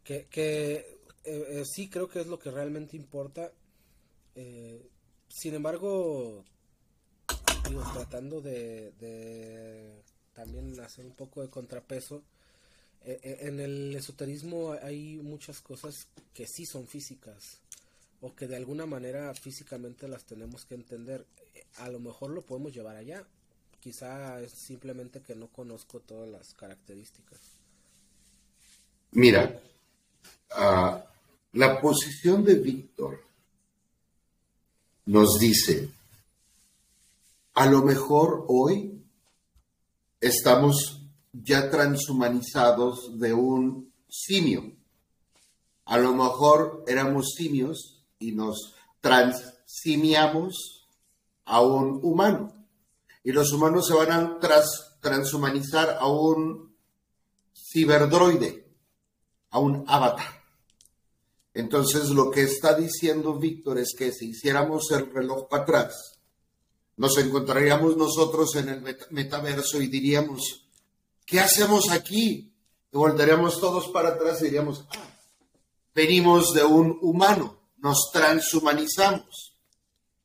[0.03, 3.51] Que, que eh, sí creo que es lo que realmente importa.
[5.27, 6.43] sin embargo,
[7.93, 10.01] tratando de,
[10.33, 12.23] también hacer un poco de contrapeso,
[13.05, 17.62] en el esoterismo hay muchas cosas que sí son físicas
[18.23, 21.25] o que de alguna manera físicamente las tenemos que entender.
[21.75, 23.27] A lo mejor lo podemos llevar allá.
[23.81, 27.41] Quizá es simplemente que no conozco todas las características.
[29.11, 29.61] Mira,
[30.51, 31.03] ah,
[31.51, 33.21] la posición de Víctor
[35.07, 35.89] nos dice,
[37.55, 39.03] a lo mejor hoy
[40.21, 41.01] estamos
[41.33, 44.71] ya transhumanizados de un simio.
[45.83, 50.87] A lo mejor éramos simios y nos transimiamos
[51.45, 52.53] a un humano.
[53.23, 54.39] Y los humanos se van a
[55.01, 56.73] transhumanizar a un
[57.53, 58.65] ciberdroide,
[59.49, 60.41] a un avatar.
[61.53, 66.19] Entonces lo que está diciendo Víctor es que si hiciéramos el reloj para atrás,
[66.97, 70.67] nos encontraríamos nosotros en el metaverso y diríamos,
[71.25, 72.53] ¿qué hacemos aquí?
[72.91, 75.09] Y voltaríamos todos para atrás y diríamos, ah,
[75.93, 79.53] venimos de un humano, nos transhumanizamos.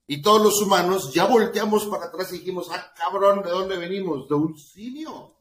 [0.07, 4.29] Y todos los humanos ya volteamos para atrás y dijimos, ah, cabrón, ¿de dónde venimos?
[4.29, 5.35] De un simio.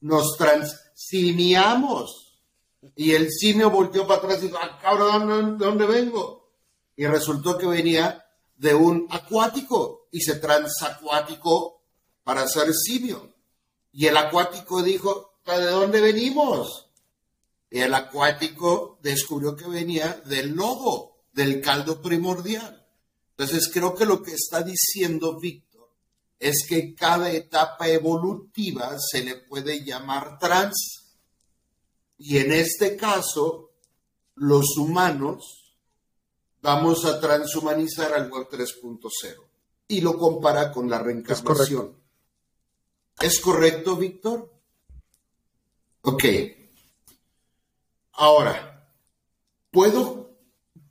[0.00, 2.42] Nos transimiamos.
[2.96, 6.50] Y el simio volteó para atrás y dijo, ah, cabrón, ¿de dónde vengo?
[6.96, 11.80] Y resultó que venía de un acuático y se transacuático
[12.24, 13.34] para ser simio.
[13.92, 16.88] Y el acuático dijo, ¿de dónde venimos?
[17.70, 22.84] Y el acuático descubrió que venía del lobo, del caldo primordial.
[23.36, 25.90] Entonces creo que lo que está diciendo Víctor
[26.40, 31.14] es que cada etapa evolutiva se le puede llamar trans.
[32.18, 33.72] Y en este caso,
[34.36, 35.74] los humanos
[36.62, 39.10] vamos a transhumanizar al web 3.0.
[39.88, 41.94] Y lo compara con la reencarnación.
[43.20, 44.50] ¿Es correcto, Víctor?
[46.00, 46.24] Ok.
[48.12, 48.90] Ahora,
[49.70, 50.25] ¿puedo,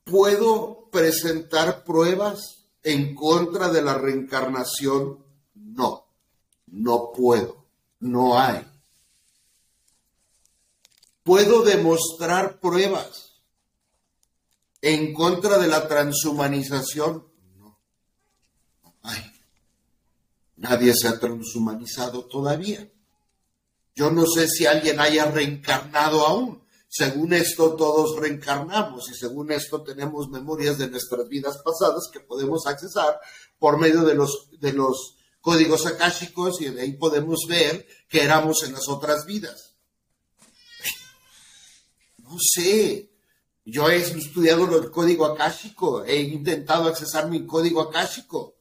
[0.06, 5.26] ¿puedo presentar pruebas en contra de la reencarnación?
[5.56, 6.07] No,
[6.68, 7.65] no puedo,
[7.99, 8.65] no hay.
[11.23, 13.41] ¿Puedo demostrar pruebas
[14.82, 17.27] en contra de la transhumanización?
[17.57, 17.80] No,
[18.84, 19.32] no hay.
[20.57, 22.88] Nadie se ha transhumanizado todavía.
[23.95, 26.65] Yo no sé si alguien haya reencarnado aún.
[26.97, 32.65] Según esto, todos reencarnamos y según esto tenemos memorias de nuestras vidas pasadas que podemos
[32.67, 33.19] accesar
[33.59, 38.63] por medio de los, de los códigos akáshicos y de ahí podemos ver que éramos
[38.63, 39.76] en las otras vidas.
[42.19, 43.11] No sé.
[43.65, 48.55] Yo he estudiado el código akáshico, he intentado accesar mi código akáshico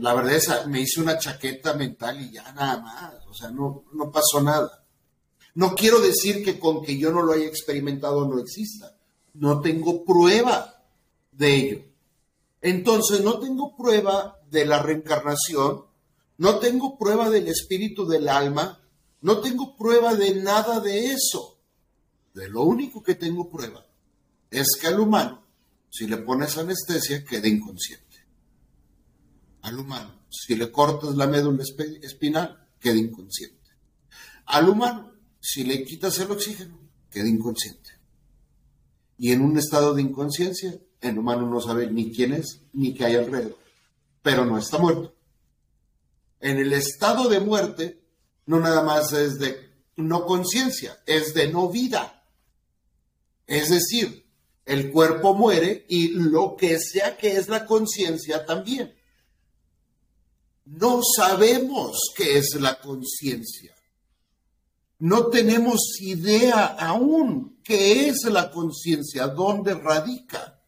[0.00, 3.84] la verdad es me hice una chaqueta mental y ya nada más, o sea, no,
[3.92, 4.81] no pasó nada.
[5.54, 8.96] No quiero decir que con que yo no lo haya experimentado no exista.
[9.34, 10.82] No tengo prueba
[11.30, 11.84] de ello.
[12.60, 15.84] Entonces, no tengo prueba de la reencarnación,
[16.38, 18.80] no tengo prueba del espíritu del alma,
[19.20, 21.58] no tengo prueba de nada de eso.
[22.34, 23.84] De lo único que tengo prueba
[24.50, 25.42] es que al humano,
[25.90, 28.12] si le pones anestesia, queda inconsciente
[29.62, 30.12] al humano.
[30.30, 31.62] Si le cortas la médula
[32.02, 33.56] espinal, queda inconsciente.
[34.46, 35.11] Al humano,
[35.42, 36.78] si le quitas el oxígeno,
[37.10, 37.90] queda inconsciente.
[39.18, 43.06] Y en un estado de inconsciencia, el humano no sabe ni quién es ni qué
[43.06, 43.58] hay alrededor,
[44.22, 45.12] pero no está muerto.
[46.38, 48.00] En el estado de muerte,
[48.46, 52.24] no nada más es de no conciencia, es de no vida.
[53.48, 54.24] Es decir,
[54.64, 58.94] el cuerpo muere y lo que sea que es la conciencia también.
[60.66, 63.74] No sabemos qué es la conciencia.
[65.02, 70.62] No tenemos idea aún qué es la conciencia, dónde radica.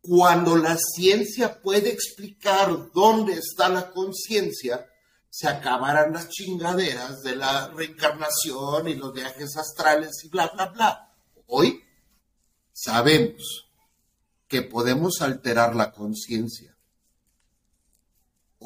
[0.00, 4.86] Cuando la ciencia puede explicar dónde está la conciencia,
[5.28, 11.12] se acabarán las chingaderas de la reencarnación y los viajes astrales y bla, bla, bla.
[11.48, 11.82] Hoy
[12.72, 13.68] sabemos
[14.46, 16.73] que podemos alterar la conciencia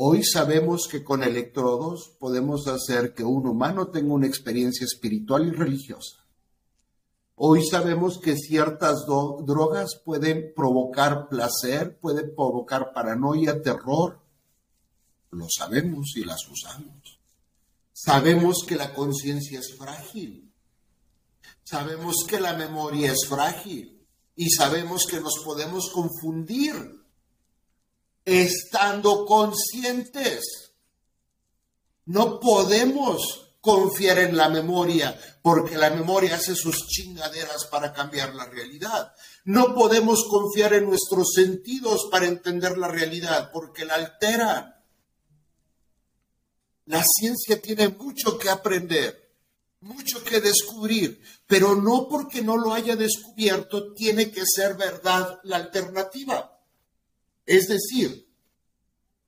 [0.01, 5.51] Hoy sabemos que con electrodos podemos hacer que un humano tenga una experiencia espiritual y
[5.51, 6.25] religiosa.
[7.35, 14.21] Hoy sabemos que ciertas drogas pueden provocar placer, pueden provocar paranoia, terror.
[15.33, 17.19] Lo sabemos y las usamos.
[17.93, 20.53] Sabemos que la conciencia es frágil.
[21.65, 24.07] Sabemos que la memoria es frágil.
[24.37, 26.98] Y sabemos que nos podemos confundir
[28.29, 30.73] estando conscientes.
[32.05, 38.47] No podemos confiar en la memoria, porque la memoria hace sus chingaderas para cambiar la
[38.47, 39.13] realidad.
[39.45, 44.75] No podemos confiar en nuestros sentidos para entender la realidad, porque la alteran.
[46.87, 49.35] La ciencia tiene mucho que aprender,
[49.81, 55.57] mucho que descubrir, pero no porque no lo haya descubierto tiene que ser verdad la
[55.57, 56.58] alternativa.
[57.49, 58.29] Es decir,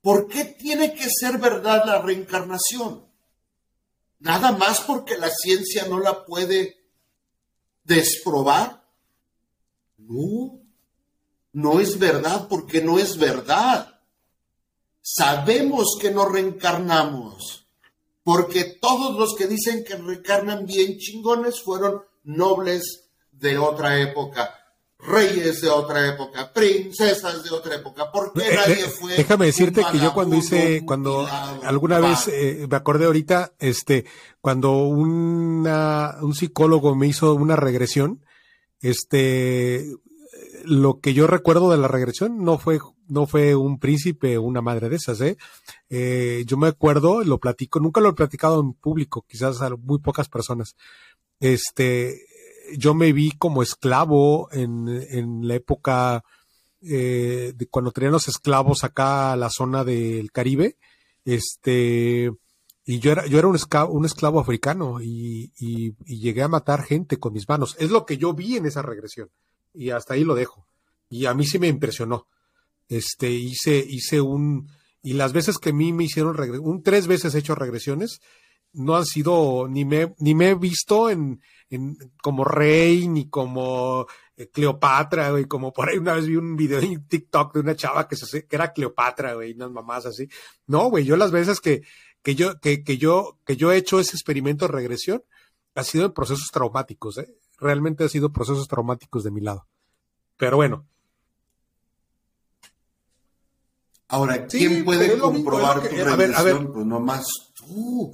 [0.03, 3.03] ¿por qué tiene que ser verdad la reencarnación?
[4.19, 6.85] Nada más porque la ciencia no la puede
[7.83, 8.85] desprobar.
[9.97, 10.61] No,
[11.53, 13.99] no es verdad porque no es verdad.
[15.01, 17.65] Sabemos que no reencarnamos,
[18.23, 24.60] porque todos los que dicen que reencarnan bien chingones fueron nobles de otra época,
[25.03, 28.11] reyes de otra época, princesas de otra época.
[28.11, 29.15] ¿Por qué eh, nadie eh, fue?
[29.15, 31.27] Déjame decirte que yo cuando hice, cuando
[31.63, 34.05] alguna vez eh, me acordé ahorita, este,
[34.39, 38.23] cuando una, un psicólogo me hizo una regresión,
[38.79, 39.91] este,
[40.65, 44.61] lo que yo recuerdo de la regresión no fue, no fue un príncipe o una
[44.61, 45.37] madre de esas, ¿eh?
[45.89, 46.43] ¿eh?
[46.45, 50.29] Yo me acuerdo, lo platico, nunca lo he platicado en público, quizás a muy pocas
[50.29, 50.75] personas.
[51.39, 52.25] Este,
[52.77, 56.23] yo me vi como esclavo en, en la época
[56.81, 60.77] eh, de cuando tenían los esclavos acá a la zona del Caribe.
[61.23, 62.31] Este,
[62.85, 66.47] y yo era, yo era un, esclavo, un esclavo africano y, y, y, llegué a
[66.47, 67.75] matar gente con mis manos.
[67.79, 69.29] Es lo que yo vi en esa regresión
[69.73, 70.67] y hasta ahí lo dejo.
[71.09, 72.27] Y a mí sí me impresionó.
[72.87, 74.69] Este, hice, hice un,
[75.03, 78.21] y las veces que a mí me hicieron un tres veces he hecho regresiones,
[78.73, 84.07] no han sido, ni me, ni me he visto en, en como rey, ni como
[84.35, 87.75] eh, Cleopatra, güey, como por ahí una vez vi un video en TikTok de una
[87.75, 90.27] chava que, se, que era Cleopatra, güey, unas mamás así.
[90.67, 91.81] No, güey, yo las veces que,
[92.21, 95.23] que yo, que, que yo, que yo he hecho ese experimento de regresión,
[95.75, 97.33] ha sido en procesos traumáticos, ¿eh?
[97.57, 99.67] realmente ha sido procesos traumáticos de mi lado.
[100.37, 100.85] Pero bueno.
[104.07, 106.73] Ahora, ¿quién puede comprobar tu regresión?
[106.73, 108.11] Pues nomás tú.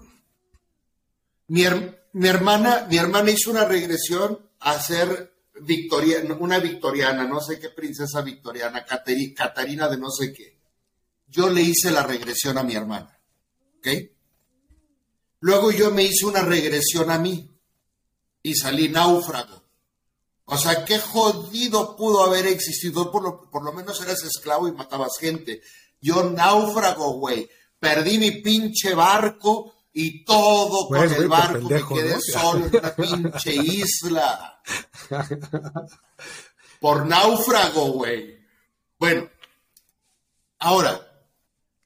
[1.48, 5.34] Mi, hermana, mi hermana hizo una regresión a ser
[6.40, 10.60] una victoriana, no sé qué princesa victoriana, Catarina de no sé qué.
[11.28, 13.20] Yo le hice la regresión a mi hermana.
[13.78, 13.88] ¿Ok?
[15.40, 17.50] Luego yo me hice una regresión a mí
[18.42, 19.64] y salí náufrago.
[20.46, 23.12] O sea, qué jodido pudo haber existido.
[23.12, 25.62] Por lo, por lo menos eras esclavo y matabas gente.
[26.00, 27.50] Yo náufrago, güey.
[27.80, 33.56] Perdí mi pinche barco y todo con el barco me quedé solo en una pinche
[33.56, 34.62] isla.
[36.80, 38.38] Por náufrago, güey.
[39.00, 39.30] Bueno,
[40.60, 41.02] ahora,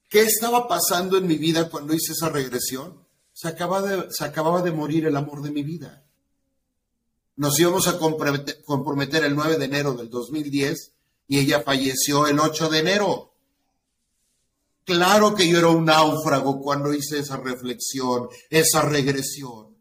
[0.09, 3.07] ¿qué estaba pasando en mi vida cuando hice esa regresión?
[3.31, 6.01] Se, de, se acababa de morir el amor de mi vida
[7.41, 10.93] nos íbamos a comprometer, el 9 de enero del 2010
[11.27, 13.30] y ella falleció el 8 de enero.
[14.91, 19.77] Claro que yo era un náufrago cuando hice esa reflexión, esa regresión.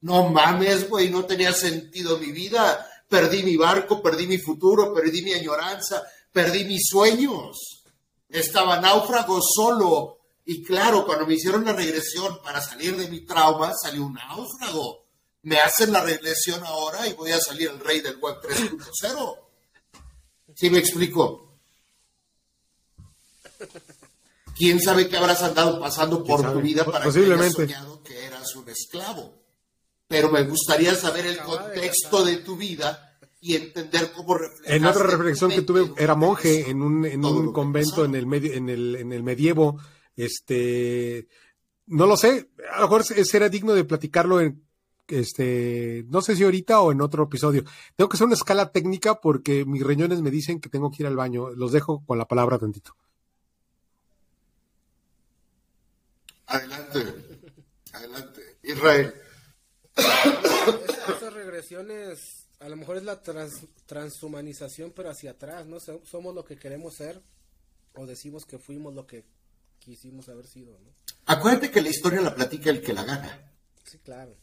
[0.00, 2.84] No mames, güey, no tenía sentido mi vida.
[3.08, 6.02] Perdí mi barco, perdí mi futuro, perdí mi añoranza,
[6.32, 7.84] perdí mis sueños.
[8.28, 10.18] Estaba náufrago solo.
[10.44, 15.04] Y claro, cuando me hicieron la regresión para salir de mi trauma, salió un náufrago
[15.42, 19.38] me hacen la regresión ahora y voy a salir el rey del web 3.0.
[20.54, 21.49] ¿Sí me explico?
[24.60, 28.54] ¿Quién sabe qué habrás andado pasando por tu vida para que hayas soñado que eras
[28.56, 29.32] un esclavo?
[30.06, 35.50] Pero me gustaría saber el contexto de tu vida y entender cómo En otra reflexión
[35.50, 39.14] que tuve, era monje en un, en un convento en el, medio, en, el, en
[39.14, 39.80] el medievo.
[40.14, 41.26] Este,
[41.86, 44.62] no lo sé, a lo mejor era digno de platicarlo en,
[45.08, 47.64] este, no sé si ahorita o en otro episodio.
[47.96, 51.06] Tengo que hacer una escala técnica porque mis riñones me dicen que tengo que ir
[51.06, 51.48] al baño.
[51.48, 52.94] Los dejo con la palabra tantito.
[56.50, 56.98] Adelante,
[57.92, 58.56] adelante.
[58.64, 59.14] Israel.
[59.96, 63.22] Estas regresiones, a lo mejor es la
[63.86, 65.78] transhumanización, pero hacia atrás, ¿no?
[65.78, 67.22] Somos lo que queremos ser
[67.94, 69.24] o decimos que fuimos lo que
[69.78, 70.90] quisimos haber sido, ¿no?
[71.26, 73.52] Acuérdate que la historia la platica el que la gana.
[73.84, 74.36] Sí, claro.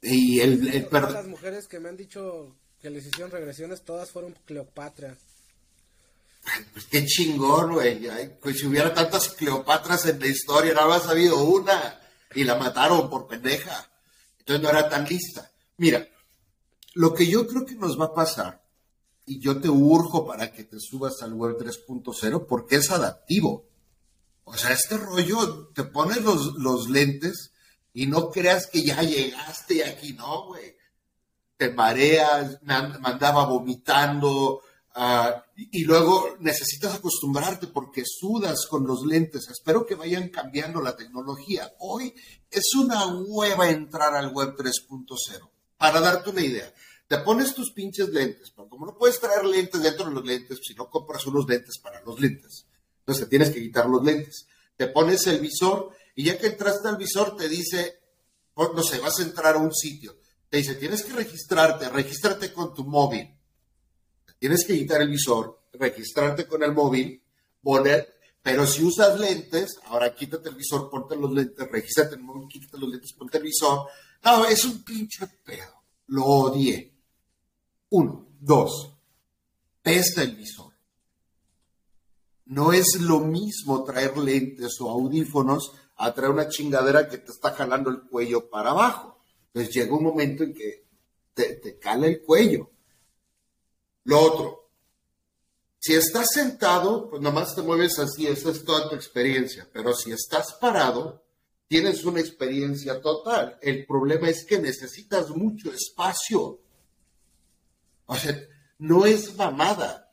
[0.00, 4.34] Y el, Todas las mujeres que me han dicho que les hicieron regresiones, todas fueron
[4.46, 5.16] Cleopatra.
[6.72, 8.08] Pues qué chingón, güey.
[8.40, 12.00] Pues si hubiera tantas Cleopatras en la historia, no había sabido una
[12.34, 13.90] y la mataron por pendeja.
[14.38, 15.50] Entonces no era tan lista.
[15.76, 16.08] Mira,
[16.94, 18.62] lo que yo creo que nos va a pasar,
[19.28, 23.66] y yo te urjo para que te subas al web 3.0 porque es adaptivo.
[24.44, 27.52] O sea, este rollo, te pones los, los lentes
[27.92, 30.74] Y no creas que ya llegaste aquí, no, güey.
[31.58, 34.62] Te mareas, me andaba vomitando,
[34.98, 39.48] ah, y, luego necesitas acostumbrarte porque sudas con los lentes.
[39.48, 41.72] Espero que vayan cambiando la tecnología.
[41.78, 42.14] Hoy
[42.50, 45.50] es una hueva entrar al web 3.0.
[45.76, 46.72] Para darte una idea,
[47.06, 50.58] te pones tus pinches lentes, pero como no puedes traer lentes dentro de los lentes,
[50.62, 52.66] si no compras unos lentes para los lentes,
[53.00, 54.46] entonces tienes que quitar los lentes.
[54.76, 58.00] Te pones el visor y ya que entraste al visor te dice,
[58.56, 60.16] no sé, vas a entrar a un sitio.
[60.50, 63.37] Te dice, tienes que registrarte, regístrate con tu móvil.
[64.38, 67.22] Tienes que quitar el visor, registrarte con el móvil,
[67.62, 72.48] poner, pero si usas lentes, ahora quítate el visor, ponte los lentes, regístrate el móvil,
[72.48, 73.88] quítate los lentes, ponte el visor.
[74.24, 75.82] No, es un pinche pedo.
[76.06, 76.94] Lo odié.
[77.90, 78.26] Uno.
[78.40, 78.94] Dos.
[79.82, 80.72] Pesta el visor.
[82.46, 87.52] No es lo mismo traer lentes o audífonos a traer una chingadera que te está
[87.52, 89.20] jalando el cuello para abajo.
[89.48, 90.86] Entonces llega un momento en que
[91.34, 92.70] te, te cala el cuello.
[94.08, 94.70] Lo otro,
[95.78, 99.68] si estás sentado, pues nomás te mueves así, esa es toda tu experiencia.
[99.70, 101.22] Pero si estás parado,
[101.66, 103.58] tienes una experiencia total.
[103.60, 106.58] El problema es que necesitas mucho espacio.
[108.06, 108.34] O sea,
[108.78, 110.10] no es mamada,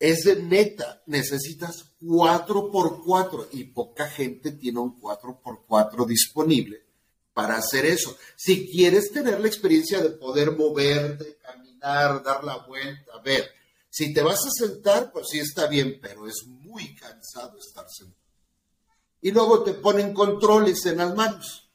[0.00, 1.04] es de neta.
[1.06, 6.82] Necesitas 4x4 y poca gente tiene un 4x4 disponible
[7.32, 8.16] para hacer eso.
[8.34, 11.35] Si quieres tener la experiencia de poder moverte,
[11.80, 13.48] caminar, dar la vuelta, a ver,
[13.90, 18.20] si te vas a sentar, pues sí está bien, pero es muy cansado estar sentado.
[19.22, 21.70] Y luego te ponen controles en las manos.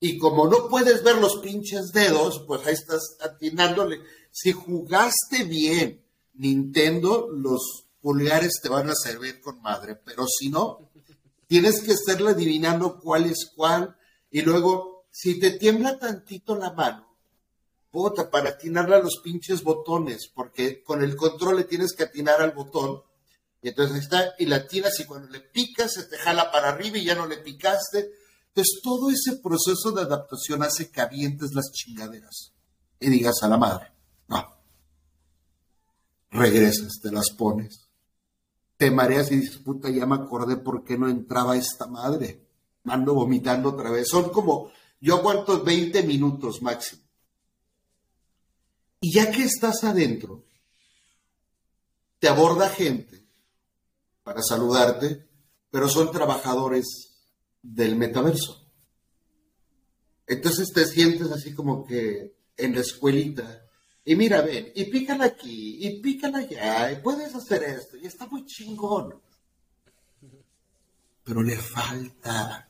[0.00, 4.00] Y como no puedes ver los pinches dedos, pues ahí estás atinándole.
[4.30, 6.02] Si jugaste bien
[6.34, 10.90] Nintendo, los pulgares te van a servir con madre, pero si no,
[11.46, 13.96] tienes que estarle adivinando cuál es cuál.
[14.30, 17.05] Y luego, si te tiembla tantito la mano,
[18.30, 22.52] para atinarle a los pinches botones, porque con el control le tienes que atinar al
[22.52, 23.02] botón.
[23.62, 26.98] Y entonces está, y la atinas y cuando le picas se te jala para arriba
[26.98, 28.10] y ya no le picaste
[28.56, 32.54] entonces, todo ese proceso de adaptación hace que avientes las chingaderas
[32.98, 33.92] y digas a la madre,
[34.28, 34.42] no.
[36.30, 37.90] Regresas, te las pones,
[38.78, 42.46] te mareas y dices, puta, ya me acordé por qué no entraba esta madre.
[42.84, 44.08] Ando vomitando otra vez.
[44.08, 44.70] Son como,
[45.00, 47.02] yo aguanto 20 minutos máximo.
[49.00, 50.44] Y ya que estás adentro,
[52.18, 53.26] te aborda gente
[54.22, 55.28] para saludarte,
[55.70, 57.18] pero son trabajadores
[57.62, 58.66] del metaverso.
[60.26, 63.62] Entonces te sientes así como que en la escuelita.
[64.04, 68.26] Y mira, ven, y pícala aquí, y pícala allá, y puedes hacer esto, y está
[68.26, 69.20] muy chingón.
[71.24, 72.68] Pero le falta.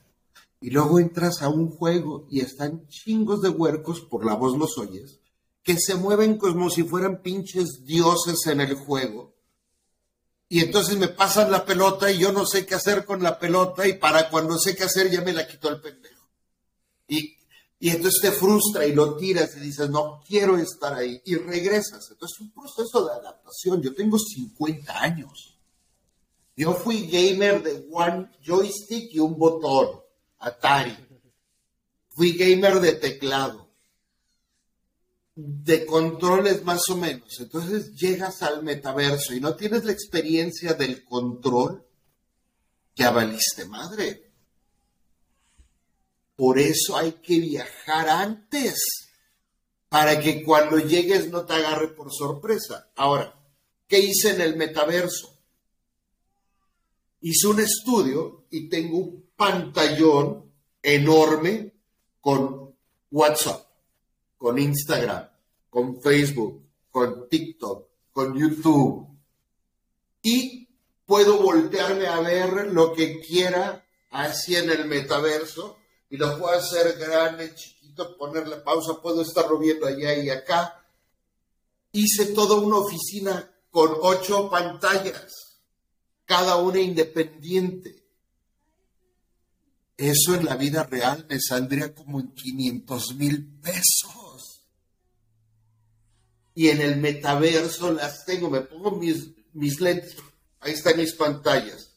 [0.60, 4.78] Y luego entras a un juego y están chingos de huercos, por la voz los
[4.78, 5.20] oyes,
[5.66, 9.34] que se mueven como si fueran pinches dioses en el juego
[10.48, 13.86] y entonces me pasan la pelota y yo no sé qué hacer con la pelota
[13.86, 16.24] y para cuando sé qué hacer ya me la quitó el pendejo.
[17.08, 17.36] Y,
[17.80, 22.08] y entonces te frustra y lo tiras y dices, no quiero estar ahí y regresas.
[22.12, 23.82] Entonces es un proceso de adaptación.
[23.82, 25.58] Yo tengo 50 años.
[26.54, 30.00] Yo fui gamer de one joystick y un botón,
[30.38, 30.96] Atari.
[32.10, 33.65] Fui gamer de teclado
[35.36, 37.38] de controles más o menos.
[37.38, 41.84] Entonces llegas al metaverso y no tienes la experiencia del control,
[42.96, 44.30] ya valiste madre.
[46.34, 49.08] Por eso hay que viajar antes,
[49.90, 52.90] para que cuando llegues no te agarre por sorpresa.
[52.96, 53.38] Ahora,
[53.86, 55.38] ¿qué hice en el metaverso?
[57.20, 60.50] Hice un estudio y tengo un pantallón
[60.82, 61.72] enorme
[62.20, 62.74] con
[63.10, 63.65] WhatsApp
[64.36, 65.28] con Instagram,
[65.70, 69.06] con Facebook, con TikTok, con YouTube.
[70.22, 70.68] Y
[71.04, 75.76] puedo voltearme a ver lo que quiera así en el metaverso
[76.08, 80.84] y lo puedo hacer grande, chiquito, ponerle pausa, puedo estarlo viendo allá y acá.
[81.92, 85.60] Hice toda una oficina con ocho pantallas,
[86.24, 88.04] cada una independiente.
[89.96, 94.25] Eso en la vida real me saldría como en 500 mil pesos
[96.56, 100.16] y en el metaverso las tengo, me pongo mis, mis lentes,
[100.60, 101.90] ahí están mis pantallas.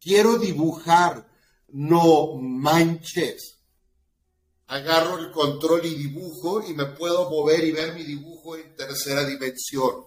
[0.00, 1.24] Quiero dibujar,
[1.68, 3.58] no manches.
[4.66, 9.24] Agarro el control y dibujo y me puedo mover y ver mi dibujo en tercera
[9.24, 10.04] dimensión.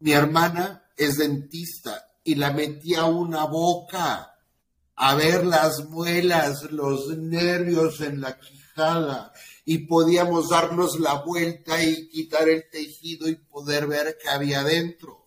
[0.00, 4.36] Mi hermana es dentista y la metí a una boca
[4.96, 8.36] a ver las muelas, los nervios en la
[9.64, 15.22] y podíamos darnos la vuelta y quitar el tejido y poder ver qué había dentro.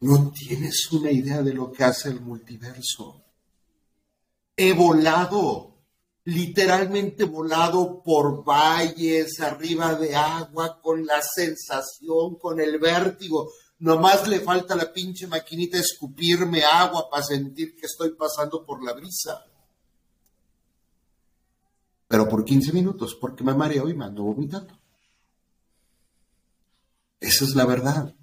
[0.00, 3.22] No tienes una idea de lo que hace el multiverso.
[4.56, 5.74] He volado,
[6.24, 13.50] literalmente volado por valles, arriba de agua, con la sensación, con el vértigo.
[13.78, 18.92] Nomás le falta la pinche maquinita escupirme agua para sentir que estoy pasando por la
[18.94, 19.44] brisa.
[22.08, 24.78] Pero por 15 minutos, porque me mareo y me ando vomitando.
[27.20, 28.14] Esa es la verdad.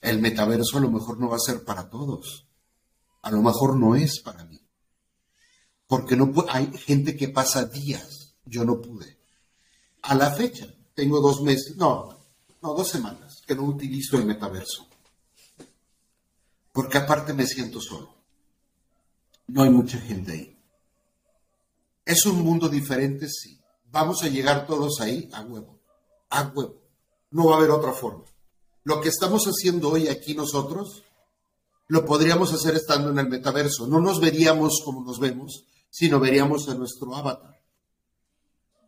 [0.00, 2.46] El metaverso a lo mejor no va a ser para todos.
[3.22, 4.60] A lo mejor no es para mí.
[5.86, 8.34] Porque no hay gente que pasa días.
[8.44, 9.18] Yo no pude.
[10.02, 12.18] A la fecha, tengo dos meses, no,
[12.62, 14.86] no, dos semanas que no utilizo el metaverso.
[16.72, 18.14] Porque aparte me siento solo.
[19.48, 20.57] No hay mucha gente ahí.
[22.08, 23.28] ¿Es un mundo diferente?
[23.28, 23.60] Sí.
[23.90, 25.28] ¿Vamos a llegar todos ahí?
[25.30, 25.78] A huevo.
[26.30, 26.80] A huevo.
[27.32, 28.24] No va a haber otra forma.
[28.84, 31.02] Lo que estamos haciendo hoy aquí nosotros,
[31.86, 33.86] lo podríamos hacer estando en el metaverso.
[33.86, 37.60] No nos veríamos como nos vemos, sino veríamos a nuestro avatar.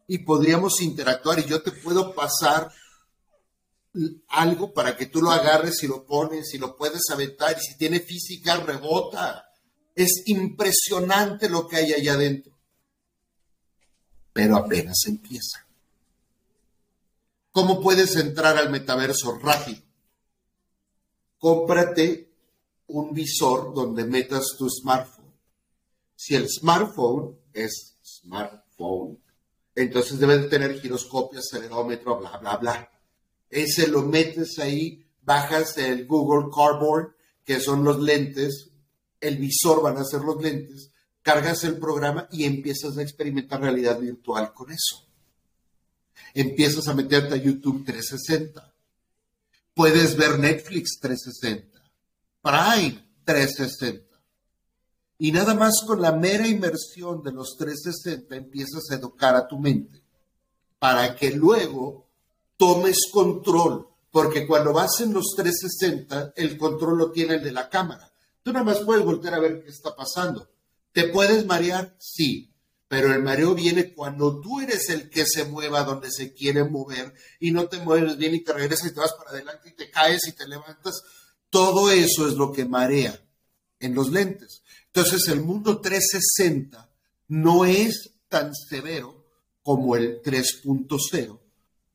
[0.07, 2.73] Y podríamos interactuar y yo te puedo pasar
[4.29, 7.77] algo para que tú lo agarres y lo pones y lo puedes aventar y si
[7.77, 9.45] tiene física rebota.
[9.95, 12.50] Es impresionante lo que hay allá adentro.
[14.33, 15.67] Pero apenas empieza.
[17.53, 19.83] ¿Cómo puedes entrar al metaverso rápido?
[21.39, 22.31] Cómprate
[22.89, 25.35] un visor donde metas tu smartphone.
[26.15, 29.19] Si el smartphone es smartphone,
[29.75, 32.91] entonces debe de tener giroscopio, acelerómetro, bla, bla, bla.
[33.49, 38.71] Ese lo metes ahí, bajas el Google Cardboard, que son los lentes,
[39.21, 40.90] el visor van a ser los lentes,
[41.33, 45.11] cargas el programa y empiezas a experimentar realidad virtual con eso
[46.35, 48.73] empiezas a meterte a YouTube 360.
[49.75, 51.81] Puedes ver Netflix 360,
[52.43, 54.07] Prime 360.
[55.19, 59.59] Y nada más con la mera inmersión de los 360 empiezas a educar a tu
[59.59, 60.03] mente
[60.79, 62.09] para que luego
[62.57, 67.69] tomes control, porque cuando vas en los 360 el control lo tiene el de la
[67.69, 68.11] cámara.
[68.43, 70.49] Tú nada más puedes volver a ver qué está pasando.
[70.93, 71.95] ¿Te puedes marear?
[71.99, 72.51] Sí
[72.91, 77.15] pero el mareo viene cuando tú eres el que se mueva donde se quiere mover
[77.39, 79.89] y no te mueves bien y te regresas y te vas para adelante y te
[79.93, 81.01] caes y te levantas.
[81.51, 83.17] Todo eso es lo que marea
[83.79, 84.65] en los lentes.
[84.87, 86.91] Entonces el mundo 360
[87.29, 89.25] no es tan severo
[89.63, 91.39] como el 3.0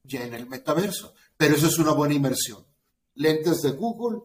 [0.03, 2.65] ya en el metaverso, pero eso es una buena inversión.
[3.15, 4.19] Lentes de Google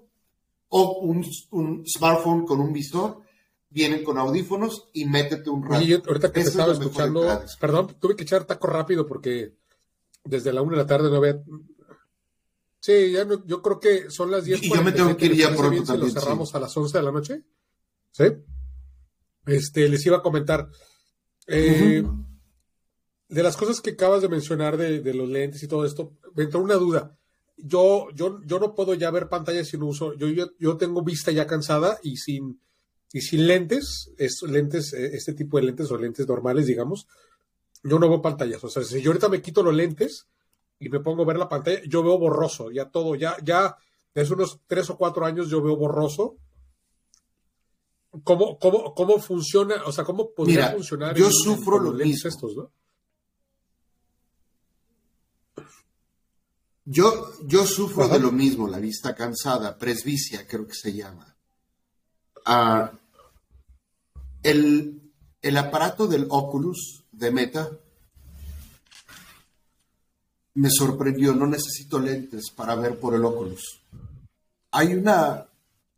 [0.69, 3.23] o un smartphone con un visor
[3.71, 5.83] vienen con audífonos y métete un rato.
[5.83, 9.55] Y ahorita que te estaba escuchando, perdón, tuve que echar taco rápido porque
[10.25, 11.43] desde la una de la tarde no había.
[12.81, 14.63] Sí, ya no, yo creo que son las 10.
[14.63, 16.13] Y yo me tengo que ir ya pronto también.
[16.15, 17.45] Lo cerramos a las 11 de la noche.
[18.11, 18.25] ¿Sí?
[19.47, 20.69] Este, les iba a comentar.
[21.47, 22.03] Eh,
[23.29, 26.45] de las cosas que acabas de mencionar de, de, los lentes y todo esto, me
[26.45, 27.17] entró una duda.
[27.57, 30.15] Yo, yo, yo no puedo ya ver pantallas sin uso.
[30.15, 32.61] Yo, yo, yo tengo vista ya cansada y sin
[33.13, 37.07] y sin lentes, es, lentes, eh, este tipo de lentes o lentes normales, digamos,
[37.83, 38.63] yo no veo pantallas.
[38.63, 40.27] O sea, si yo ahorita me quito los lentes
[40.79, 43.77] y me pongo a ver la pantalla, yo veo borroso, ya todo, ya, ya
[44.15, 46.37] desde unos tres o cuatro años yo veo borroso.
[48.25, 49.83] ¿Cómo, cómo, cómo funciona?
[49.87, 51.15] O sea, ¿cómo podría funcionar?
[51.15, 52.73] Yo sufro los lentes estos, ¿no?
[56.85, 61.37] Yo, yo sufro de lo mismo, la vista cansada, presbicia creo que se llama.
[62.45, 62.91] Ah,
[64.43, 65.01] el,
[65.57, 67.71] aparato del Oculus de Meta
[70.55, 73.81] me sorprendió, no necesito lentes para ver por el Oculus.
[74.73, 75.47] Hay, una,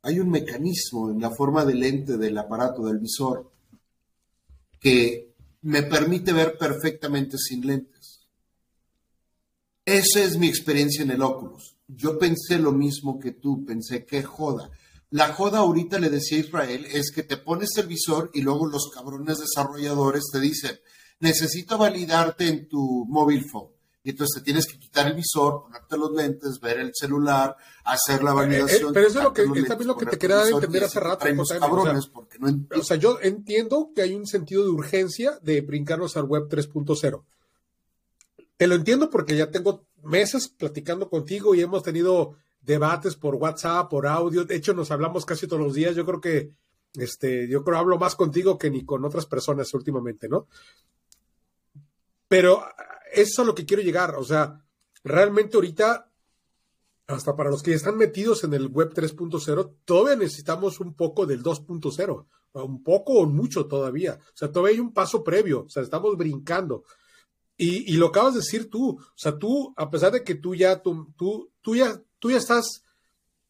[0.03, 3.51] hay un mecanismo en la forma de lente del aparato del visor
[4.79, 8.27] que me permite ver perfectamente sin lentes.
[9.85, 11.77] Esa es mi experiencia en el Oculus.
[11.89, 14.71] Yo pensé lo mismo que tú, pensé que joda.
[15.13, 18.67] La joda ahorita le decía a Israel es que te pones el visor y luego
[18.67, 20.81] los cabrones desarrolladores te dicen,
[21.21, 23.69] necesito validarte en tu móvil phone.
[24.03, 28.25] Y entonces te tienes que quitar el visor, ponerte los lentes, ver el celular, hacer
[28.25, 28.89] la eh, validación.
[28.89, 31.27] Eh, pero eso es lo que, es también lo que te quería entender hace rato.
[31.61, 36.17] Cabrones, porque no o sea, yo entiendo que hay un sentido de urgencia de brincarnos
[36.17, 37.23] al web 3.0.
[38.57, 43.91] Te lo entiendo porque ya tengo meses platicando contigo y hemos tenido debates por WhatsApp,
[43.91, 44.45] por audio.
[44.45, 45.95] De hecho, nos hablamos casi todos los días.
[45.95, 46.53] Yo creo que,
[46.95, 50.47] este, yo creo hablo más contigo que ni con otras personas últimamente, ¿no?
[52.29, 52.65] Pero
[53.13, 54.15] eso es a lo que quiero llegar.
[54.15, 54.65] O sea,
[55.05, 56.11] realmente ahorita,
[57.09, 61.43] hasta para los que están metidos en el web 3.0, todavía necesitamos un poco del
[61.43, 62.27] 2.0.
[62.55, 64.19] Un poco o mucho todavía.
[64.23, 65.65] O sea, todavía hay un paso previo.
[65.65, 66.85] O sea, estamos brincando.
[67.57, 68.99] Y, lo acabas de decir tú.
[68.99, 72.85] O sea, tú, a pesar de que tú ya, tú, tú, ya, tú ya estás,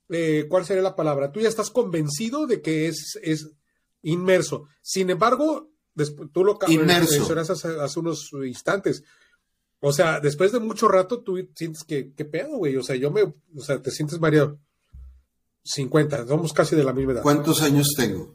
[0.09, 1.31] eh, ¿cuál sería la palabra?
[1.31, 3.51] Tú ya estás convencido de que es, es
[4.01, 4.67] inmerso.
[4.81, 9.05] Sin embargo, después, tú lo mencionaste hace, hace unos instantes.
[9.81, 12.77] O sea, después de mucho rato, tú sientes que, ¿qué pedo, güey?
[12.77, 14.57] O sea, yo me, o sea, te sientes María
[15.65, 17.23] 50, somos casi de la misma edad.
[17.23, 18.35] ¿Cuántos años tengo?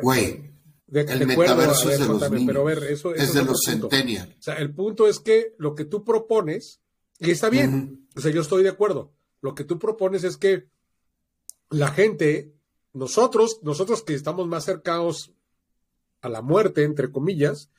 [0.00, 0.52] Güey,
[0.92, 4.28] el metaverso es de los pero ver, eso, es de los centennials.
[4.38, 6.79] O sea, el punto es que lo que tú propones,
[7.20, 10.68] y está bien, o sea, yo estoy de acuerdo, lo que tú propones es que
[11.68, 12.52] la gente,
[12.92, 15.32] nosotros, nosotros que estamos más cercanos
[16.22, 17.70] a la muerte, entre comillas,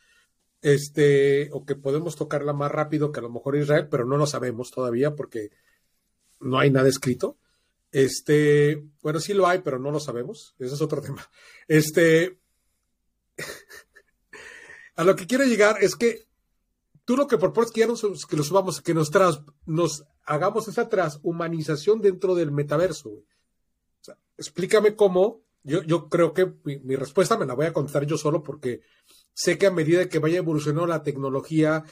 [0.61, 4.27] este, o que podemos tocarla más rápido que a lo mejor Israel, pero no lo
[4.27, 5.51] sabemos todavía porque
[6.39, 7.37] no hay nada escrito.
[7.91, 10.55] Este, bueno, sí lo hay, pero no lo sabemos.
[10.59, 11.29] Ese es otro tema.
[11.67, 12.39] Este,
[14.95, 16.27] a lo que quiero llegar es que
[17.05, 19.11] tú lo que propones que ya nos, que lo subamos, que nos,
[19.65, 23.23] nos hagamos esa transhumanización dentro del metaverso.
[24.37, 25.41] explícame cómo.
[25.63, 28.81] Yo, yo creo que mi, respuesta me la voy a contestar yo solo porque
[29.31, 31.83] sé que a medida que vaya evolucionando la tecnología,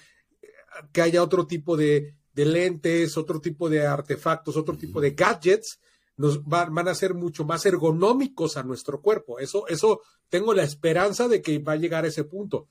[0.92, 5.80] que haya otro tipo de, de lentes, otro tipo de artefactos, otro tipo de gadgets,
[6.18, 9.40] nos van a ser mucho más ergonómicos a nuestro cuerpo.
[9.40, 12.68] Eso, eso tengo la esperanza de que va a llegar a ese punto.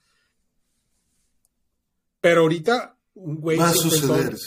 [2.21, 3.59] Pero ahorita, un güey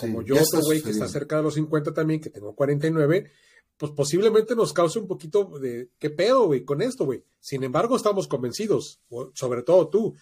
[0.00, 3.30] como yo, otro güey que está cerca de los 50 también, que tengo 49,
[3.76, 7.24] pues posiblemente nos cause un poquito de qué pedo, güey, con esto, güey.
[7.40, 9.00] Sin embargo, estamos convencidos,
[9.34, 10.14] sobre todo tú.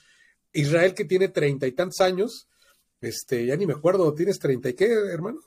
[0.52, 2.48] Israel, que tiene treinta y tantos años,
[3.00, 5.40] este, ya ni me acuerdo, ¿tienes treinta y qué, hermano?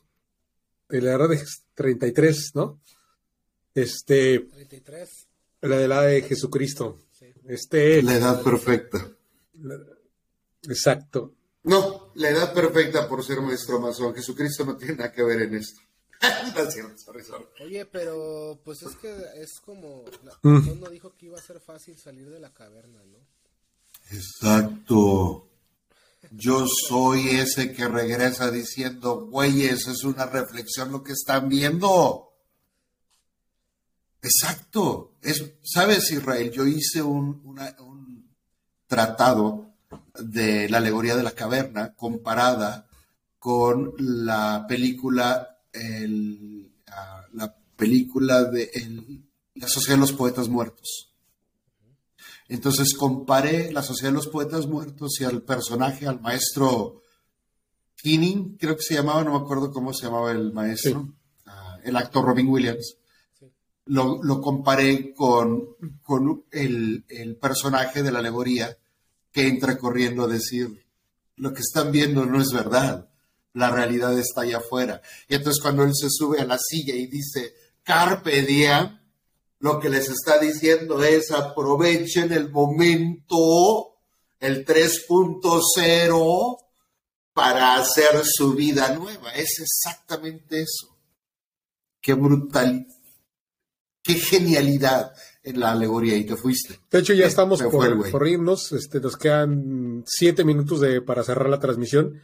[0.90, 2.80] La verdad es 33, ¿no?
[3.74, 4.40] Este.
[4.40, 5.28] 33.
[5.62, 7.00] La de la de Jesucristo.
[7.48, 8.04] Este.
[8.04, 9.10] La edad perfecta.
[10.64, 11.34] exacto.
[11.64, 14.14] No, la edad perfecta por ser maestro masón.
[14.14, 15.82] Jesucristo no tiene nada que ver en esto.
[17.62, 20.06] Oye, pero pues es que es como.
[20.24, 20.80] La mm.
[20.80, 23.18] no dijo que iba a ser fácil salir de la caverna, ¿no?
[24.12, 25.50] Exacto.
[26.32, 32.34] Yo soy ese que regresa diciendo, güeyes, es una reflexión lo que están viendo.
[34.22, 35.16] Exacto.
[35.22, 36.50] Es, ¿Sabes, Israel?
[36.52, 38.34] Yo hice un,
[38.88, 39.73] tratado
[40.20, 42.88] de la alegoría de la caverna comparada
[43.40, 45.60] con la película,
[47.34, 48.72] la película de
[49.56, 51.14] la Sociedad de los Poetas Muertos.
[52.48, 57.02] Entonces comparé la Sociedad de los Poetas Muertos y al personaje, al maestro
[58.04, 61.14] Kinning, creo que se llamaba, no me acuerdo cómo se llamaba el maestro,
[61.46, 62.98] ah, el actor Robin Williams.
[63.86, 67.06] Lo, comparé con, con el,
[67.42, 68.78] personaje de la alegoría
[69.34, 70.86] que entra corriendo a decir,
[71.36, 73.10] lo que están viendo no es verdad,
[73.54, 75.02] la realidad está allá afuera.
[75.28, 77.54] Y entonces cuando él se sube a la silla y dice,
[77.84, 79.00] carpe diem,
[79.60, 83.96] lo que les está diciendo es aprovechen el momento,
[84.40, 86.58] el 3.0,
[87.34, 89.32] para hacer su vida nueva.
[89.32, 90.96] Es exactamente eso.
[92.00, 92.86] Qué brutal,
[94.04, 95.14] qué genialidad
[95.44, 96.80] en la alegoría y te fuiste.
[96.90, 98.72] De hecho, ya estamos por, por, irnos.
[98.72, 102.22] Este, nos quedan siete minutos de, para cerrar la transmisión.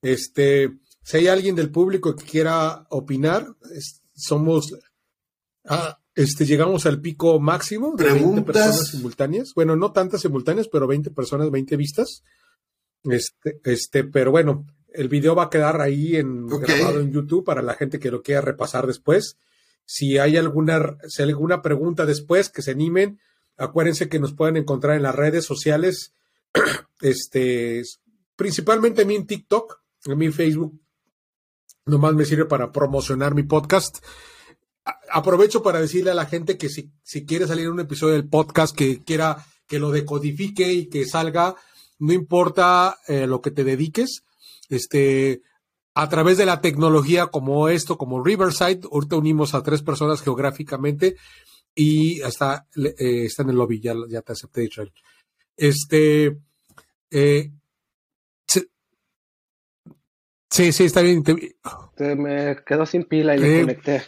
[0.00, 0.72] Este,
[1.02, 3.46] si hay alguien del público que quiera opinar,
[4.14, 4.74] somos,
[5.66, 9.52] ah, este, llegamos al pico máximo de 20 personas simultáneas.
[9.54, 12.22] Bueno, no tantas simultáneas, pero 20 personas, 20 vistas.
[13.04, 17.60] Este, este, pero bueno, el video va a quedar ahí en, grabado en YouTube para
[17.60, 19.36] la gente que lo quiera repasar después.
[19.84, 23.20] Si hay alguna, si alguna pregunta después, que se animen.
[23.56, 26.14] Acuérdense que nos pueden encontrar en las redes sociales,
[27.00, 27.82] este,
[28.36, 30.80] principalmente a mí en TikTok, a mí en Facebook.
[31.84, 33.98] Nomás me sirve para promocionar mi podcast.
[35.10, 38.74] aprovecho para decirle a la gente que si, si quiere salir un episodio del podcast
[38.76, 41.54] que quiera que lo decodifique y que salga,
[41.98, 44.24] no importa eh, lo que te dediques,
[44.68, 45.42] este,
[45.94, 51.16] a través de la tecnología como esto, como Riverside, ahorita unimos a tres personas geográficamente
[51.74, 54.92] y hasta eh, está en el lobby, ya, ya te acepté, Israel.
[55.56, 56.38] Este,
[57.10, 57.50] eh,
[60.52, 61.24] Sí, sí, está bien.
[61.96, 64.02] Se me quedó sin pila y le eh, conecté.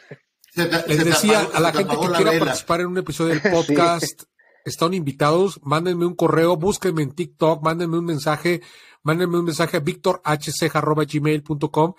[0.87, 4.25] Les decía a la gente que quiera participar en un episodio del podcast,
[4.65, 8.63] están invitados, mándenme un correo, búsquenme en TikTok, mándenme un mensaje,
[9.03, 11.95] mándenme un mensaje a victorhc.gmail.com.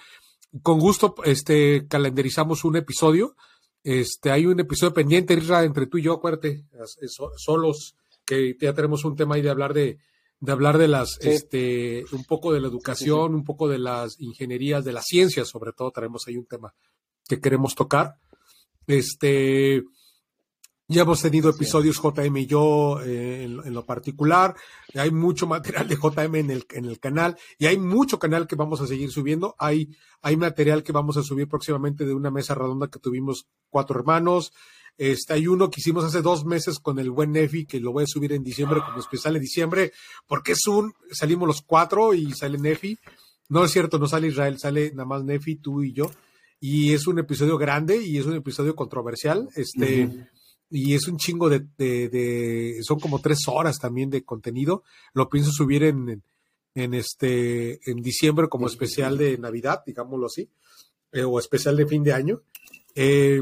[0.64, 3.36] Con gusto, este, calendarizamos un episodio.
[3.84, 6.66] Este, hay un episodio pendiente, entre tú y yo, acuérdate,
[7.38, 10.00] solos, que ya tenemos un tema ahí de hablar de,
[10.40, 14.84] de hablar de las, este, un poco de la educación, un poco de las ingenierías,
[14.84, 16.74] de las ciencias, sobre todo, tenemos ahí un tema
[17.28, 18.16] que queremos tocar.
[18.88, 19.84] Este,
[20.88, 24.56] ya hemos tenido episodios JM y yo eh, en, lo particular.
[24.94, 28.56] Hay mucho material de JM en el, en el canal y hay mucho canal que
[28.56, 29.56] vamos a seguir subiendo.
[29.58, 29.90] Hay,
[30.22, 34.54] hay material que vamos a subir próximamente de una mesa redonda que tuvimos cuatro hermanos.
[34.98, 38.04] Este, hay uno que hicimos hace dos meses con el buen Nefi, que lo voy
[38.04, 39.92] a subir en diciembre como especial de diciembre,
[40.28, 42.98] porque es un, salimos los cuatro y sale Nefi.
[43.50, 46.12] No es cierto, no sale Israel, sale nada más Nefi, tú y yo
[46.60, 49.50] y es un episodio grande y es un episodio controversial.
[49.56, 50.10] Este,
[50.70, 54.84] y es un chingo de, de, son como tres horas también de contenido.
[55.14, 56.24] Lo pienso subir en,
[56.74, 60.50] en, este, en diciembre como especial de Navidad, digámoslo así,
[61.12, 62.42] eh, o especial de fin de año.
[62.96, 63.42] Eh,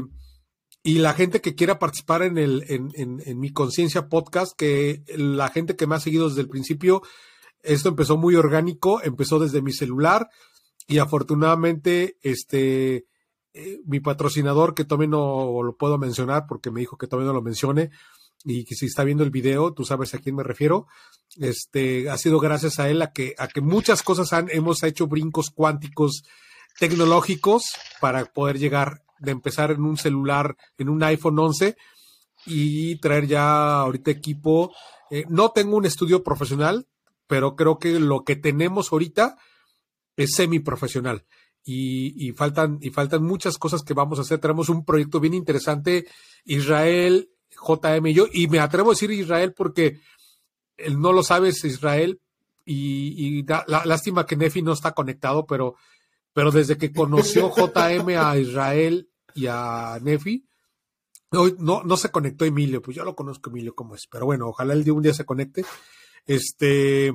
[0.82, 5.02] y la gente que quiera participar en el, en, en, en mi conciencia podcast, que
[5.16, 7.02] la gente que me ha seguido desde el principio,
[7.62, 10.28] esto empezó muy orgánico, empezó desde mi celular
[10.86, 13.06] y afortunadamente, este,
[13.54, 17.34] eh, mi patrocinador, que todavía no lo puedo mencionar porque me dijo que todavía no
[17.34, 17.90] lo mencione,
[18.44, 20.86] y que si está viendo el video, tú sabes a quién me refiero,
[21.36, 25.06] este, ha sido gracias a él a que, a que muchas cosas han, hemos hecho
[25.06, 26.24] brincos cuánticos
[26.78, 27.62] tecnológicos
[28.00, 31.76] para poder llegar de empezar en un celular, en un iPhone 11
[32.46, 34.74] y traer ya ahorita equipo.
[35.10, 36.86] Eh, no tengo un estudio profesional,
[37.26, 39.38] pero creo que lo que tenemos ahorita
[40.16, 41.24] es semiprofesional
[41.64, 44.38] y, y, faltan, y faltan muchas cosas que vamos a hacer.
[44.38, 46.06] Tenemos un proyecto bien interesante,
[46.44, 50.00] Israel, JM y yo, y me atrevo a decir Israel porque
[50.76, 52.20] él no lo sabes, Israel,
[52.64, 55.76] y, y la, lástima que Nefi no está conectado, pero,
[56.32, 60.46] pero desde que conoció JM a Israel y a Nefi,
[61.30, 64.48] no, no, no se conectó Emilio, pues yo lo conozco Emilio como es, pero bueno,
[64.48, 65.64] ojalá el día un día se conecte.
[66.26, 67.12] Este,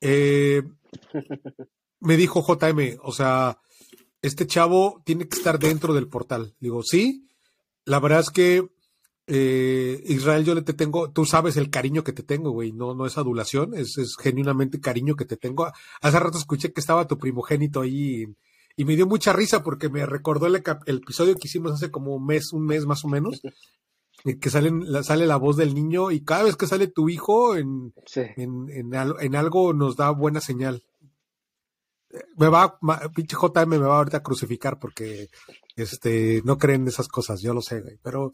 [0.00, 0.62] eh,
[2.00, 3.58] me dijo JM, o sea,
[4.24, 6.54] este chavo tiene que estar dentro del portal.
[6.58, 7.28] Digo, sí,
[7.84, 8.66] la verdad es que
[9.26, 12.94] eh, Israel, yo le te tengo, tú sabes el cariño que te tengo, güey, no,
[12.94, 15.70] no es adulación, es, es, genuinamente cariño que te tengo.
[16.00, 18.24] Hace rato escuché que estaba tu primogénito ahí
[18.76, 22.24] y, me dio mucha risa porque me recordó el, episodio que hicimos hace como un
[22.24, 23.42] mes, un mes más o menos,
[24.40, 24.72] que sale,
[25.02, 28.68] sale la voz del niño y cada vez que sale tu hijo en, en,
[29.20, 30.82] en algo nos da buena señal
[32.36, 32.78] me va,
[33.14, 35.28] pinche JM me va ahorita a crucificar porque
[35.76, 38.32] este, no creen esas cosas, yo lo sé, güey, pero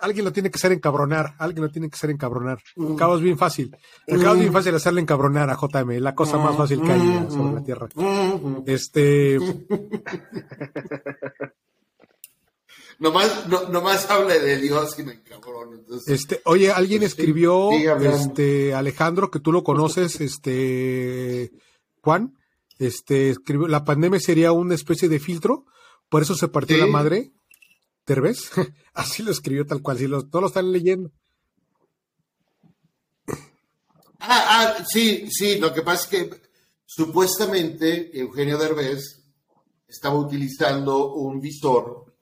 [0.00, 2.58] alguien lo tiene que hacer encabronar, alguien lo tiene que hacer encabronar.
[2.76, 2.96] El mm.
[2.96, 3.76] cabo es bien fácil.
[4.06, 4.54] El cabo es bien mm.
[4.54, 7.30] fácil hacerle encabronar a JM, la cosa más fácil que hay mm.
[7.30, 7.88] sobre la tierra.
[8.66, 9.38] Este.
[12.98, 15.78] nomás, no, nomás hable de Dios y me encabrona.
[16.06, 21.52] Este, oye, alguien escribió, este, Alejandro, que tú lo conoces, este,
[22.02, 22.36] Juan,
[22.78, 25.64] este, escribió, la pandemia sería una especie de filtro,
[26.08, 27.32] por eso se partió la madre.
[28.04, 28.50] ¿Te ves?
[28.94, 31.10] Así lo escribió tal cual, si no lo están leyendo.
[34.18, 36.42] Ah, ah, sí, sí, lo que pasa es que
[36.84, 39.22] supuestamente Eugenio Derbez
[39.86, 42.14] estaba utilizando un visor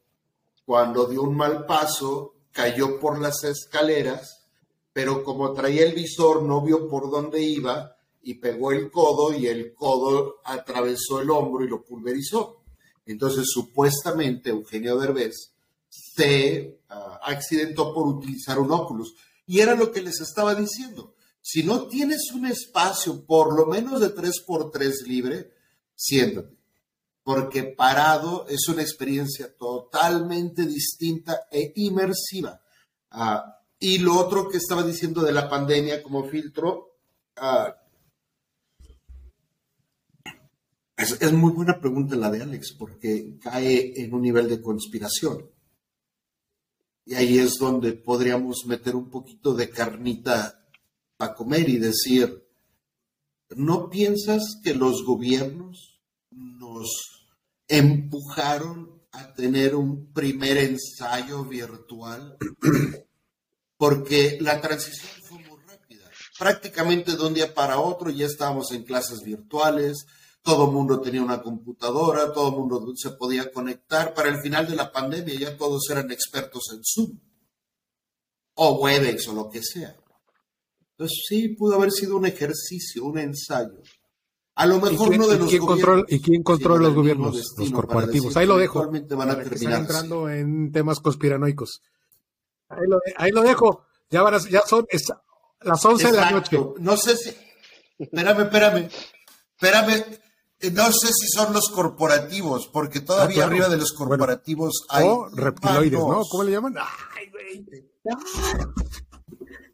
[0.65, 4.47] cuando dio un mal paso, cayó por las escaleras,
[4.93, 7.94] pero como traía el visor no vio por dónde iba
[8.25, 12.63] y pegó el codo y el codo atravesó el hombro y lo pulverizó.
[13.07, 15.53] Entonces, supuestamente, Eugenio Derbez
[15.89, 19.15] se ah, accidentó por utilizar un óculos.
[19.47, 21.15] Y era lo que les estaba diciendo.
[21.43, 25.53] Si no tienes un espacio por lo menos de 3x3 libre,
[25.95, 26.57] siéntate.
[27.23, 32.61] Porque parado es una experiencia totalmente distinta e inmersiva.
[33.11, 36.97] Ah, y lo otro que estaba diciendo de la pandemia como filtro,
[37.37, 37.84] uh,
[40.97, 45.51] Es, muy buena pregunta la de Alex, porque cae en un nivel de conspiración.
[47.05, 50.65] Y ahí es donde podríamos meter un poquito de carnita
[51.19, 52.47] a comer y decir,
[53.51, 56.01] ¿no piensas que los gobiernos
[56.31, 56.89] nos
[57.67, 62.37] empujaron a tener un primer ensayo virtual?
[63.77, 66.09] Porque la transición fue muy rápida.
[66.39, 70.07] Prácticamente de un día para otro ya estábamos en clases virtuales,
[70.45, 74.13] todo el mundo tenía una computadora, todo el mundo se podía conectar.
[74.13, 77.19] Para el final de la pandemia ya todos eran expertos en Zoom
[78.57, 79.97] o Webex o lo que sea.
[80.91, 83.81] Entonces sí, pudo haber sido un ejercicio, un ensayo.
[84.57, 85.63] A lo mejor uno de los quién.
[86.09, 87.55] ¿Y quién controla los gobiernos?
[87.57, 88.37] Los corporativos.
[88.37, 88.87] Ahí lo dejo.
[88.87, 89.81] Van a terminar.
[89.81, 91.81] entrando en temas conspiranoicos.
[92.69, 93.87] Ahí lo, ahí lo dejo.
[94.11, 94.87] Ya, van a, ya son
[95.63, 96.59] las 11 de la noche.
[96.79, 97.35] No sé si.
[97.99, 98.89] Espérame, espérame.
[99.59, 100.24] Espérame.
[100.73, 105.07] No sé si son los corporativos, porque todavía ah, arriba de los corporativos hay.
[105.07, 106.23] O reptiloides, ¿no?
[106.31, 106.75] ¿Cómo le llaman?
[106.79, 107.67] Ay, güey.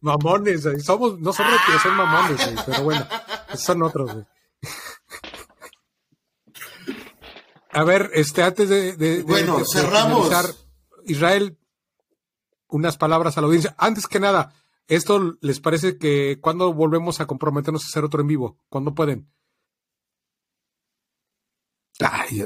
[0.00, 3.06] Mamones, somos, no son reptiles, son mamones, pero bueno,
[3.54, 4.10] son otros.
[7.72, 10.30] A ver, este, antes de, bueno, cerramos.
[11.06, 11.58] Israel,
[12.68, 13.74] unas palabras a la audiencia.
[13.78, 14.54] Antes que nada,
[14.88, 18.58] ¿esto les parece que cuando volvemos a comprometernos a hacer otro en vivo?
[18.68, 19.30] ¿Cuándo pueden?
[22.00, 22.44] Ay,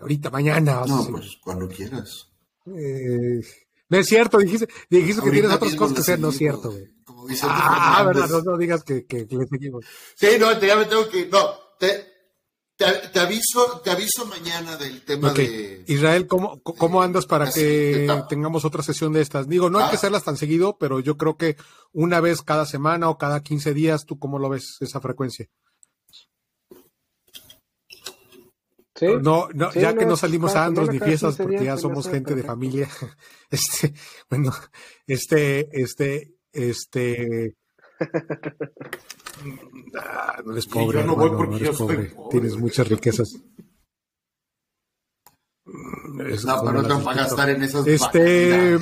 [0.00, 0.82] ahorita, mañana.
[0.86, 2.28] No, pues cuando quieras.
[2.66, 3.40] Eh,
[3.88, 6.98] no es cierto, dijiste, dijiste que tienes otras cosas que hacer, no es cierto, güey.
[7.42, 9.84] Ah, verdad, no, no, digas que, que, le seguimos.
[10.14, 12.06] Sí, no, ya me tengo que, no, te,
[12.76, 15.84] te, aviso, te aviso mañana del tema de.
[15.88, 19.48] Israel, ¿cómo, cómo andas para que tengamos otra sesión de estas?
[19.48, 19.98] Digo, no hay que ah.
[19.98, 21.56] hacerlas tan seguido, pero yo creo que
[21.92, 25.48] una vez cada semana o cada 15 días, ¿tú cómo lo ves esa frecuencia?
[29.00, 32.42] No, no, ya que no salimos a andros ni fiestas porque ya somos gente de
[32.42, 32.88] familia.
[33.50, 33.94] Este,
[34.28, 34.52] bueno,
[35.06, 37.56] este, este, este.
[39.98, 42.12] Ah, no eres pobre, no, no eres pobre.
[42.30, 43.40] Tienes muchas riquezas.
[45.64, 48.78] no, pero no te van a gastar en esas este,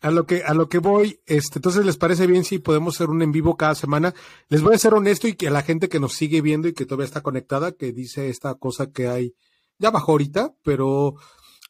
[0.00, 3.10] a lo que a lo que voy, este, entonces les parece bien si podemos hacer
[3.10, 4.14] un en vivo cada semana.
[4.48, 6.72] Les voy a ser honesto y que a la gente que nos sigue viendo y
[6.72, 9.34] que todavía está conectada, que dice esta cosa que hay
[9.78, 11.14] ya bajó ahorita, pero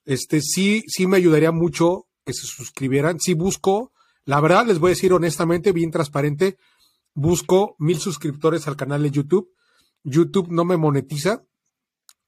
[0.04, 3.20] este sí, sí me ayudaría mucho que se suscribieran.
[3.20, 3.92] Sí busco,
[4.24, 6.58] la verdad les voy a decir honestamente, bien transparente,
[7.14, 9.52] busco mil suscriptores al canal de YouTube.
[10.02, 11.44] YouTube no me monetiza.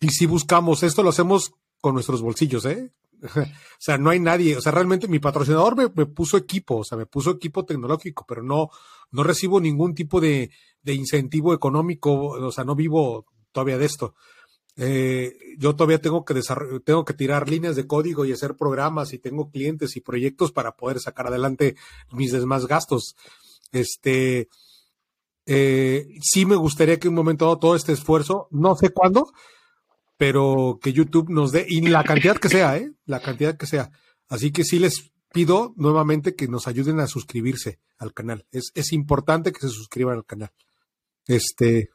[0.00, 2.92] Y si buscamos, esto lo hacemos con nuestros bolsillos, ¿eh?
[3.22, 6.84] o sea, no hay nadie, o sea, realmente mi patrocinador me, me, puso equipo, o
[6.84, 8.70] sea, me puso equipo tecnológico, pero no,
[9.10, 10.52] no recibo ningún tipo de,
[10.82, 14.14] de incentivo económico, o sea, no vivo todavía de esto.
[14.80, 16.40] Eh, yo todavía tengo que
[16.84, 20.76] tengo que tirar líneas de código y hacer programas y tengo clientes y proyectos para
[20.76, 21.74] poder sacar adelante
[22.12, 23.16] mis demás gastos.
[23.72, 24.48] Este,
[25.46, 29.32] eh, sí me gustaría que un momento dado todo este esfuerzo, no sé cuándo,
[30.16, 32.92] pero que YouTube nos dé, y la cantidad que sea, ¿eh?
[33.04, 33.90] La cantidad que sea.
[34.28, 38.46] Así que sí les pido nuevamente que nos ayuden a suscribirse al canal.
[38.52, 40.52] Es, es importante que se suscriban al canal.
[41.26, 41.90] Este,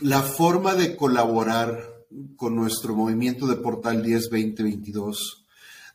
[0.00, 2.04] la forma de colaborar
[2.36, 5.46] con nuestro movimiento de Portal 10 2022,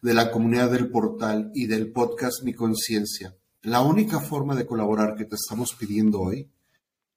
[0.02, 5.16] de la comunidad del portal y del podcast Mi Conciencia, la única forma de colaborar
[5.16, 6.50] que te estamos pidiendo hoy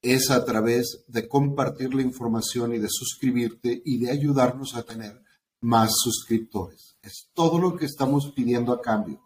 [0.01, 5.23] es a través de compartir la información y de suscribirte y de ayudarnos a tener
[5.61, 6.97] más suscriptores.
[7.03, 9.21] Es todo lo que estamos pidiendo a cambio.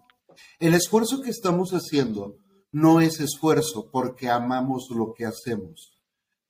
[0.59, 2.39] El esfuerzo que estamos haciendo
[2.73, 5.93] no es esfuerzo porque amamos lo que hacemos,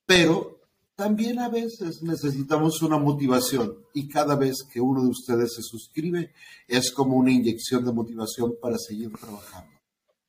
[0.06, 0.61] pero
[0.94, 6.32] también a veces necesitamos una motivación y cada vez que uno de ustedes se suscribe
[6.68, 9.72] es como una inyección de motivación para seguir trabajando.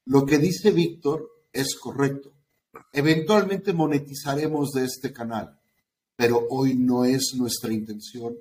[0.05, 2.31] Lo que dice Víctor es correcto.
[2.91, 5.59] Eventualmente monetizaremos de este canal,
[6.15, 8.35] pero hoy no es nuestra intención,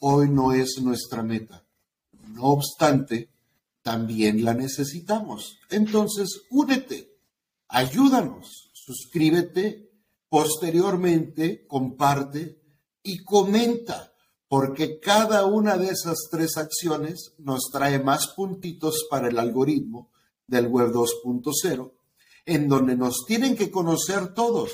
[0.00, 1.64] hoy no es nuestra meta.
[2.28, 3.28] No obstante,
[3.82, 5.58] también la necesitamos.
[5.70, 7.10] Entonces, únete,
[7.68, 9.90] ayúdanos, suscríbete
[10.34, 12.60] Posteriormente, comparte
[13.04, 14.12] y comenta,
[14.48, 20.10] porque cada una de esas tres acciones nos trae más puntitos para el algoritmo
[20.48, 21.92] del Web 2.0,
[22.46, 24.72] en donde nos tienen que conocer todos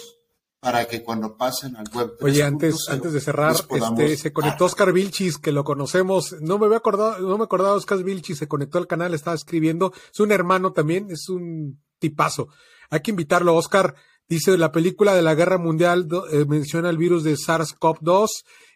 [0.60, 2.24] para que cuando pasen al web 3.0.
[2.24, 6.36] Oye, antes, antes de cerrar, este, se conectó Oscar Vilchis, que lo conocemos.
[6.40, 9.92] No me había acordado, no me acordaba Oscar Vilchis, se conectó al canal, estaba escribiendo.
[10.10, 12.48] Es un hermano también, es un tipazo.
[12.88, 13.94] Hay que invitarlo, Oscar.
[14.30, 18.28] Dice, la película de la guerra mundial eh, menciona el virus de SARS-CoV-2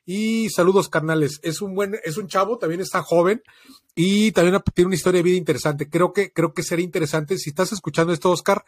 [0.04, 1.38] y saludos carnales.
[1.44, 3.40] Es un buen, es un chavo, también está joven
[3.94, 5.88] y también tiene una historia de vida interesante.
[5.88, 7.38] Creo que, creo que sería interesante.
[7.38, 8.64] Si estás escuchando esto, Oscar,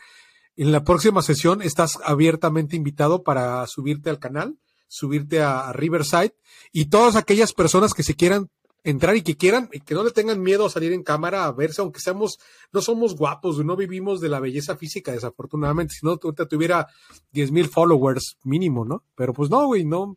[0.57, 4.57] en la próxima sesión estás abiertamente invitado para subirte al canal,
[4.87, 6.37] subirte a Riverside
[6.71, 8.49] y todas aquellas personas que se quieran
[8.87, 11.53] entrar y que quieran, y que no le tengan miedo a salir en cámara a
[11.53, 12.39] verse, aunque seamos,
[12.73, 16.87] no somos guapos, no vivimos de la belleza física, desafortunadamente, si no, ahorita tuviera
[17.33, 19.03] 10 mil followers mínimo, ¿no?
[19.17, 20.17] Pero pues no, güey, no.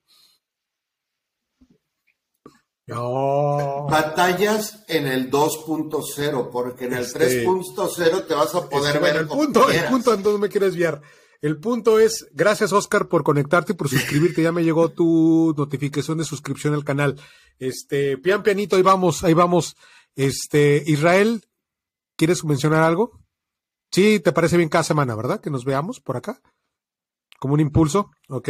[2.86, 3.88] No.
[3.90, 7.46] Batallas en el 2.0, porque en el este...
[7.46, 9.16] 3.0 te vas a poder ver.
[9.18, 11.02] el punto, el punto en donde me quieres guiar.
[11.42, 14.44] El punto es, gracias Oscar por conectarte y por suscribirte.
[14.44, 17.16] Ya me llegó tu notificación de suscripción al canal.
[17.60, 19.76] Este, pian pianito, ahí vamos, ahí vamos.
[20.16, 21.44] Este, Israel,
[22.16, 23.20] ¿quieres mencionar algo?
[23.92, 25.42] Sí, te parece bien cada semana, ¿verdad?
[25.42, 26.42] Que nos veamos por acá.
[27.40, 28.12] Como un impulso.
[28.30, 28.50] Ok.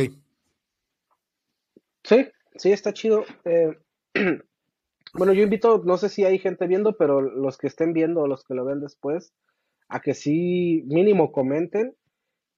[2.03, 3.23] Sí, sí, está chido.
[3.45, 3.77] Eh,
[5.13, 8.27] bueno, yo invito, no sé si hay gente viendo, pero los que estén viendo o
[8.27, 9.33] los que lo ven después,
[9.87, 11.95] a que sí mínimo comenten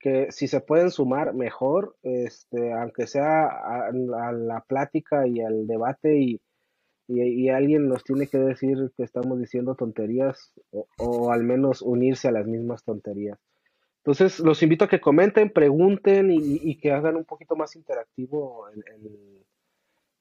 [0.02, 6.20] que si se pueden sumar mejor, este, aunque sea a, la plática y al debate
[6.20, 6.42] y,
[7.08, 10.54] y, alguien nos tiene que decir que estamos diciendo tonterías
[10.98, 13.38] o, al menos unirse a las mismas tonterías.
[13.98, 18.84] Entonces, los invito a que comenten, pregunten y, que hagan un poquito más interactivo el,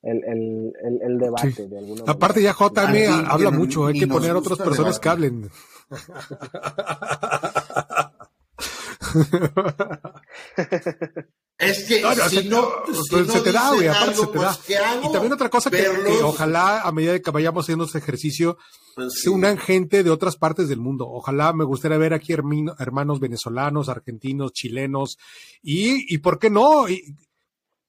[0.03, 4.99] el, el debate de alguna Aparte ya JM habla mucho, hay que poner otras personas
[4.99, 5.51] que hablen.
[11.59, 12.69] es que si no,
[13.27, 14.59] se te da, güey, aparte se te da.
[14.67, 15.89] Pues, y también otra cosa que,
[16.23, 18.59] ojalá a medida que vayamos haciendo este ejercicio
[18.95, 21.09] pues se unan gente de otras partes del mundo.
[21.09, 25.19] Ojalá me gustaría ver aquí hermanos venezolanos, argentinos, chilenos
[25.63, 26.89] y, y ¿por qué no?
[26.89, 27.17] Y,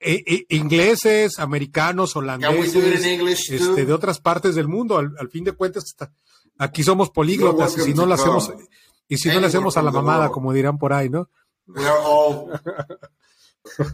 [0.03, 4.97] e, e, ingleses, americanos, holandeses, este, de otras partes del mundo.
[4.97, 5.95] Al, fin de cuentas,
[6.57, 8.51] aquí somos políglotas y si no lo hacemos,
[9.11, 11.29] y si no le hacemos a la mamada, como dirán por ahí, ¿no?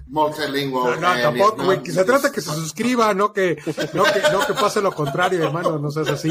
[0.05, 1.01] multilingual.
[1.01, 1.83] No, tampoco, güey.
[1.87, 3.57] se trata que se suscriba, no que,
[3.95, 6.29] no que, no que pase lo contrario, hermano, no seas así.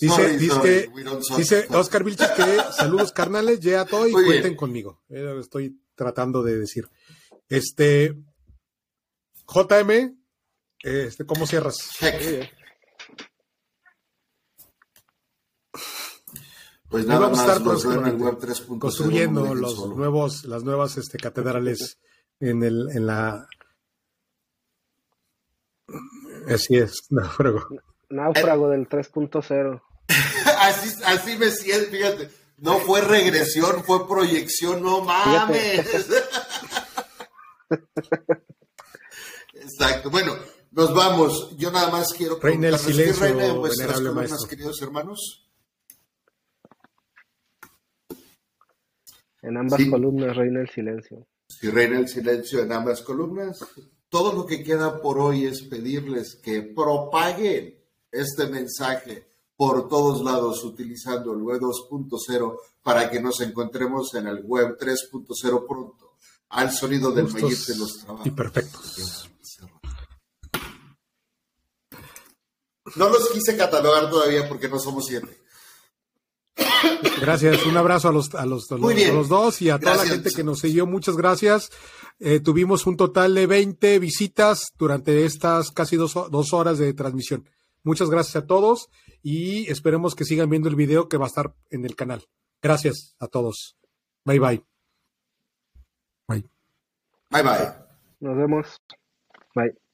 [0.00, 0.90] dice, dice,
[1.36, 2.42] dice Oscar Vilches que
[2.72, 5.02] saludos carnales, ya todo y cuenten conmigo.
[5.10, 6.88] estoy tratando de decir.
[7.50, 8.16] Este
[9.46, 10.16] JM,
[10.82, 11.76] este, ¿cómo cierras?
[16.88, 21.98] Pues nada vamos más, a estar construyendo los nuevos, las nuevas este, catedrales
[22.40, 23.46] en, el, en la...
[26.48, 27.66] Así es, náufrago.
[28.08, 29.82] Náufrago del 3.0.
[30.60, 32.30] así, así me siento, fíjate.
[32.56, 35.86] No fue regresión, fue proyección, no mames.
[39.54, 40.10] Exacto.
[40.10, 40.34] Bueno,
[40.72, 41.56] nos vamos.
[41.56, 45.47] Yo nada más quiero Reina el silencio, reina vuestras columnas, queridos hermanos.
[49.42, 51.26] En ambas columnas reina el silencio.
[51.48, 53.64] Si reina el silencio en ambas columnas,
[54.08, 57.78] todo lo que queda por hoy es pedirles que propaguen
[58.10, 64.42] este mensaje por todos lados utilizando el web 2.0 para que nos encontremos en el
[64.44, 66.16] web 3.0 pronto,
[66.50, 68.26] al sonido del maíz de los trabajos.
[68.26, 69.28] Y perfectos.
[72.96, 75.38] No los quise catalogar todavía porque no somos siete.
[77.20, 80.44] Gracias, un abrazo a los, a los, los, dos y a toda la gente que
[80.44, 80.86] nos siguió.
[80.86, 81.70] Muchas gracias.
[82.20, 87.48] Eh, tuvimos un total de 20 visitas durante estas casi dos, dos horas de transmisión.
[87.82, 88.88] Muchas gracias a todos
[89.22, 92.24] y esperemos que sigan viendo el video que va a estar en el canal.
[92.60, 93.76] Gracias a todos.
[94.24, 94.62] Bye bye.
[96.26, 96.44] Bye.
[97.30, 97.72] Bye bye.
[98.20, 98.66] Nos vemos.
[99.54, 99.87] Bye.